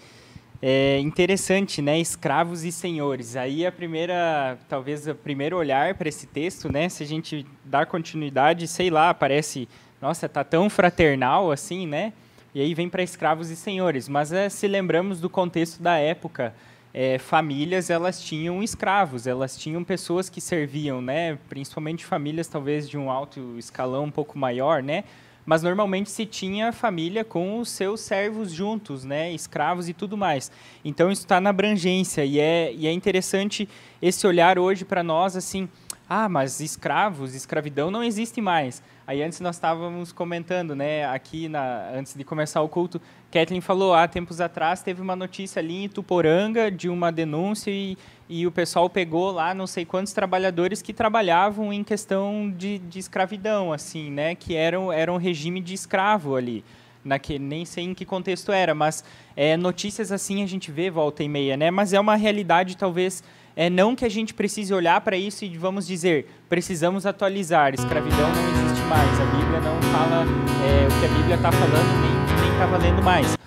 É 0.61 0.99
interessante, 0.99 1.82
né? 1.82 1.97
Escravos 1.99 2.65
e 2.65 2.72
senhores. 2.72 3.38
Aí 3.38 3.65
a 3.65 3.72
primeira, 3.72 4.57
talvez 4.67 5.07
o 5.07 5.15
primeiro 5.15 5.57
olhar 5.57 5.95
para 5.95 6.09
esse 6.09 6.28
texto, 6.28 6.72
né? 6.72 6.89
Se 6.89 7.01
a 7.01 7.05
gente 7.05 7.45
dar 7.63 7.86
continuidade, 7.86 8.67
sei 8.67 8.89
lá, 8.89 9.13
parece, 9.13 9.70
nossa, 10.01 10.28
tá 10.28 10.43
tão 10.43 10.70
fraternal 10.70 11.49
assim, 11.49 11.88
né? 11.88 12.11
E 12.54 12.62
aí 12.62 12.74
vem 12.74 12.89
para 12.89 13.04
escravos 13.04 13.50
e 13.50 13.56
senhores. 13.56 14.08
Mas 14.08 14.32
é, 14.32 14.50
se 14.50 14.68
lembramos 14.68 15.20
do 15.20 15.30
contexto 15.30 15.82
da 15.82 15.97
época, 15.97 16.54
é, 16.93 17.18
famílias 17.20 17.89
elas 17.89 18.22
tinham 18.22 18.64
escravos, 18.64 19.28
elas 19.28 19.58
tinham 19.58 19.84
pessoas 19.84 20.30
que 20.30 20.41
serviam, 20.41 21.02
né? 21.02 21.38
Principalmente 21.47 22.06
famílias 22.06 22.47
talvez 22.47 22.89
de 22.89 22.97
um 22.97 23.12
alto 23.12 23.56
escalão 23.58 24.06
um 24.06 24.12
pouco 24.12 24.38
maior, 24.38 24.82
né? 24.82 25.04
mas 25.50 25.64
normalmente 25.64 26.12
se 26.12 26.28
tinha 26.28 26.72
família 26.72 27.24
com 27.24 27.58
os 27.58 27.70
seus 27.70 28.02
servos 28.02 28.52
juntos, 28.52 29.04
né, 29.04 29.32
escravos 29.32 29.89
e 29.89 29.93
tudo 29.95 30.16
mais. 30.16 30.52
Então 30.86 31.12
isso 31.12 31.24
está 31.24 31.41
na 31.41 31.50
abrangência 31.50 32.24
e 32.24 32.39
é, 32.39 32.72
e 32.72 32.86
é 32.86 32.91
interessante 32.91 33.68
esse 34.00 34.28
olhar 34.28 34.60
hoje 34.60 34.86
para 34.86 35.02
nós 35.02 35.36
assim, 35.36 35.68
ah, 36.08 36.30
mas 36.30 36.60
escravos, 36.60 37.34
escravidão 37.34 37.89
não 37.89 38.04
existe 38.04 38.39
mais. 38.39 38.84
Aí 39.10 39.24
antes 39.24 39.39
nós 39.39 39.55
estávamos 39.55 40.12
comentando, 40.12 40.76
né, 40.76 41.03
aqui 41.07 41.49
na, 41.49 41.89
antes 41.95 42.14
de 42.14 42.24
começar 42.24 42.62
o 42.62 42.70
culto, 42.70 43.01
Kathleen 43.32 43.60
falou, 43.60 43.91
há 43.91 44.07
tempos 44.07 44.39
atrás 44.39 44.84
teve 44.84 45.01
uma 45.01 45.16
notícia 45.16 45.60
ali 45.60 45.86
em 45.86 45.89
Tuporanga 45.89 46.70
de 46.70 46.88
uma 46.89 47.12
denúncia 47.12 47.72
e, 47.72 47.97
e 48.30 48.45
o 48.45 48.51
pessoal 48.51 48.88
pegou 48.88 49.32
lá 49.32 49.51
não 49.51 49.66
sei 49.66 49.84
quantos 49.84 50.14
trabalhadores 50.14 50.84
que 50.84 50.93
trabalhavam 50.93 51.74
em 51.74 51.84
questão 51.84 52.53
de, 52.55 52.78
de 52.78 52.99
escravidão, 52.99 53.74
assim, 53.74 54.12
né, 54.12 54.36
que 54.36 54.55
eram 54.55 54.93
era 54.93 55.12
um 55.12 55.18
regime 55.18 55.60
de 55.60 55.74
escravo 55.74 56.36
ali. 56.36 56.64
Naque, 57.03 57.39
nem 57.39 57.66
sei 57.66 57.86
em 57.86 57.95
que 57.95 58.05
contexto 58.05 58.51
era, 58.51 58.76
mas 58.76 59.03
é, 59.36 59.57
notícias 59.57 60.12
assim 60.12 60.43
a 60.43 60.45
gente 60.45 60.70
vê 60.70 60.91
volta 60.91 61.24
e 61.24 61.30
meia, 61.30 61.57
né? 61.57 61.72
Mas 61.72 61.93
é 61.93 61.99
uma 61.99 62.16
realidade 62.16 62.78
talvez 62.78 63.24
é 63.60 63.70
não 63.70 63.93
que 63.93 64.05
a 64.05 64.10
gente 64.10 64.34
precise 64.34 64.74
olhar 64.74 65.01
para 65.01 65.18
isso 65.18 65.43
e 65.43 65.57
vamos 65.57 65.86
dizer 65.86 66.28
precisamos 66.47 67.05
atualizar. 67.05 67.74
Escravidão 67.74 68.34
não 68.34 68.66
existe 68.66 68.86
mais. 68.86 69.20
A 69.20 69.26
Bíblia 69.26 69.60
não 69.60 69.82
fala 69.91 70.24
é, 70.64 70.88
o 70.88 70.99
que 71.01 71.05
a 71.05 71.18
Bíblia 71.18 71.36
está 71.36 71.51
falando 71.51 72.01
nem 72.01 72.51
está 72.53 72.66
valendo 72.66 73.03
mais. 73.03 73.38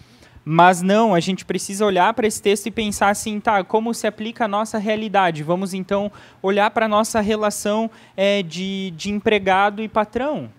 Mas 0.44 0.82
não, 0.82 1.14
a 1.14 1.20
gente 1.20 1.46
precisa 1.46 1.86
olhar 1.86 2.12
para 2.12 2.26
esse 2.26 2.42
texto 2.42 2.66
e 2.66 2.70
pensar 2.70 3.08
assim, 3.08 3.40
tá, 3.40 3.64
como 3.64 3.94
se 3.94 4.06
aplica 4.06 4.44
a 4.44 4.48
nossa 4.48 4.76
realidade? 4.76 5.42
Vamos 5.42 5.72
então 5.72 6.12
olhar 6.42 6.70
para 6.72 6.84
a 6.84 6.88
nossa 6.88 7.18
relação 7.22 7.90
é, 8.14 8.42
de, 8.42 8.92
de 8.94 9.10
empregado 9.10 9.82
e 9.82 9.88
patrão. 9.88 10.50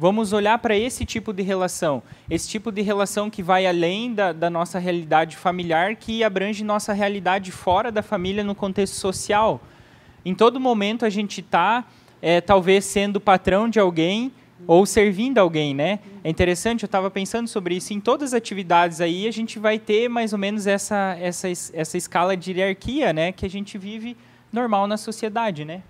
Vamos 0.00 0.32
olhar 0.32 0.56
para 0.56 0.74
esse 0.74 1.04
tipo 1.04 1.30
de 1.30 1.42
relação, 1.42 2.02
esse 2.30 2.48
tipo 2.48 2.72
de 2.72 2.80
relação 2.80 3.28
que 3.28 3.42
vai 3.42 3.66
além 3.66 4.14
da, 4.14 4.32
da 4.32 4.48
nossa 4.48 4.78
realidade 4.78 5.36
familiar, 5.36 5.94
que 5.94 6.24
abrange 6.24 6.64
nossa 6.64 6.94
realidade 6.94 7.52
fora 7.52 7.92
da 7.92 8.02
família 8.02 8.42
no 8.42 8.54
contexto 8.54 8.94
social. 8.94 9.60
Em 10.24 10.34
todo 10.34 10.58
momento 10.58 11.04
a 11.04 11.10
gente 11.10 11.42
está, 11.42 11.84
é, 12.22 12.40
talvez, 12.40 12.86
sendo 12.86 13.20
patrão 13.20 13.68
de 13.68 13.78
alguém 13.78 14.32
ou 14.66 14.86
servindo 14.86 15.36
alguém, 15.36 15.74
né? 15.74 15.98
É 16.24 16.30
interessante, 16.30 16.82
eu 16.82 16.86
estava 16.86 17.10
pensando 17.10 17.46
sobre 17.46 17.76
isso. 17.76 17.92
Em 17.92 18.00
todas 18.00 18.32
as 18.32 18.38
atividades 18.38 19.02
aí, 19.02 19.28
a 19.28 19.30
gente 19.30 19.58
vai 19.58 19.78
ter 19.78 20.08
mais 20.08 20.32
ou 20.32 20.38
menos 20.38 20.66
essa, 20.66 21.14
essa, 21.20 21.46
essa 21.46 21.98
escala 21.98 22.34
de 22.34 22.52
hierarquia, 22.52 23.12
né? 23.12 23.32
Que 23.32 23.44
a 23.44 23.50
gente 23.50 23.76
vive 23.76 24.16
normal 24.50 24.86
na 24.86 24.96
sociedade, 24.96 25.62
né? 25.62 25.82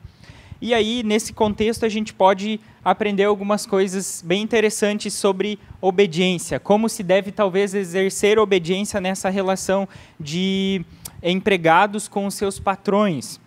E 0.61 0.75
aí, 0.75 1.03
nesse 1.03 1.33
contexto, 1.33 1.87
a 1.87 1.89
gente 1.89 2.13
pode 2.13 2.61
aprender 2.85 3.25
algumas 3.25 3.65
coisas 3.65 4.23
bem 4.25 4.43
interessantes 4.43 5.15
sobre 5.15 5.59
obediência, 5.81 6.61
como 6.61 6.87
se 6.87 7.03
deve 7.03 7.33
talvez 7.33 7.75
exercer 7.75 8.39
obediência 8.39 9.01
nessa 9.01 9.31
relação 9.31 9.89
de 10.19 10.85
empregados 11.23 12.09
com 12.09 12.27
os 12.27 12.35
seus 12.35 12.59
patrões. 12.59 13.41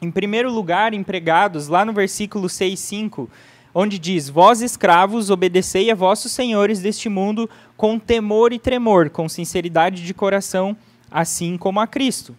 Em 0.00 0.10
primeiro 0.10 0.50
lugar, 0.50 0.94
empregados, 0.94 1.68
lá 1.68 1.84
no 1.84 1.92
versículo 1.92 2.48
6, 2.48 2.80
5, 2.80 3.28
onde 3.74 3.98
diz: 3.98 4.30
Vós, 4.30 4.62
escravos, 4.62 5.28
obedecei 5.28 5.90
a 5.90 5.94
vossos 5.94 6.32
senhores 6.32 6.80
deste 6.80 7.10
mundo 7.10 7.48
com 7.76 7.98
temor 7.98 8.54
e 8.54 8.58
tremor, 8.58 9.10
com 9.10 9.28
sinceridade 9.28 10.02
de 10.02 10.14
coração, 10.14 10.74
assim 11.10 11.58
como 11.58 11.78
a 11.78 11.86
Cristo. 11.86 12.34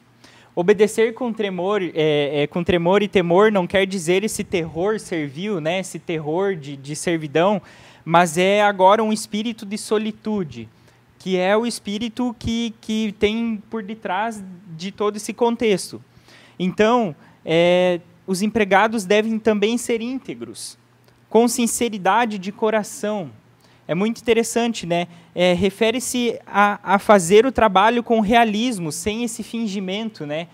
Obedecer 0.60 1.14
com 1.14 1.32
tremor, 1.32 1.82
é, 1.82 2.42
é, 2.42 2.46
com 2.46 2.62
tremor 2.66 3.02
e 3.02 3.08
temor 3.08 3.50
não 3.50 3.66
quer 3.66 3.86
dizer 3.86 4.26
esse 4.26 4.44
terror 4.44 5.00
servil, 5.00 5.62
né, 5.62 5.80
esse 5.80 5.98
terror 5.98 6.54
de, 6.54 6.76
de 6.76 6.98
servidão, 6.98 7.62
mas 8.04 8.38
é 8.38 8.62
agora 8.62 9.02
um 9.02 9.14
espírito 9.14 9.66
de 9.66 9.78
solitude, 9.78 10.68
que 11.18 11.38
é 11.38 11.56
o 11.56 11.66
espírito 11.66 12.36
que, 12.38 12.74
que 12.82 13.16
tem 13.18 13.64
por 13.70 13.82
detrás 13.82 14.44
de 14.76 14.92
todo 14.92 15.16
esse 15.16 15.32
contexto. 15.32 16.04
Então, 16.60 17.16
é, 17.46 18.02
os 18.28 18.42
empregados 18.42 19.06
devem 19.06 19.40
também 19.40 19.78
ser 19.78 20.02
íntegros, 20.02 20.78
com 21.30 21.48
sinceridade 21.48 22.38
de 22.38 22.52
coração. 22.52 23.32
É 23.90 23.96
muito 23.96 24.22
interessante, 24.22 24.86
né? 24.86 25.08
É, 25.34 25.54
Refere-se 25.54 26.40
a, 26.46 26.80
a 26.84 27.00
fazer 27.00 27.48
o 27.48 27.52
trabalho 27.52 28.04
com 28.04 28.20
realismo, 28.20 28.92
sem 28.92 29.24
esse 29.24 29.42
fingimento, 29.42 30.28
né? 30.28 30.48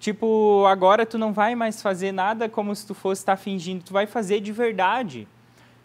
Tipo, 0.00 0.64
agora 0.66 1.06
tu 1.06 1.16
não 1.16 1.32
vai 1.32 1.54
mais 1.54 1.80
fazer 1.80 2.10
nada 2.10 2.48
como 2.48 2.74
se 2.74 2.84
tu 2.84 2.92
fosse 2.92 3.22
estar 3.22 3.36
fingindo, 3.36 3.84
tu 3.84 3.92
vai 3.92 4.04
fazer 4.04 4.40
de 4.40 4.50
verdade. 4.50 5.28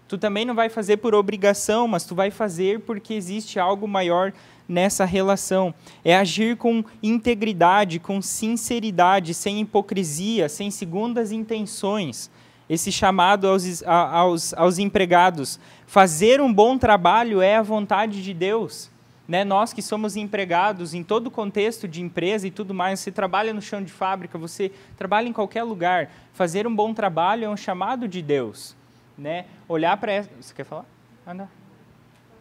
Tu 0.07 0.17
também 0.17 0.43
não 0.43 0.55
vai 0.55 0.69
fazer 0.69 0.97
por 0.97 1.13
obrigação, 1.13 1.87
mas 1.87 2.03
tu 2.03 2.15
vai 2.15 2.31
fazer 2.31 2.79
porque 2.79 3.13
existe 3.13 3.59
algo 3.59 3.87
maior 3.87 4.33
nessa 4.67 5.05
relação. 5.05 5.75
É 6.03 6.17
agir 6.17 6.57
com 6.57 6.83
integridade, 7.03 7.99
com 7.99 8.19
sinceridade, 8.23 9.35
sem 9.35 9.61
hipocrisia, 9.61 10.49
sem 10.49 10.71
segundas 10.71 11.31
intenções. 11.31 12.31
Esse 12.69 12.91
chamado 12.91 13.47
aos, 13.47 13.83
aos, 13.83 14.53
aos 14.53 14.77
empregados. 14.77 15.59
Fazer 15.85 16.41
um 16.41 16.53
bom 16.53 16.77
trabalho 16.77 17.41
é 17.41 17.55
a 17.55 17.61
vontade 17.61 18.21
de 18.21 18.33
Deus. 18.33 18.89
Né? 19.27 19.43
Nós 19.43 19.73
que 19.73 19.81
somos 19.81 20.15
empregados 20.15 20.93
em 20.93 21.03
todo 21.03 21.27
o 21.27 21.31
contexto 21.31 21.87
de 21.87 22.01
empresa 22.01 22.47
e 22.47 22.51
tudo 22.51 22.73
mais, 22.73 22.99
você 22.99 23.11
trabalha 23.11 23.53
no 23.53 23.61
chão 23.61 23.83
de 23.83 23.91
fábrica, 23.91 24.37
você 24.37 24.71
trabalha 24.97 25.27
em 25.27 25.33
qualquer 25.33 25.63
lugar. 25.63 26.09
Fazer 26.33 26.65
um 26.65 26.75
bom 26.75 26.93
trabalho 26.93 27.45
é 27.45 27.49
um 27.49 27.57
chamado 27.57 28.07
de 28.07 28.21
Deus. 28.21 28.75
Né? 29.17 29.45
Olhar 29.67 29.97
para. 29.97 30.23
Você 30.39 30.53
quer 30.53 30.63
falar? 30.63 30.85
Anda. 31.25 31.49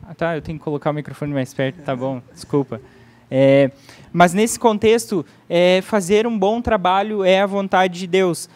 Ah, 0.09 0.15
tá, 0.15 0.37
eu 0.37 0.43
tenho 0.43 0.59
que 0.59 0.65
colocar 0.65 0.91
o 0.91 0.93
microfone 0.93 1.33
mais 1.33 1.53
perto, 1.53 1.83
tá 1.83 1.97
bom, 1.97 2.23
desculpa. 2.33 2.81
É, 3.29 3.73
mas 4.13 4.33
nesse 4.33 4.59
contexto, 4.59 5.27
é, 5.49 5.81
fazer 5.83 6.27
um 6.27 6.39
bom 6.39 6.63
trabalho 6.63 7.25
é 7.25 7.41
a 7.41 7.47
vontade 7.47 7.99
de 7.99 8.07
Deus. 8.07 8.49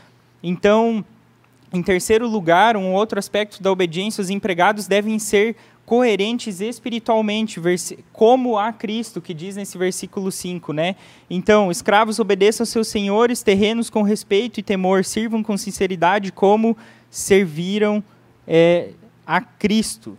Então, 0.43 1.05
em 1.73 1.83
terceiro 1.83 2.29
lugar, 2.29 2.77
um 2.77 2.93
outro 2.93 3.19
aspecto 3.19 3.63
da 3.63 3.71
obediência, 3.71 4.21
os 4.21 4.31
empregados 4.31 4.87
devem 4.87 5.19
ser 5.19 5.57
coerentes 5.87 6.61
espiritualmente, 6.61 7.61
como 8.13 8.57
a 8.57 8.73
Cristo, 8.73 9.21
que 9.21 9.35
diz 9.35 9.57
nesse 9.57 9.77
versículo 9.77 10.31
5, 10.31 10.73
né? 10.73 10.95
Então, 11.29 11.71
escravos 11.71 12.19
obedeçam 12.21 12.65
seus 12.65 12.89
senhores 12.89 13.43
terrenos 13.43 13.91
com 13.91 14.03
respeito 14.03 14.61
e 14.61 14.63
temor, 14.63 15.05
sirvam 15.05 15.43
com 15.43 15.57
sinceridade 15.57 16.31
como 16.31 16.77
serviram 17.11 18.03
é, 18.47 18.91
a 19.27 19.41
Cristo. 19.41 20.17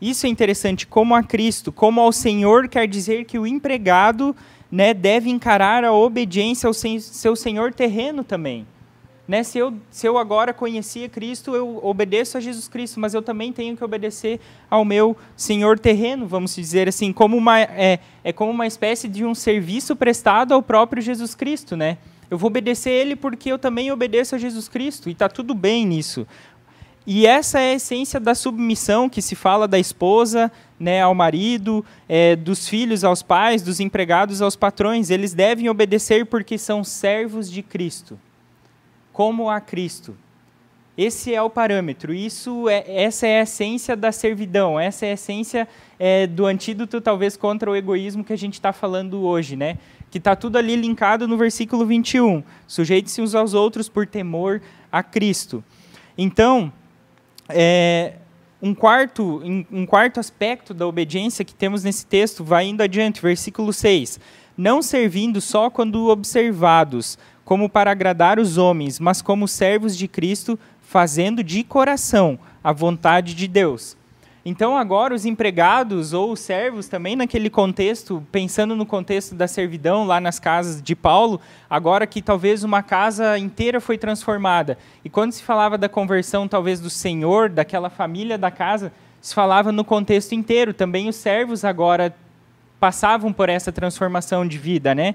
Isso 0.00 0.26
é 0.26 0.28
interessante, 0.28 0.86
como 0.86 1.14
a 1.14 1.22
Cristo, 1.22 1.72
como 1.72 2.00
ao 2.00 2.12
Senhor 2.12 2.68
quer 2.68 2.86
dizer 2.86 3.24
que 3.24 3.38
o 3.38 3.46
empregado 3.46 4.36
né, 4.70 4.94
deve 4.94 5.30
encarar 5.30 5.84
a 5.84 5.92
obediência 5.92 6.66
ao 6.66 6.74
seu 6.74 7.34
senhor 7.34 7.72
terreno 7.72 8.22
também. 8.22 8.66
Né? 9.28 9.42
Se, 9.42 9.58
eu, 9.58 9.74
se 9.90 10.06
eu 10.06 10.16
agora 10.16 10.54
conhecia 10.54 11.06
Cristo, 11.06 11.54
eu 11.54 11.84
obedeço 11.84 12.38
a 12.38 12.40
Jesus 12.40 12.66
Cristo, 12.66 12.98
mas 12.98 13.12
eu 13.12 13.20
também 13.20 13.52
tenho 13.52 13.76
que 13.76 13.84
obedecer 13.84 14.40
ao 14.70 14.86
meu 14.86 15.14
Senhor 15.36 15.78
terreno, 15.78 16.26
vamos 16.26 16.56
dizer 16.56 16.88
assim, 16.88 17.12
como 17.12 17.36
uma, 17.36 17.60
é, 17.60 17.98
é 18.24 18.32
como 18.32 18.50
uma 18.50 18.66
espécie 18.66 19.06
de 19.06 19.26
um 19.26 19.34
serviço 19.34 19.94
prestado 19.94 20.54
ao 20.54 20.62
próprio 20.62 21.02
Jesus 21.02 21.34
Cristo. 21.34 21.76
Né? 21.76 21.98
Eu 22.30 22.38
vou 22.38 22.48
obedecer 22.48 22.88
Ele 22.88 23.14
porque 23.14 23.52
eu 23.52 23.58
também 23.58 23.92
obedeço 23.92 24.34
a 24.34 24.38
Jesus 24.38 24.66
Cristo, 24.66 25.10
e 25.10 25.12
está 25.12 25.28
tudo 25.28 25.52
bem 25.52 25.84
nisso. 25.84 26.26
E 27.06 27.26
essa 27.26 27.60
é 27.60 27.72
a 27.72 27.74
essência 27.74 28.18
da 28.18 28.34
submissão 28.34 29.10
que 29.10 29.20
se 29.20 29.34
fala 29.34 29.68
da 29.68 29.78
esposa 29.78 30.50
né, 30.80 31.02
ao 31.02 31.14
marido, 31.14 31.84
é, 32.08 32.34
dos 32.34 32.66
filhos 32.66 33.04
aos 33.04 33.22
pais, 33.22 33.60
dos 33.60 33.78
empregados 33.78 34.40
aos 34.40 34.56
patrões. 34.56 35.10
Eles 35.10 35.34
devem 35.34 35.68
obedecer 35.68 36.24
porque 36.26 36.56
são 36.56 36.82
servos 36.82 37.50
de 37.50 37.62
Cristo 37.62 38.18
como 39.18 39.50
a 39.50 39.60
Cristo. 39.60 40.16
Esse 40.96 41.34
é 41.34 41.42
o 41.42 41.50
parâmetro. 41.50 42.14
Isso 42.14 42.68
é, 42.68 42.84
essa 43.02 43.26
é 43.26 43.40
a 43.40 43.42
essência 43.42 43.96
da 43.96 44.12
servidão. 44.12 44.78
Essa 44.78 45.06
é 45.06 45.10
a 45.10 45.14
essência 45.14 45.66
é, 45.98 46.24
do 46.24 46.46
antídoto, 46.46 47.00
talvez, 47.00 47.36
contra 47.36 47.68
o 47.68 47.74
egoísmo 47.74 48.22
que 48.22 48.32
a 48.32 48.38
gente 48.38 48.54
está 48.54 48.72
falando 48.72 49.22
hoje, 49.22 49.56
né? 49.56 49.76
Que 50.08 50.18
está 50.18 50.36
tudo 50.36 50.56
ali 50.56 50.76
linkado 50.76 51.26
no 51.26 51.36
versículo 51.36 51.84
21. 51.84 52.44
Sujeite-se 52.68 53.20
uns 53.20 53.34
aos 53.34 53.54
outros 53.54 53.88
por 53.88 54.06
temor 54.06 54.62
a 54.92 55.02
Cristo. 55.02 55.64
Então, 56.16 56.72
é, 57.48 58.12
um, 58.62 58.72
quarto, 58.72 59.42
um 59.72 59.84
quarto 59.84 60.20
aspecto 60.20 60.72
da 60.72 60.86
obediência 60.86 61.44
que 61.44 61.56
temos 61.56 61.82
nesse 61.82 62.06
texto 62.06 62.44
vai 62.44 62.68
indo 62.68 62.84
adiante, 62.84 63.20
versículo 63.20 63.72
6. 63.72 64.20
Não 64.58 64.82
servindo 64.82 65.40
só 65.40 65.70
quando 65.70 66.08
observados, 66.08 67.16
como 67.44 67.68
para 67.68 67.92
agradar 67.92 68.40
os 68.40 68.58
homens, 68.58 68.98
mas 68.98 69.22
como 69.22 69.46
servos 69.46 69.96
de 69.96 70.08
Cristo, 70.08 70.58
fazendo 70.82 71.44
de 71.44 71.62
coração 71.62 72.36
a 72.62 72.72
vontade 72.72 73.36
de 73.36 73.46
Deus. 73.46 73.96
Então, 74.44 74.76
agora, 74.76 75.14
os 75.14 75.24
empregados 75.24 76.12
ou 76.12 76.32
os 76.32 76.40
servos, 76.40 76.88
também 76.88 77.14
naquele 77.14 77.48
contexto, 77.48 78.26
pensando 78.32 78.74
no 78.74 78.84
contexto 78.84 79.32
da 79.32 79.46
servidão 79.46 80.04
lá 80.04 80.20
nas 80.20 80.40
casas 80.40 80.82
de 80.82 80.96
Paulo, 80.96 81.40
agora 81.70 82.04
que 82.04 82.20
talvez 82.20 82.64
uma 82.64 82.82
casa 82.82 83.38
inteira 83.38 83.80
foi 83.80 83.96
transformada. 83.96 84.76
E 85.04 85.08
quando 85.08 85.30
se 85.30 85.42
falava 85.44 85.78
da 85.78 85.88
conversão, 85.88 86.48
talvez 86.48 86.80
do 86.80 86.90
senhor, 86.90 87.48
daquela 87.48 87.90
família 87.90 88.36
da 88.36 88.50
casa, 88.50 88.92
se 89.20 89.32
falava 89.32 89.70
no 89.70 89.84
contexto 89.84 90.34
inteiro. 90.34 90.74
Também 90.74 91.08
os 91.08 91.14
servos 91.14 91.64
agora 91.64 92.12
passavam 92.80 93.32
por 93.32 93.48
essa 93.48 93.72
transformação 93.72 94.46
de 94.46 94.58
vida, 94.58 94.94
né? 94.94 95.14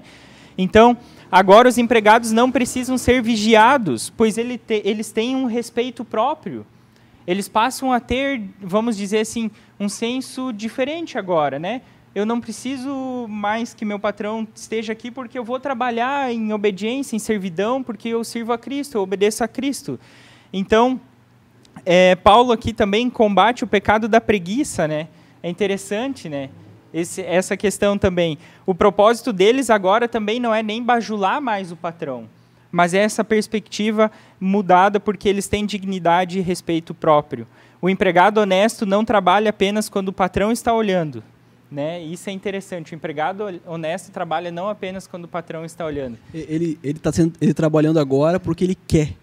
Então, 0.56 0.96
Agora 1.34 1.68
os 1.68 1.78
empregados 1.78 2.30
não 2.30 2.48
precisam 2.48 2.96
ser 2.96 3.20
vigiados, 3.20 4.08
pois 4.08 4.38
ele 4.38 4.56
te, 4.56 4.80
eles 4.84 5.10
têm 5.10 5.34
um 5.34 5.46
respeito 5.46 6.04
próprio. 6.04 6.64
Eles 7.26 7.48
passam 7.48 7.92
a 7.92 7.98
ter, 7.98 8.40
vamos 8.60 8.96
dizer 8.96 9.18
assim, 9.18 9.50
um 9.80 9.88
senso 9.88 10.52
diferente 10.52 11.18
agora, 11.18 11.58
né? 11.58 11.82
Eu 12.14 12.24
não 12.24 12.40
preciso 12.40 13.26
mais 13.28 13.74
que 13.74 13.84
meu 13.84 13.98
patrão 13.98 14.46
esteja 14.54 14.92
aqui 14.92 15.10
porque 15.10 15.36
eu 15.36 15.42
vou 15.42 15.58
trabalhar 15.58 16.32
em 16.32 16.52
obediência, 16.52 17.16
em 17.16 17.18
servidão, 17.18 17.82
porque 17.82 18.10
eu 18.10 18.22
sirvo 18.22 18.52
a 18.52 18.58
Cristo, 18.58 18.96
eu 18.96 19.02
obedeço 19.02 19.42
a 19.42 19.48
Cristo. 19.48 19.98
Então, 20.52 21.00
é, 21.84 22.14
Paulo 22.14 22.52
aqui 22.52 22.72
também 22.72 23.10
combate 23.10 23.64
o 23.64 23.66
pecado 23.66 24.06
da 24.06 24.20
preguiça, 24.20 24.86
né? 24.86 25.08
É 25.42 25.50
interessante, 25.50 26.28
né? 26.28 26.50
Esse, 26.94 27.20
essa 27.22 27.56
questão 27.56 27.98
também. 27.98 28.38
O 28.64 28.74
propósito 28.74 29.32
deles 29.32 29.68
agora 29.68 30.06
também 30.06 30.38
não 30.38 30.54
é 30.54 30.62
nem 30.62 30.80
bajular 30.80 31.40
mais 31.40 31.72
o 31.72 31.76
patrão, 31.76 32.28
mas 32.70 32.94
é 32.94 32.98
essa 32.98 33.24
perspectiva 33.24 34.10
mudada 34.40 35.00
porque 35.00 35.28
eles 35.28 35.48
têm 35.48 35.66
dignidade 35.66 36.38
e 36.38 36.42
respeito 36.42 36.94
próprio. 36.94 37.46
O 37.82 37.90
empregado 37.90 38.38
honesto 38.38 38.86
não 38.86 39.04
trabalha 39.04 39.50
apenas 39.50 39.88
quando 39.88 40.08
o 40.08 40.12
patrão 40.12 40.52
está 40.52 40.72
olhando, 40.72 41.22
Né? 41.70 42.00
Isso 42.00 42.30
é 42.30 42.32
interessante. 42.32 42.92
O 42.92 42.94
empregado 42.94 43.60
honesto 43.66 44.12
trabalha 44.12 44.52
não 44.52 44.68
apenas 44.68 45.08
quando 45.08 45.24
o 45.24 45.28
patrão 45.28 45.64
está 45.64 45.84
olhando. 45.84 46.16
Ele 46.32 46.78
ele 46.84 46.98
está 46.98 47.10
ele 47.40 47.52
trabalhando 47.52 47.98
agora 47.98 48.38
porque 48.38 48.62
ele 48.62 48.76
quer, 48.86 49.14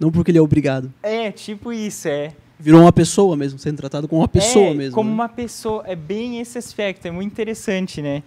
não 0.00 0.10
porque 0.10 0.32
ele 0.32 0.38
é 0.38 0.42
obrigado. 0.42 0.92
É 1.00 1.30
tipo 1.30 1.72
isso, 1.72 2.08
é. 2.08 2.32
Virou 2.62 2.82
uma 2.82 2.92
pessoa 2.92 3.36
mesmo, 3.36 3.58
sendo 3.58 3.76
tratado 3.76 4.06
como 4.06 4.22
uma 4.22 4.28
pessoa 4.28 4.66
é, 4.66 4.74
mesmo. 4.74 4.94
Como 4.94 5.08
né? 5.08 5.14
uma 5.14 5.28
pessoa. 5.28 5.82
É 5.84 5.96
bem 5.96 6.38
esse 6.40 6.56
aspecto. 6.56 7.06
É 7.06 7.10
muito 7.10 7.32
interessante, 7.32 8.00
né? 8.00 8.22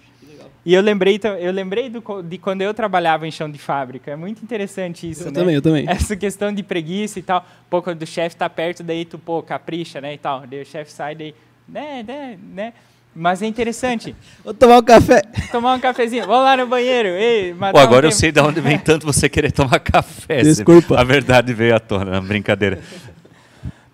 E 0.66 0.74
eu 0.74 0.82
lembrei, 0.82 1.20
eu 1.40 1.52
lembrei 1.54 1.90
do, 1.90 2.04
de 2.24 2.38
quando 2.40 2.64
eu 2.64 2.74
trabalhava 2.74 3.28
em 3.28 3.32
chão 3.32 3.50
de 3.50 3.60
fábrica. 3.60 4.12
É 4.12 4.16
muito 4.16 4.44
interessante 4.44 5.10
isso, 5.10 5.22
eu 5.22 5.28
né? 5.28 5.32
também, 5.32 5.56
eu 5.56 5.62
também. 5.62 5.86
Essa 5.88 6.18
questão 6.18 6.52
de 6.52 6.64
preguiça 6.64 7.20
e 7.20 7.22
tal. 7.22 7.46
Pô, 7.70 7.84
quando 7.84 8.02
o 8.02 8.06
chefe 8.06 8.36
tá 8.36 8.50
perto, 8.50 8.82
daí 8.82 9.06
tu, 9.06 9.20
pô, 9.20 9.44
capricha, 9.44 10.02
né, 10.02 10.16
e 10.16 10.18
tal. 10.18 10.46
Daí 10.48 10.64
o 10.64 10.66
chefe 10.66 10.92
sai, 10.92 11.14
daí, 11.14 11.36
né, 11.70 12.04
né, 12.04 12.38
né. 12.52 12.74
Mas 13.16 13.44
é 13.44 13.46
interessante. 13.46 14.16
Vou 14.44 14.56
tomar 14.56 14.80
um 14.80 14.84
café. 14.84 15.22
Tomar 15.52 15.76
um 15.76 15.80
cafezinho. 15.80 16.26
Vamos 16.26 16.44
lá 16.44 16.58
no 16.58 16.66
banheiro. 16.66 17.10
Ei, 17.10 17.54
Pô, 17.54 17.78
agora 17.78 18.08
um 18.08 18.10
eu 18.10 18.12
sei 18.12 18.32
de 18.32 18.42
onde 18.42 18.60
vem 18.60 18.78
tanto 18.80 19.06
você 19.06 19.30
querer 19.30 19.52
tomar 19.52 19.80
café. 19.80 20.42
Desculpa. 20.42 21.00
A 21.00 21.04
verdade 21.04 21.54
veio 21.54 21.76
à 21.76 21.80
tona, 21.80 22.20
brincadeira. 22.20 22.82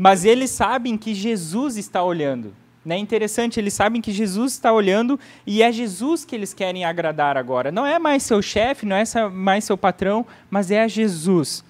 Mas 0.02 0.26
eles 0.26 0.50
sabem 0.50 0.98
que 0.98 1.14
Jesus 1.14 1.78
está 1.78 2.04
olhando. 2.04 2.56
Né? 2.84 2.98
Interessante, 2.98 3.60
eles 3.60 3.76
sabem 3.76 4.02
que 4.02 4.12
Jesus 4.12 4.54
está 4.54 4.74
olhando 4.74 5.20
e 5.46 5.62
é 5.62 5.72
Jesus 5.72 6.26
que 6.26 6.34
eles 6.34 6.56
querem 6.56 6.84
agradar 6.84 7.38
agora. 7.38 7.72
Não 7.72 7.86
é 7.86 8.00
mais 8.00 8.24
seu 8.24 8.42
chefe, 8.42 8.84
não 8.84 8.96
é 8.96 9.04
mais 9.32 9.64
seu 9.64 9.78
patrão, 9.78 10.26
mas 10.50 10.72
é 10.72 10.82
a 10.82 10.88
Jesus. 10.88 11.64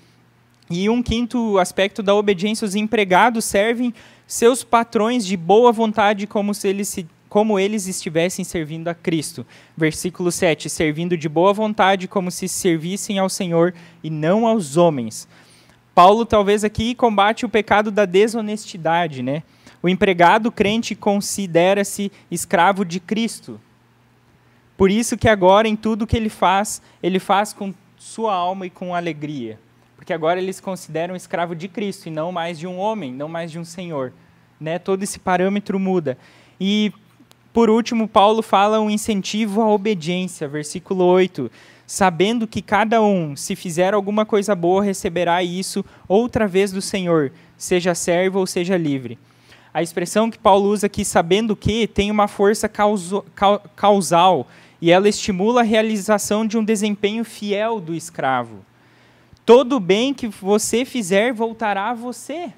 E 0.70 0.90
um 0.90 1.04
quinto 1.04 1.60
aspecto 1.60 2.02
da 2.02 2.16
obediência, 2.16 2.64
os 2.64 2.74
empregados 2.74 3.44
servem 3.44 3.94
seus 4.26 4.64
patrões 4.64 5.26
de 5.26 5.36
boa 5.36 5.74
vontade 5.74 6.26
como 6.26 6.54
se 6.54 6.70
eles 6.70 6.88
se 6.88 7.06
como 7.28 7.60
eles 7.60 7.88
estivessem 7.88 8.46
servindo 8.46 8.88
a 8.88 8.94
Cristo. 8.94 9.46
Versículo 9.76 10.32
7, 10.32 10.70
servindo 10.70 11.18
de 11.18 11.28
boa 11.28 11.54
vontade 11.54 12.08
como 12.08 12.32
se 12.32 12.48
servissem 12.48 13.20
ao 13.20 13.30
Senhor 13.30 13.74
e 14.02 14.10
não 14.10 14.48
aos 14.48 14.78
homens. 14.78 15.28
Paulo 15.94 16.26
talvez 16.26 16.64
aqui 16.64 16.96
combate 16.96 17.46
o 17.46 17.50
pecado 17.50 17.92
da 17.92 18.06
desonestidade, 18.06 19.22
né? 19.22 19.44
O 19.84 19.90
empregado 19.90 20.52
crente 20.52 20.96
considera-se 20.96 22.12
escravo 22.30 22.86
de 22.86 23.00
Cristo. 23.00 23.60
Por 24.78 24.90
isso 24.90 25.18
que 25.18 25.28
agora 25.28 25.68
em 25.68 25.76
tudo 25.76 26.08
que 26.08 26.16
ele 26.16 26.30
faz, 26.30 26.82
ele 27.02 27.20
faz 27.20 27.54
com 27.54 27.74
sua 27.98 28.34
alma 28.34 28.66
e 28.66 28.70
com 28.70 28.96
alegria. 28.96 29.60
Porque 29.96 30.14
agora 30.14 30.40
eles 30.40 30.60
consideram 30.60 31.16
escravo 31.16 31.56
de 31.56 31.68
Cristo 31.68 32.08
e 32.08 32.12
não 32.12 32.32
mais 32.32 32.58
de 32.58 32.66
um 32.66 32.80
homem, 32.80 33.14
não 33.14 33.28
mais 33.28 33.52
de 33.52 33.60
um 33.60 33.66
senhor. 33.66 34.14
Né? 34.60 34.80
Todo 34.80 35.04
esse 35.04 35.20
parâmetro 35.20 35.80
muda. 35.80 36.18
E 36.60 36.92
por 37.54 37.70
último, 37.70 38.08
Paulo 38.08 38.42
fala 38.42 38.80
um 38.80 38.90
incentivo 38.90 39.62
à 39.62 39.70
obediência, 39.70 40.48
versículo 40.48 41.04
8. 41.04 41.52
Sabendo 41.94 42.48
que 42.48 42.62
cada 42.62 43.02
um, 43.02 43.36
se 43.36 43.54
fizer 43.54 43.94
alguma 43.94 44.26
coisa 44.26 44.56
boa, 44.56 44.82
receberá 44.82 45.44
isso 45.44 45.84
outra 46.08 46.48
vez 46.48 46.72
do 46.72 46.82
Senhor, 46.82 47.34
seja 47.58 47.94
servo 47.94 48.40
ou 48.40 48.48
seja 48.48 48.78
livre. 48.78 49.20
A 49.74 49.84
expressão 49.84 50.32
que 50.32 50.40
Paulo 50.40 50.70
usa 50.70 50.88
aqui, 50.88 51.04
sabendo 51.04 51.54
que, 51.54 51.86
tem 51.88 52.10
uma 52.10 52.30
força 52.30 52.72
causal 53.76 54.48
e 54.82 54.90
ela 54.90 55.10
estimula 55.10 55.60
a 55.60 55.66
realização 55.66 56.48
de 56.48 56.58
um 56.58 56.64
desempenho 56.64 57.26
fiel 57.26 57.82
do 57.82 57.94
escravo. 57.94 58.66
Todo 59.46 59.78
bem 59.78 60.14
que 60.14 60.30
você 60.30 60.86
fizer 60.86 61.34
voltará 61.34 61.90
a 61.90 61.94
você. 61.94 62.54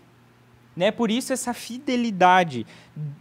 Né? 0.75 0.91
Por 0.91 1.09
isso 1.09 1.33
essa 1.33 1.55
fidelidade. 1.55 2.67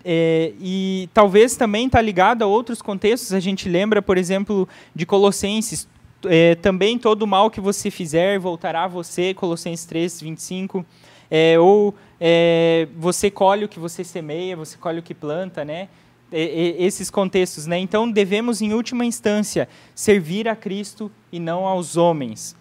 É, 0.05 0.53
e 0.61 1.09
talvez 1.15 1.57
também 1.57 1.87
está 1.87 2.03
ligado 2.03 2.43
a 2.43 2.47
outros 2.47 2.83
contextos. 2.83 3.33
A 3.33 3.41
gente 3.41 3.67
lembra, 3.67 4.03
por 4.03 4.19
exemplo, 4.19 4.69
de 4.95 5.07
Colossenses. 5.07 5.89
É, 6.27 6.55
também 6.57 6.99
todo 6.99 7.27
mal 7.27 7.51
que 7.51 7.61
você 7.61 7.91
fizer 7.91 8.39
voltará 8.39 8.85
a 8.85 8.89
você, 8.89 9.35
Colossenses 9.35 9.85
3, 9.87 10.21
25. 10.21 10.85
É, 11.31 11.59
ou 11.59 11.95
é, 12.21 12.89
você 12.97 13.31
colhe 13.31 13.65
o 13.65 13.69
que 13.69 13.79
você 13.79 14.05
semeia, 14.05 14.57
você 14.57 14.77
colhe 14.77 14.99
o 14.99 15.03
que 15.03 15.15
planta, 15.15 15.65
né? 15.65 15.89
esses 16.35 17.11
contextos, 17.11 17.67
né? 17.67 17.79
Então 17.79 18.11
devemos, 18.11 18.63
em 18.63 18.73
última 18.73 19.05
instância, 19.05 19.69
servir 19.95 20.49
a 20.49 20.57
Cristo 20.57 21.13
e 21.31 21.39
não 21.39 21.67
aos 21.67 21.97
homens, 21.99 22.57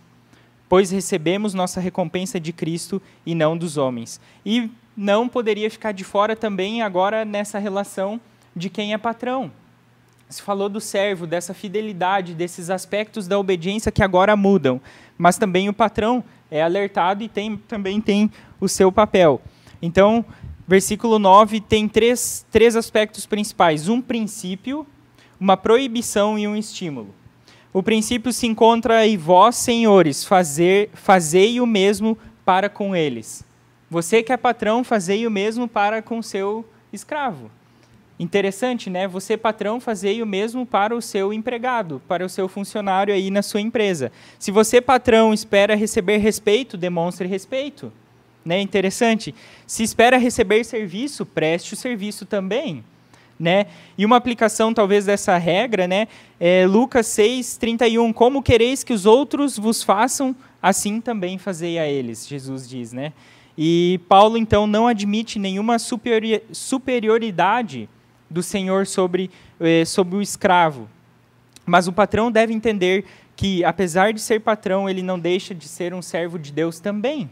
pois 0.68 0.91
recebemos 0.91 1.53
nossa 1.53 1.80
recompensa 1.80 2.38
de 2.38 2.51
Cristo 2.51 3.01
e 3.26 3.34
não 3.34 3.57
dos 3.57 3.78
homens. 3.78 4.20
E 4.45 4.70
não 4.95 5.28
poderia 5.28 5.72
ficar 5.72 5.93
de 5.93 6.03
fora 6.03 6.36
também 6.36 6.82
agora 6.82 7.24
nessa 7.24 7.59
relação 7.59 8.20
de 8.55 8.70
quem 8.70 8.93
é 8.93 8.97
patrão. 8.97 9.51
Se 10.32 10.41
falou 10.41 10.69
do 10.69 10.79
servo, 10.79 11.27
dessa 11.27 11.53
fidelidade, 11.53 12.34
desses 12.34 12.69
aspectos 12.69 13.27
da 13.27 13.38
obediência 13.38 13.91
que 13.91 14.01
agora 14.01 14.34
mudam, 14.34 14.79
mas 15.17 15.38
também 15.38 15.67
o 15.67 15.73
patrão 15.73 16.23
é 16.49 16.63
alertado 16.63 17.21
e 17.21 17.27
tem, 17.27 17.57
também 17.57 17.99
tem 17.99 18.32
o 18.57 18.69
seu 18.69 18.93
papel. 18.93 19.41
Então, 19.82 20.23
versículo 20.65 21.19
9 21.19 21.59
tem 21.59 21.86
três, 21.86 22.45
três 22.49 22.77
aspectos 22.77 23.25
principais: 23.25 23.89
um 23.89 24.01
princípio, 24.01 24.88
uma 25.38 25.57
proibição 25.57 26.39
e 26.39 26.47
um 26.47 26.55
estímulo. 26.55 27.13
O 27.73 27.84
princípio 27.84 28.32
se 28.32 28.47
encontra 28.47 29.05
em 29.05 29.17
vós, 29.17 29.57
senhores, 29.57 30.23
fazer, 30.23 30.91
fazei 30.93 31.59
o 31.59 31.67
mesmo 31.67 32.17
para 32.45 32.69
com 32.69 32.95
eles. 32.95 33.43
Você 33.89 34.23
que 34.23 34.32
é 34.32 34.38
patrão, 34.38 34.82
fazei 34.82 35.27
o 35.27 35.32
mesmo 35.32 35.67
para 35.67 36.01
com 36.01 36.21
seu 36.21 36.65
escravo. 36.93 37.51
Interessante, 38.22 38.88
né? 38.88 39.07
Você, 39.07 39.36
patrão, 39.36 39.80
fazei 39.80 40.22
o 40.22 40.28
mesmo 40.28 40.63
para 40.63 40.95
o 40.95 41.01
seu 41.01 41.34
empregado, 41.34 41.99
para 42.07 42.24
o 42.24 42.30
seu 42.30 42.47
funcionário 42.47 43.11
aí 43.11 43.32
na 43.32 43.41
sua 43.41 43.59
empresa. 43.59 44.11
Se 44.38 44.51
você, 44.51 44.80
patrão, 44.80 45.34
espera 45.34 45.74
receber 45.74 46.17
respeito, 46.17 46.78
demonstre 46.78 47.28
respeito. 47.28 47.91
Né? 48.45 48.61
Interessante. 48.61 49.34
Se 49.65 49.82
espera 49.82 50.17
receber 50.17 50.63
serviço, 50.63 51.26
preste 51.26 51.74
o 51.74 51.76
serviço 51.76 52.24
também. 52.24 52.84
Né? 53.39 53.65
E 53.97 54.05
uma 54.05 54.17
aplicação 54.17 54.72
talvez 54.72 55.05
dessa 55.05 55.36
regra, 55.39 55.88
né, 55.88 56.07
é 56.39 56.67
Lucas 56.67 57.07
6, 57.07 57.57
31, 57.57 58.13
como 58.13 58.43
quereis 58.43 58.84
que 58.84 58.93
os 58.93 59.07
outros 59.07 59.57
vos 59.57 59.82
façam, 59.82 60.36
assim 60.61 61.01
também 61.01 61.39
fazei 61.39 61.80
a 61.80 61.88
eles, 61.88 62.28
Jesus 62.28 62.69
diz, 62.69 62.93
né? 62.93 63.13
E 63.57 63.99
Paulo, 64.07 64.38
então, 64.38 64.67
não 64.67 64.86
admite 64.86 65.39
nenhuma 65.39 65.80
superioridade 65.80 67.89
do 68.32 68.41
Senhor 68.41 68.88
sobre, 68.88 69.29
eh, 69.59 69.86
sobre 69.86 70.15
o 70.15 70.21
escravo. 70.21 70.89
Mas 71.65 71.88
o 71.88 71.93
patrão 71.93 72.32
deve 72.32 72.53
entender 72.53 73.05
que, 73.36 73.63
apesar 73.63 74.13
de 74.13 74.21
ser 74.21 74.39
patrão, 74.39 74.89
ele 74.89 75.01
não 75.01 75.19
deixa 75.19 75.53
de 75.53 75.67
ser 75.67 75.93
um 75.93 76.01
servo 76.01 76.39
de 76.39 76.51
Deus 76.51 76.79
também. 76.79 77.29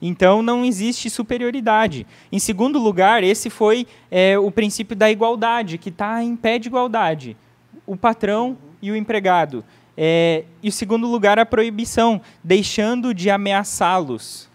Então, 0.00 0.42
não 0.42 0.64
existe 0.64 1.10
superioridade. 1.10 2.06
Em 2.30 2.38
segundo 2.38 2.78
lugar, 2.78 3.24
esse 3.24 3.50
foi 3.50 3.86
é, 4.10 4.38
o 4.38 4.50
princípio 4.50 4.94
da 4.94 5.10
igualdade, 5.10 5.78
que 5.78 5.88
está 5.88 6.22
em 6.22 6.36
pé 6.36 6.58
de 6.58 6.68
igualdade. 6.68 7.36
O 7.84 7.96
patrão 7.96 8.56
e 8.80 8.92
o 8.92 8.96
empregado. 8.96 9.64
É, 9.96 10.44
e, 10.62 10.68
em 10.68 10.70
segundo 10.70 11.08
lugar, 11.08 11.38
a 11.38 11.46
proibição, 11.46 12.20
deixando 12.44 13.12
de 13.12 13.28
ameaçá-los. 13.30 14.48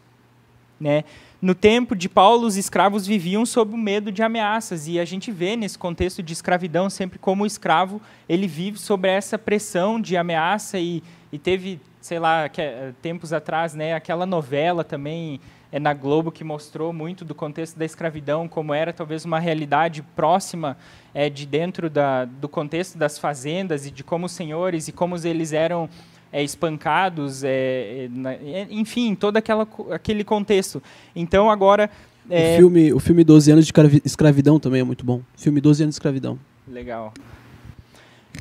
Né? 0.80 1.04
No 1.44 1.54
tempo 1.54 1.94
de 1.94 2.08
Paulo, 2.08 2.48
os 2.48 2.56
escravos 2.56 3.06
viviam 3.06 3.46
sob 3.46 3.74
o 3.74 3.78
medo 3.78 4.14
de 4.14 4.24
ameaças, 4.24 4.88
e 4.88 4.98
a 4.98 5.04
gente 5.04 5.30
vê 5.30 5.58
nesse 5.58 5.78
contexto 5.78 6.24
de 6.24 6.32
escravidão 6.32 6.90
sempre 6.90 7.20
como 7.20 7.44
o 7.44 7.46
escravo 7.46 8.02
ele 8.30 8.48
vive 8.48 8.80
sobre 8.80 9.10
essa 9.10 9.38
pressão 9.38 10.00
de 10.00 10.16
ameaça 10.16 10.80
e, 10.80 11.04
e 11.34 11.38
teve, 11.38 11.82
sei 12.00 12.18
lá, 12.18 12.48
que, 12.48 12.62
tempos 13.02 13.34
atrás, 13.34 13.74
né, 13.76 13.94
aquela 13.94 14.26
novela 14.26 14.86
também 14.86 15.42
é, 15.70 15.80
na 15.80 15.94
Globo 15.94 16.32
que 16.32 16.46
mostrou 16.46 16.94
muito 16.94 17.26
do 17.26 17.36
contexto 17.36 17.78
da 17.78 17.84
escravidão, 17.84 18.48
como 18.48 18.74
era 18.74 18.94
talvez 18.94 19.26
uma 19.26 19.38
realidade 19.38 20.02
próxima 20.16 20.78
é, 21.14 21.30
de 21.30 21.46
dentro 21.46 21.90
da, 21.90 22.24
do 22.24 22.48
contexto 22.48 22.98
das 22.98 23.20
fazendas 23.20 23.86
e 23.86 23.92
de 23.92 24.02
como 24.02 24.28
os 24.28 24.32
senhores 24.32 24.88
e 24.88 24.94
como 24.94 25.18
eles 25.18 25.52
eram 25.52 25.90
é, 26.34 26.44
espancados, 26.44 27.44
é, 27.44 28.10
é, 28.44 28.68
enfim, 28.72 29.14
todo 29.14 29.38
aquela, 29.38 29.68
aquele 29.92 30.24
contexto. 30.24 30.82
Então, 31.16 31.50
agora... 31.50 31.92
O, 32.28 32.34
é, 32.34 32.58
filme, 32.58 32.92
o 32.92 33.00
filme 33.00 33.24
12 33.24 33.52
anos 33.52 33.66
de 33.68 33.74
escravidão 34.04 34.60
também 34.60 34.82
é 34.82 34.84
muito 34.84 35.06
bom. 35.06 35.22
Filme 35.38 35.62
12 35.62 35.84
anos 35.84 35.94
de 35.94 35.98
escravidão. 35.98 36.40
Legal. 36.68 37.14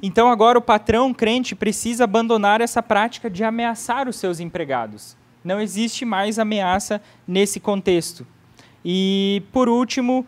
Então, 0.02 0.30
agora 0.30 0.58
o 0.58 0.62
patrão 0.62 1.12
crente 1.12 1.54
precisa 1.54 2.04
abandonar 2.04 2.62
essa 2.62 2.82
prática 2.82 3.28
de 3.28 3.44
ameaçar 3.44 4.08
os 4.08 4.16
seus 4.16 4.40
empregados. 4.40 5.14
Não 5.44 5.60
existe 5.60 6.06
mais 6.06 6.38
ameaça 6.38 7.02
nesse 7.28 7.60
contexto. 7.60 8.26
E, 8.82 9.42
por 9.52 9.68
último, 9.68 10.26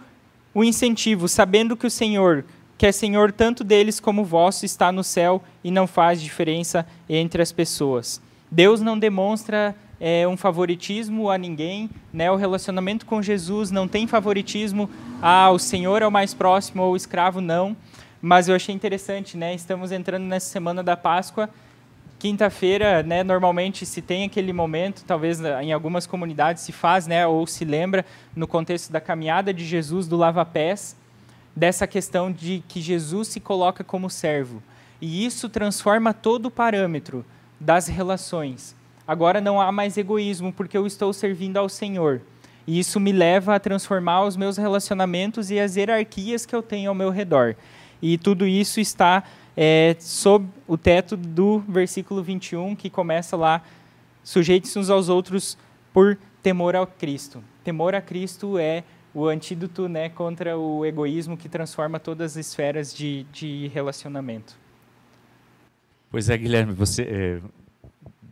o 0.53 0.62
incentivo, 0.62 1.29
sabendo 1.29 1.77
que 1.77 1.87
o 1.87 1.91
Senhor 1.91 2.45
que 2.77 2.87
é 2.87 2.93
Senhor 2.93 3.33
tanto 3.33 3.62
deles 3.62 4.01
como 4.01 4.25
vosso, 4.25 4.64
está 4.64 4.91
no 4.91 5.05
céu 5.05 5.43
e 5.62 5.70
não 5.70 5.87
faz 5.87 6.20
diferença 6.20 6.87
entre 7.09 7.43
as 7.43 7.53
pessoas. 7.53 8.20
Deus 8.51 8.81
não 8.81 8.99
demonstra 8.99 9.75
é, 10.01 10.27
um 10.27 10.37
favoritismo 10.37 11.31
a 11.31 11.39
ninguém, 11.39 11.89
né? 12.12 12.31
o 12.31 12.37
relacionamento 12.37 13.07
com 13.07 13.22
Jesus 13.22 13.70
não 13.70 13.87
tem 13.89 14.07
favoritismo, 14.07 14.91
ah, 15.22 15.51
o 15.51 15.59
Senhor 15.59 16.03
é 16.03 16.07
o 16.07 16.12
mais 16.12 16.35
próximo 16.35 16.83
ou 16.83 16.93
o 16.93 16.97
escravo 16.97 17.41
não. 17.41 17.77
Mas 18.20 18.49
eu 18.49 18.55
achei 18.55 18.75
interessante, 18.75 19.37
né? 19.37 19.55
Estamos 19.55 19.93
entrando 19.93 20.25
nessa 20.25 20.49
semana 20.49 20.83
da 20.83 20.97
Páscoa. 20.97 21.51
Quinta-feira, 22.18 23.03
né, 23.03 23.22
normalmente 23.22 23.85
se 23.85 24.01
tem 24.01 24.25
aquele 24.25 24.51
momento, 24.51 25.05
talvez 25.07 25.43
em 25.45 25.75
algumas 25.75 26.07
comunidades 26.07 26.62
se 26.62 26.72
faz, 26.72 27.07
né, 27.07 27.27
ou 27.27 27.47
se 27.47 27.66
lembra 27.66 28.03
no 28.35 28.47
contexto 28.47 28.91
da 28.91 28.99
caminhada 28.99 29.53
de 29.53 29.62
Jesus 29.62 30.09
do 30.09 30.16
lava-pés, 30.16 30.97
dessa 31.55 31.87
questão 31.87 32.33
de 32.33 32.63
que 32.67 32.81
Jesus 32.81 33.29
se 33.29 33.41
coloca 33.41 33.85
como 33.85 34.11
servo. 34.11 34.63
E 35.01 35.25
isso 35.25 35.49
transforma 35.49 36.15
todo 36.15 36.47
o 36.47 36.51
parâmetro 36.51 37.25
das 37.61 37.87
relações. 37.87 38.75
Agora 39.07 39.41
não 39.41 39.61
há 39.61 39.71
mais 39.71 39.97
egoísmo 39.97 40.53
porque 40.53 40.77
eu 40.77 40.87
estou 40.87 41.13
servindo 41.13 41.59
ao 41.59 41.69
Senhor. 41.69 42.23
E 42.67 42.79
isso 42.79 42.99
me 42.99 43.13
leva 43.13 43.55
a 43.55 43.61
transformar 43.61 44.25
os 44.25 44.37
meus 44.37 44.57
relacionamentos 44.57 45.51
e 45.51 45.61
as 45.61 45.77
hierarquias 45.77 46.47
que 46.47 46.57
eu 46.57 46.63
tenho 46.63 46.89
ao 46.89 46.95
meu 46.95 47.11
redor. 47.11 47.55
E 48.01 48.17
tudo 48.17 48.47
isso 48.47 48.81
está 48.81 49.23
é, 49.57 49.95
sob 50.01 50.47
o 50.67 50.77
teto 50.77 51.17
do 51.17 51.59
versículo 51.69 52.23
21, 52.23 52.75
que 52.75 52.89
começa 52.89 53.37
lá: 53.37 53.63
sujeitem-se 54.23 54.79
uns 54.79 54.89
aos 54.89 55.09
outros 55.09 55.59
por 55.93 56.19
temor 56.43 56.75
ao 56.75 56.87
Cristo. 56.87 57.45
Temor 57.63 57.95
a 57.95 58.01
Cristo 58.01 58.59
é 58.59 58.83
o 59.15 59.29
antídoto 59.29 59.89
né, 59.89 60.09
contra 60.09 60.59
o 60.59 60.85
egoísmo 60.85 61.37
que 61.37 61.49
transforma 61.49 62.01
todas 62.01 62.33
as 62.33 62.47
esferas 62.47 62.93
de, 62.93 63.25
de 63.33 63.69
relacionamento. 63.69 64.59
Pois 66.11 66.29
é, 66.29 66.37
Guilherme, 66.37 66.73
você, 66.73 67.03
é, 67.03 67.41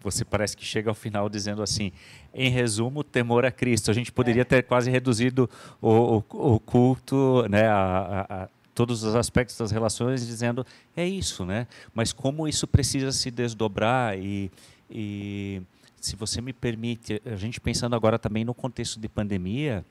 você 0.01 0.25
parece 0.25 0.57
que 0.57 0.65
chega 0.65 0.91
ao 0.91 0.95
final 0.95 1.29
dizendo 1.29 1.63
assim, 1.63 1.93
em 2.35 2.51
resumo, 2.51 3.05
temor 3.05 3.45
a 3.45 3.51
Cristo. 3.51 3.91
A 3.91 3.95
gente 3.95 4.11
poderia 4.11 4.43
é. 4.43 4.45
ter 4.45 4.63
quase 4.65 4.91
reduzido 4.91 5.49
o, 5.81 6.19
o, 6.31 6.55
o 6.55 6.61
culto, 6.61 7.47
né, 7.49 7.69
a, 7.69 8.27
a, 8.29 8.43
a, 8.43 8.49
todos 8.75 9.05
os 9.05 9.15
aspectos 9.15 9.57
das 9.57 9.71
relações, 9.71 10.27
dizendo 10.27 10.67
é 10.97 11.07
isso, 11.07 11.45
né? 11.45 11.67
Mas 11.95 12.13
como 12.13 12.49
isso 12.49 12.67
precisa 12.67 13.13
se 13.13 13.31
desdobrar 13.31 14.19
e, 14.19 14.51
e 14.91 15.63
se 16.01 16.17
você 16.17 16.41
me 16.41 16.53
permite, 16.53 17.23
a 17.25 17.37
gente 17.37 17.61
pensando 17.61 17.95
agora 17.95 18.19
também 18.19 18.45
no 18.45 18.55
contexto 18.55 18.99
de 18.99 19.09
pandemia, 19.09 19.85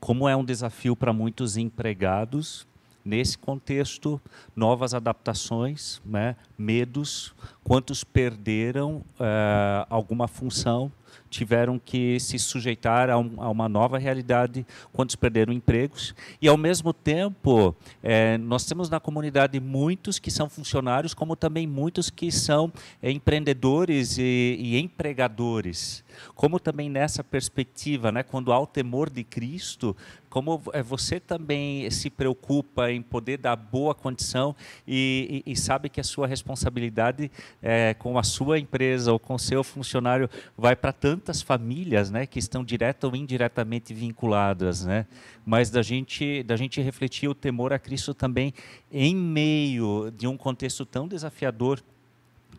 como 0.00 0.28
é 0.28 0.36
um 0.36 0.44
desafio 0.44 0.94
para 0.96 1.12
muitos 1.12 1.56
empregados 1.56 2.66
nesse 3.04 3.36
contexto, 3.36 4.20
novas 4.54 4.94
adaptações, 4.94 6.00
né, 6.04 6.36
medos, 6.56 7.34
quantos 7.64 8.04
perderam 8.04 8.96
uh, 9.18 9.86
alguma 9.88 10.28
função 10.28 10.90
tiveram 11.32 11.78
que 11.78 12.20
se 12.20 12.38
sujeitar 12.38 13.08
a, 13.08 13.18
um, 13.18 13.32
a, 13.38 13.50
uma 13.50 13.68
nova 13.68 13.98
realidade, 13.98 14.66
quantos 14.92 15.16
perderam 15.16 15.52
empregos. 15.52 16.14
E, 16.40 16.46
ao 16.46 16.56
mesmo 16.56 16.92
tempo, 16.92 17.74
é, 18.02 18.36
nós 18.36 18.64
temos 18.66 18.90
na 18.90 19.00
comunidade 19.00 19.58
muitos 19.58 20.18
que 20.18 20.30
são 20.30 20.48
funcionários, 20.48 21.14
como 21.14 21.34
também 21.34 21.66
muitos 21.66 22.10
que 22.10 22.30
são 22.30 22.70
é, 23.02 23.10
empreendedores 23.10 24.18
e, 24.18 24.56
e, 24.60 24.78
empregadores. 24.78 26.04
Como 26.34 26.60
também 26.60 26.90
nessa 26.90 27.24
perspectiva, 27.24 28.12
né, 28.12 28.22
quando 28.22 28.52
há 28.52 28.60
o 28.60 28.66
temor 28.66 29.08
de 29.08 29.24
Cristo, 29.24 29.96
como 30.32 30.62
é, 30.72 30.82
você 30.82 31.20
também 31.20 31.90
se 31.90 32.08
preocupa 32.08 32.90
em 32.90 33.02
poder 33.02 33.36
dar 33.36 33.54
boa 33.54 33.94
condição 33.94 34.56
e, 34.88 35.42
e, 35.46 35.52
e 35.52 35.56
sabe 35.56 35.90
que 35.90 36.00
a 36.00 36.04
sua 36.04 36.26
responsabilidade 36.26 37.30
é, 37.62 37.92
com 37.94 38.18
a 38.18 38.22
sua 38.22 38.58
empresa 38.58 39.12
ou 39.12 39.18
com 39.18 39.34
o 39.34 39.38
seu 39.38 39.62
funcionário 39.62 40.30
vai 40.56 40.74
para 40.74 40.90
tantas 41.22 41.40
famílias, 41.40 42.10
né, 42.10 42.26
que 42.26 42.38
estão 42.38 42.64
direta 42.64 43.06
ou 43.06 43.14
indiretamente 43.14 43.94
vinculadas, 43.94 44.84
né? 44.84 45.06
Mas 45.46 45.70
da 45.70 45.80
gente 45.80 46.42
da 46.42 46.56
gente 46.56 46.80
refletir 46.80 47.28
o 47.28 47.34
temor 47.34 47.72
a 47.72 47.78
Cristo 47.78 48.12
também 48.12 48.52
em 48.90 49.14
meio 49.14 50.10
de 50.10 50.26
um 50.26 50.36
contexto 50.36 50.84
tão 50.84 51.06
desafiador 51.06 51.80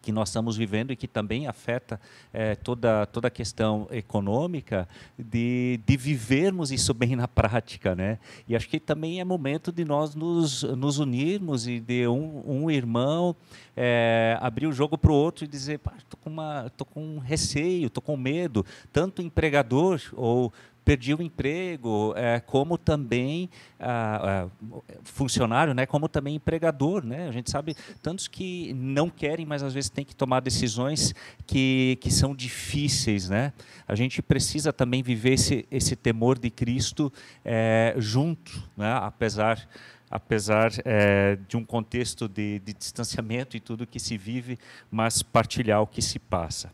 que 0.03 0.11
nós 0.11 0.27
estamos 0.27 0.57
vivendo 0.57 0.91
e 0.91 0.97
que 0.97 1.07
também 1.07 1.47
afeta 1.47 1.99
é, 2.33 2.55
toda, 2.55 3.05
toda 3.05 3.29
a 3.29 3.31
questão 3.31 3.87
econômica, 3.89 4.87
de, 5.17 5.79
de 5.85 5.95
vivermos 5.95 6.73
isso 6.73 6.93
bem 6.93 7.15
na 7.15 7.27
prática. 7.27 7.95
Né? 7.95 8.19
E 8.45 8.53
acho 8.53 8.67
que 8.67 8.81
também 8.81 9.21
é 9.21 9.23
momento 9.23 9.71
de 9.71 9.85
nós 9.85 10.13
nos, 10.13 10.61
nos 10.63 10.99
unirmos 10.99 11.67
e 11.67 11.79
de 11.79 12.05
um, 12.05 12.43
um 12.45 12.69
irmão 12.69 13.33
é, 13.77 14.37
abrir 14.41 14.67
o 14.67 14.73
jogo 14.73 14.97
para 14.97 15.11
o 15.11 15.15
outro 15.15 15.45
e 15.45 15.47
dizer: 15.47 15.79
estou 15.97 16.19
com, 16.21 16.29
uma, 16.29 16.69
tô 16.75 16.83
com 16.83 17.17
receio, 17.19 17.87
estou 17.87 18.03
com 18.03 18.17
medo, 18.17 18.65
tanto 18.91 19.21
empregador 19.21 20.01
ou 20.11 20.51
perdi 20.83 21.13
o 21.13 21.21
emprego, 21.21 22.13
é, 22.15 22.39
como 22.39 22.77
também 22.77 23.49
ah, 23.79 24.47
ah, 24.49 24.67
funcionário, 25.03 25.73
né, 25.73 25.85
como 25.85 26.07
também 26.07 26.35
empregador. 26.35 27.05
Né? 27.05 27.27
A 27.27 27.31
gente 27.31 27.49
sabe 27.49 27.75
tantos 28.01 28.27
que 28.27 28.73
não 28.73 29.09
querem, 29.09 29.45
mas 29.45 29.63
às 29.63 29.73
vezes 29.73 29.89
tem 29.89 30.05
que 30.05 30.15
tomar 30.15 30.41
decisões 30.41 31.13
que, 31.45 31.97
que 32.01 32.11
são 32.11 32.35
difíceis. 32.35 33.29
Né? 33.29 33.53
A 33.87 33.95
gente 33.95 34.21
precisa 34.21 34.73
também 34.73 35.01
viver 35.01 35.33
esse, 35.33 35.65
esse 35.71 35.95
temor 35.95 36.37
de 36.37 36.49
Cristo 36.49 37.11
é, 37.43 37.95
junto, 37.97 38.51
né? 38.77 38.93
apesar 38.93 39.67
apesar 40.11 40.71
é, 40.85 41.39
de 41.47 41.57
um 41.57 41.65
contexto 41.65 42.29
de, 42.29 42.59
de 42.59 42.71
distanciamento 42.71 43.57
e 43.57 43.59
tudo 43.59 43.87
que 43.87 43.99
se 43.99 44.15
vive, 44.15 44.59
mas 44.91 45.23
partilhar 45.23 45.81
o 45.81 45.87
que 45.87 46.03
se 46.03 46.19
passa. 46.19 46.71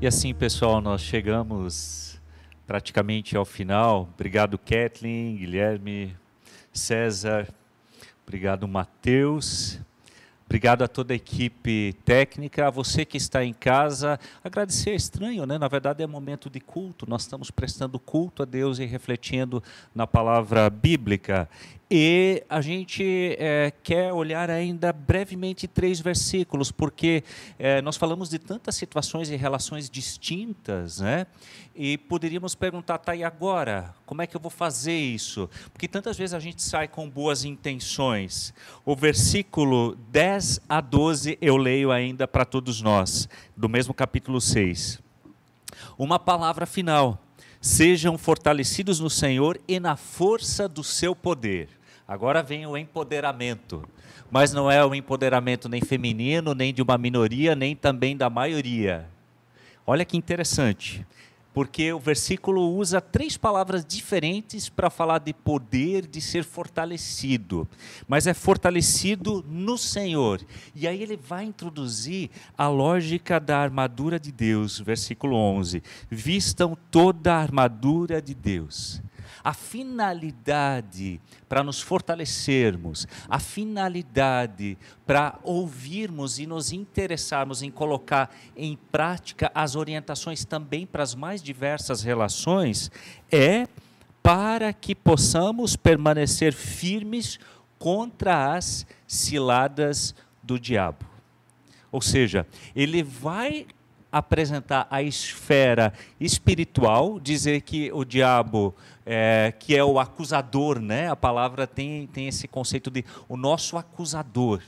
E 0.00 0.06
assim, 0.06 0.34
pessoal, 0.34 0.80
nós 0.80 1.00
chegamos 1.00 2.20
praticamente 2.66 3.36
ao 3.36 3.44
final. 3.44 4.08
Obrigado, 4.14 4.58
Kathleen, 4.58 5.36
Guilherme, 5.36 6.16
César. 6.72 7.48
Obrigado, 8.26 8.66
Matheus. 8.66 9.80
Obrigado 10.46 10.82
a 10.82 10.88
toda 10.88 11.14
a 11.14 11.16
equipe 11.16 11.94
técnica, 12.04 12.68
a 12.68 12.70
você 12.70 13.04
que 13.04 13.16
está 13.16 13.44
em 13.44 13.52
casa. 13.52 14.20
Agradecer 14.42 14.90
é 14.90 14.94
estranho, 14.94 15.46
né? 15.46 15.58
Na 15.58 15.68
verdade 15.68 16.02
é 16.02 16.06
momento 16.06 16.50
de 16.50 16.60
culto. 16.60 17.08
Nós 17.08 17.22
estamos 17.22 17.50
prestando 17.50 17.98
culto 17.98 18.42
a 18.42 18.46
Deus 18.46 18.78
e 18.78 18.84
refletindo 18.84 19.62
na 19.94 20.06
palavra 20.06 20.68
bíblica. 20.68 21.48
E 21.90 22.42
a 22.48 22.62
gente 22.62 23.36
é, 23.38 23.70
quer 23.82 24.12
olhar 24.12 24.48
ainda 24.48 24.92
brevemente 24.92 25.68
três 25.68 26.00
versículos, 26.00 26.72
porque 26.72 27.22
é, 27.58 27.82
nós 27.82 27.96
falamos 27.96 28.30
de 28.30 28.38
tantas 28.38 28.74
situações 28.74 29.28
e 29.28 29.36
relações 29.36 29.90
distintas, 29.90 31.00
né? 31.00 31.26
E 31.76 31.98
poderíamos 31.98 32.54
perguntar, 32.54 32.98
tá, 32.98 33.14
e 33.14 33.22
agora? 33.22 33.94
Como 34.06 34.22
é 34.22 34.26
que 34.26 34.34
eu 34.34 34.40
vou 34.40 34.50
fazer 34.50 34.96
isso? 34.96 35.50
Porque 35.72 35.86
tantas 35.86 36.16
vezes 36.16 36.32
a 36.32 36.40
gente 36.40 36.62
sai 36.62 36.88
com 36.88 37.08
boas 37.08 37.44
intenções. 37.44 38.54
O 38.84 38.96
versículo 38.96 39.96
10 40.10 40.60
a 40.68 40.80
12 40.80 41.36
eu 41.40 41.56
leio 41.56 41.90
ainda 41.90 42.26
para 42.26 42.44
todos 42.44 42.80
nós, 42.80 43.28
do 43.56 43.68
mesmo 43.68 43.92
capítulo 43.92 44.40
6. 44.40 45.02
Uma 45.98 46.18
palavra 46.18 46.64
final 46.64 47.23
sejam 47.64 48.18
fortalecidos 48.18 49.00
no 49.00 49.08
Senhor 49.08 49.58
e 49.66 49.80
na 49.80 49.96
força 49.96 50.68
do 50.68 50.84
seu 50.84 51.16
poder. 51.16 51.70
Agora 52.06 52.42
vem 52.42 52.66
o 52.66 52.76
empoderamento, 52.76 53.88
mas 54.30 54.52
não 54.52 54.70
é 54.70 54.84
o 54.84 54.94
empoderamento 54.94 55.66
nem 55.66 55.80
feminino, 55.80 56.54
nem 56.54 56.74
de 56.74 56.82
uma 56.82 56.98
minoria, 56.98 57.54
nem 57.56 57.74
também 57.74 58.14
da 58.18 58.28
maioria. 58.28 59.08
Olha 59.86 60.04
que 60.04 60.14
interessante, 60.14 61.06
porque 61.54 61.92
o 61.92 62.00
versículo 62.00 62.68
usa 62.74 63.00
três 63.00 63.36
palavras 63.36 63.86
diferentes 63.86 64.68
para 64.68 64.90
falar 64.90 65.18
de 65.18 65.32
poder, 65.32 66.04
de 66.04 66.20
ser 66.20 66.42
fortalecido, 66.42 67.66
mas 68.08 68.26
é 68.26 68.34
fortalecido 68.34 69.44
no 69.48 69.78
Senhor. 69.78 70.40
E 70.74 70.88
aí 70.88 71.00
ele 71.00 71.16
vai 71.16 71.44
introduzir 71.44 72.28
a 72.58 72.66
lógica 72.66 73.38
da 73.38 73.58
armadura 73.58 74.18
de 74.18 74.32
Deus, 74.32 74.80
versículo 74.80 75.36
11: 75.36 75.80
vistam 76.10 76.76
toda 76.90 77.34
a 77.34 77.40
armadura 77.40 78.20
de 78.20 78.34
Deus 78.34 79.00
a 79.44 79.52
finalidade 79.52 81.20
para 81.46 81.62
nos 81.62 81.78
fortalecermos, 81.78 83.06
a 83.28 83.38
finalidade 83.38 84.78
para 85.06 85.38
ouvirmos 85.42 86.38
e 86.38 86.46
nos 86.46 86.72
interessarmos 86.72 87.62
em 87.62 87.70
colocar 87.70 88.34
em 88.56 88.78
prática 88.90 89.52
as 89.54 89.76
orientações 89.76 90.46
também 90.46 90.86
para 90.86 91.02
as 91.02 91.14
mais 91.14 91.42
diversas 91.42 92.02
relações, 92.02 92.90
é 93.30 93.68
para 94.22 94.72
que 94.72 94.94
possamos 94.94 95.76
permanecer 95.76 96.54
firmes 96.54 97.38
contra 97.78 98.54
as 98.54 98.86
ciladas 99.06 100.14
do 100.42 100.58
diabo. 100.58 101.04
Ou 101.92 102.00
seja, 102.00 102.46
ele 102.74 103.02
vai 103.02 103.66
apresentar 104.14 104.86
a 104.88 105.02
esfera 105.02 105.92
espiritual, 106.20 107.18
dizer 107.18 107.62
que 107.62 107.90
o 107.92 108.04
diabo, 108.04 108.72
é, 109.04 109.52
que 109.58 109.76
é 109.76 109.82
o 109.82 109.98
acusador, 109.98 110.78
né? 110.78 111.10
a 111.10 111.16
palavra 111.16 111.66
tem, 111.66 112.06
tem 112.06 112.28
esse 112.28 112.46
conceito 112.46 112.92
de 112.92 113.04
o 113.28 113.36
nosso 113.36 113.76
acusador. 113.76 114.62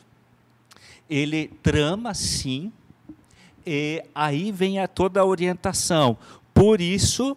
Ele 1.08 1.46
trama 1.62 2.12
sim, 2.12 2.72
e 3.64 4.02
aí 4.12 4.50
vem 4.50 4.80
a 4.80 4.88
toda 4.88 5.20
a 5.20 5.24
orientação. 5.24 6.18
Por 6.52 6.80
isso, 6.80 7.36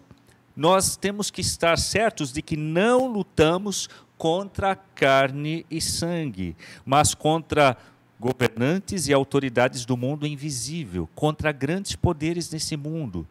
nós 0.56 0.96
temos 0.96 1.30
que 1.30 1.40
estar 1.40 1.78
certos 1.78 2.32
de 2.32 2.42
que 2.42 2.56
não 2.56 3.06
lutamos 3.06 3.88
contra 4.18 4.74
carne 4.74 5.64
e 5.70 5.80
sangue, 5.80 6.56
mas 6.84 7.14
contra 7.14 7.76
governantes 8.20 9.08
e 9.08 9.14
autoridades 9.14 9.86
do 9.86 9.96
mundo 9.96 10.26
invisível, 10.26 11.08
contra 11.14 11.50
grandes 11.50 11.96
poderes 11.96 12.50
nesse 12.50 12.76
mundo, 12.76 13.26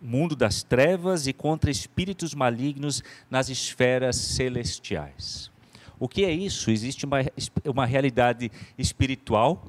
mundo 0.00 0.34
das 0.34 0.64
trevas 0.64 1.28
e 1.28 1.32
contra 1.32 1.70
espíritos 1.70 2.34
malignos 2.34 3.04
nas 3.30 3.48
esferas 3.48 4.16
celestiais. 4.16 5.48
O 5.96 6.08
que 6.08 6.24
é 6.24 6.32
isso? 6.32 6.72
Existe 6.72 7.06
uma, 7.06 7.18
uma 7.64 7.86
realidade 7.86 8.50
espiritual 8.76 9.64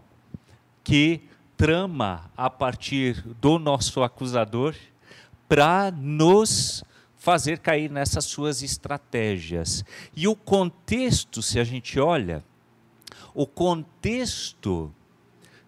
que 0.84 1.21
trama 1.55 2.32
a 2.36 2.49
partir 2.49 3.24
do 3.39 3.59
nosso 3.59 4.01
acusador 4.01 4.76
para 5.47 5.91
nos 5.91 6.84
fazer 7.15 7.59
cair 7.59 7.91
nessas 7.91 8.26
suas 8.26 8.63
estratégias. 8.63 9.86
E 10.15 10.28
o 10.28 10.36
contexto, 10.36 11.43
se 11.43 11.59
a 11.59 11.63
gente 11.63 11.99
olha, 11.99 12.43
o 13.34 13.46
contexto 13.46 14.94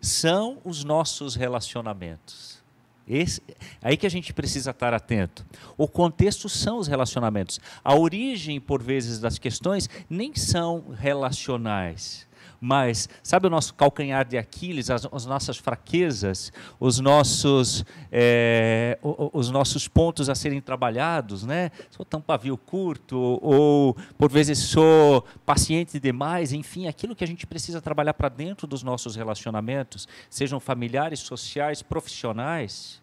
são 0.01 0.59
os 0.63 0.84
nossos 0.84 1.36
relacionamentos. 1.36 2.63
Esse, 3.07 3.41
aí 3.82 3.95
que 3.97 4.07
a 4.07 4.09
gente 4.09 4.34
precisa 4.34 4.72
estar 4.72 4.93
atento. 4.93 5.45
O 5.78 5.88
contexto 5.88 6.49
são 6.49 6.80
os 6.80 6.88
relacionamentos. 6.88 7.59
A 7.84 7.95
origem, 7.95 8.59
por 8.59 8.82
vezes, 8.82 9.20
das 9.20 9.38
questões 9.38 9.88
nem 10.09 10.34
são 10.36 10.86
relacionais. 10.97 12.24
Mas, 12.59 13.09
sabe 13.21 13.47
o 13.47 13.49
nosso 13.49 13.73
calcanhar 13.73 14.25
de 14.27 14.37
Aquiles, 14.37 14.89
as, 14.89 15.07
as 15.11 15.25
nossas 15.25 15.57
fraquezas, 15.57 16.51
os 16.79 16.99
nossos, 16.99 17.85
é, 18.11 18.97
os 19.01 19.49
nossos 19.49 19.87
pontos 19.87 20.29
a 20.29 20.35
serem 20.35 20.61
trabalhados, 20.61 21.43
né? 21.43 21.71
Sou 21.91 22.05
tão 22.05 22.21
pavio 22.21 22.57
curto, 22.57 23.17
ou 23.41 23.95
por 24.17 24.31
vezes 24.31 24.59
sou 24.59 25.25
paciente 25.45 25.99
demais, 25.99 26.53
enfim, 26.53 26.87
aquilo 26.87 27.15
que 27.15 27.23
a 27.23 27.27
gente 27.27 27.45
precisa 27.45 27.81
trabalhar 27.81 28.13
para 28.13 28.29
dentro 28.29 28.67
dos 28.67 28.83
nossos 28.83 29.15
relacionamentos, 29.15 30.07
sejam 30.29 30.59
familiares, 30.59 31.19
sociais, 31.19 31.81
profissionais, 31.81 33.01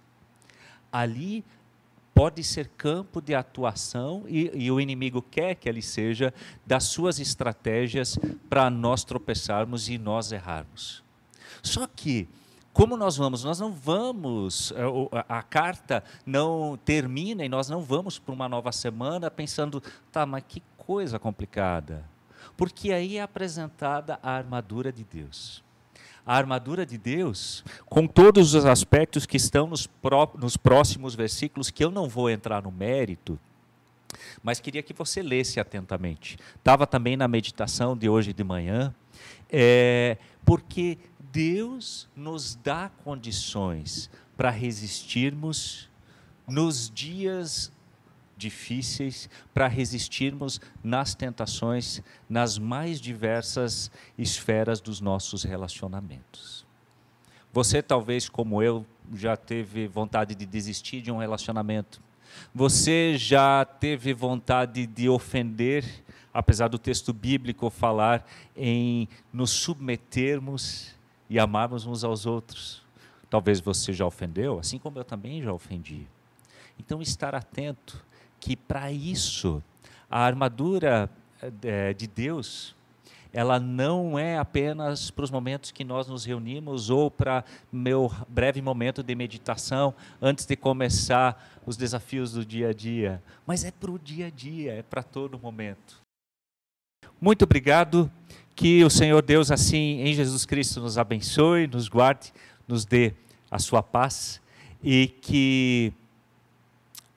ali 0.93 1.45
pode 2.15 2.45
ser 2.45 2.69
campo 2.77 3.21
de 3.21 3.35
atuação 3.35 4.25
e, 4.27 4.51
e, 4.55 4.71
o 4.71 4.81
inimigo 4.81 5.23
quer 5.23 5.55
que 5.55 5.69
ele 5.69 5.83
seja 5.83 6.33
das 6.67 6.85
suas 6.85 7.19
estratégias 7.19 8.19
para 8.49 8.69
nós 8.69 9.05
tropeçarmos 9.05 9.89
e 9.89 9.99
nós 9.99 10.31
errarmos. 10.31 11.03
Só 11.63 11.87
que, 11.87 12.29
como 12.73 12.97
nós 12.97 13.17
vamos? 13.17 13.45
Nós 13.45 13.61
não 13.61 13.73
vamos, 13.73 14.73
a, 15.27 15.39
a 15.39 15.43
carta 15.43 16.05
não 16.25 16.79
termina 16.85 17.45
e 17.45 17.49
nós 17.49 17.69
não 17.69 17.81
vamos 17.81 18.19
para 18.19 18.35
uma 18.35 18.49
nova 18.49 18.73
semana 18.73 19.31
pensando, 19.31 19.83
tá, 20.11 20.27
mas 20.27 20.45
que 20.47 20.63
coisa 20.77 21.19
complicada. 21.19 22.05
Porque 22.57 22.93
aí 22.93 23.17
é 23.17 23.23
apresentada 23.23 24.19
a 24.23 24.33
armadura 24.33 24.93
de 24.93 25.05
Deus 25.05 25.63
a 26.27 26.37
armadura 26.37 26.87
de 26.87 26.97
Deus, 26.97 27.65
com 27.87 28.07
todos 28.07 28.55
os 28.55 28.65
aspectos 28.65 29.27
que 29.27 29.37
estão 29.37 29.67
nos, 29.67 29.87
pró 29.87 30.31
nos 30.39 30.57
próximos 30.57 31.15
versículos, 31.15 31.71
que 31.71 31.85
eu 31.85 31.91
não 31.91 32.09
vou 32.09 32.31
entrar 32.31 32.63
no 32.63 32.71
mérito, 32.71 33.39
mas 34.43 34.61
queria 34.61 34.83
que 34.83 34.93
você 34.93 35.23
lesse 35.23 35.59
atentamente. 35.59 36.39
Estava 36.57 36.87
também 36.87 37.17
na 37.17 37.27
meditação 37.27 37.97
de 37.97 38.09
hoje 38.09 38.33
de 38.33 38.45
manhã, 38.45 38.95
é, 39.51 40.17
porque 40.45 40.99
Deus 41.33 42.09
nos 42.15 42.55
dá 42.55 42.91
condições 43.05 44.11
para 44.37 44.51
resistirmos 44.51 45.89
nos 46.47 46.91
dias 46.91 47.73
difíceis 48.43 49.31
para 49.55 49.69
resistirmos 49.69 50.61
nas 50.83 51.15
tentações, 51.15 52.03
nas 52.29 52.59
mais 52.59 53.01
diversas 53.01 53.91
esferas 54.19 54.81
dos 54.81 55.01
nossos 55.01 55.45
relacionamentos. 55.45 56.67
Você, 57.53 57.83
talvez, 57.83 58.29
como 58.29 58.63
eu, 58.63 58.85
já 59.15 59.37
teve 59.37 59.87
vontade 59.87 60.35
de 60.35 60.45
desistir 60.47 61.01
de 61.01 61.13
um 61.13 61.19
relacionamento. 61.19 62.01
Você 62.55 63.17
já 63.17 63.65
teve 63.65 64.13
vontade 64.15 64.87
de 64.87 65.09
ofender, 65.09 65.85
apesar 66.33 66.69
do 66.69 66.79
texto 66.79 67.13
bíblico 67.13 67.69
falar 67.71 68.27
em 68.57 69.07
nos 69.33 69.51
submetermos 69.51 70.95
e 71.29 71.39
amarmos 71.39 71.87
uns 71.87 72.05
aos 72.05 72.27
outros. 72.27 72.83
Talvez 73.29 73.61
você 73.61 73.93
já 73.93 74.07
ofendeu, 74.07 74.59
assim 74.59 74.79
como 74.79 74.99
eu 74.99 75.05
também 75.05 75.43
já 75.43 75.53
ofendi. 75.53 76.07
Então, 76.79 77.01
estar 77.01 77.35
atento 77.35 78.03
que 78.43 78.57
para 78.57 78.91
isso 78.91 79.63
a 80.11 80.19
armadura 80.19 81.09
é, 81.63 81.95
de 81.95 82.09
Deus 82.09 82.75
ela 83.33 83.61
não 83.61 84.19
é 84.19 84.37
apenas 84.37 85.13
para 85.13 85.25
os 85.25 85.31
momentos 85.31 85.71
que 85.71 85.85
nós 85.85 86.09
nos 86.09 86.25
reunimos 86.25 86.91
ou 86.91 87.09
para 87.09 87.45
meu 87.73 88.13
breve 88.29 88.61
momento 88.61 89.01
de 89.01 89.15
meditação 89.15 89.95
antes 90.21 90.45
de 90.45 90.57
começar 90.57 91.63
os 91.65 91.77
desafios 91.77 92.33
do 92.33 92.45
dia 92.45 92.71
a 92.71 92.73
dia, 92.75 93.23
mas 93.47 93.65
é 93.65 93.71
para 93.71 93.93
o 93.93 93.99
dia 93.99 94.27
a 94.27 94.31
dia, 94.31 94.73
é 94.73 94.83
para 94.83 95.05
todo 95.05 95.39
momento. 95.39 96.03
Muito 97.21 97.45
obrigado, 97.45 98.11
que 98.57 98.85
o 98.85 98.91
Senhor 98.91 99.23
Deus 99.23 99.53
assim 99.53 100.01
em 100.01 100.13
Jesus 100.13 100.45
Cristo 100.45 100.81
nos 100.81 100.99
abençoe, 100.99 101.69
nos 101.69 101.89
guarde, 101.89 102.35
nos 102.69 102.85
dê 102.85 103.15
a 103.51 103.59
sua 103.59 103.83
paz 103.83 104.43
e 104.83 105.07
que 105.07 105.95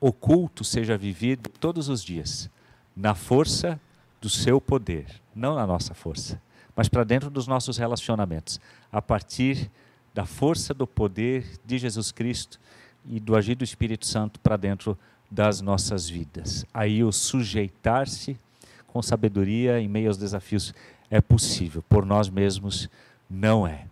o 0.07 0.13
culto 0.13 0.63
seja 0.63 0.95
vivido 0.95 1.49
todos 1.59 1.89
os 1.89 2.03
dias 2.03 2.47
na 2.95 3.15
força 3.15 3.79
do 4.21 4.29
seu 4.29 4.61
poder, 4.61 5.07
não 5.35 5.55
na 5.55 5.65
nossa 5.65 5.95
força, 5.95 6.39
mas 6.75 6.87
para 6.87 7.03
dentro 7.03 7.27
dos 7.27 7.47
nossos 7.47 7.79
relacionamentos, 7.79 8.61
a 8.91 9.01
partir 9.01 9.67
da 10.13 10.23
força 10.23 10.75
do 10.75 10.85
poder 10.85 11.59
de 11.65 11.79
Jesus 11.79 12.11
Cristo 12.11 12.59
e 13.03 13.19
do 13.19 13.35
agir 13.35 13.55
do 13.55 13.63
Espírito 13.63 14.05
Santo 14.05 14.39
para 14.39 14.57
dentro 14.57 14.95
das 15.31 15.59
nossas 15.59 16.07
vidas. 16.07 16.67
Aí 16.71 17.03
o 17.03 17.11
sujeitar-se 17.11 18.37
com 18.85 19.01
sabedoria 19.01 19.79
em 19.79 19.87
meio 19.87 20.09
aos 20.09 20.19
desafios 20.19 20.71
é 21.09 21.19
possível, 21.19 21.83
por 21.89 22.05
nós 22.05 22.29
mesmos 22.29 22.87
não 23.27 23.65
é. 23.65 23.87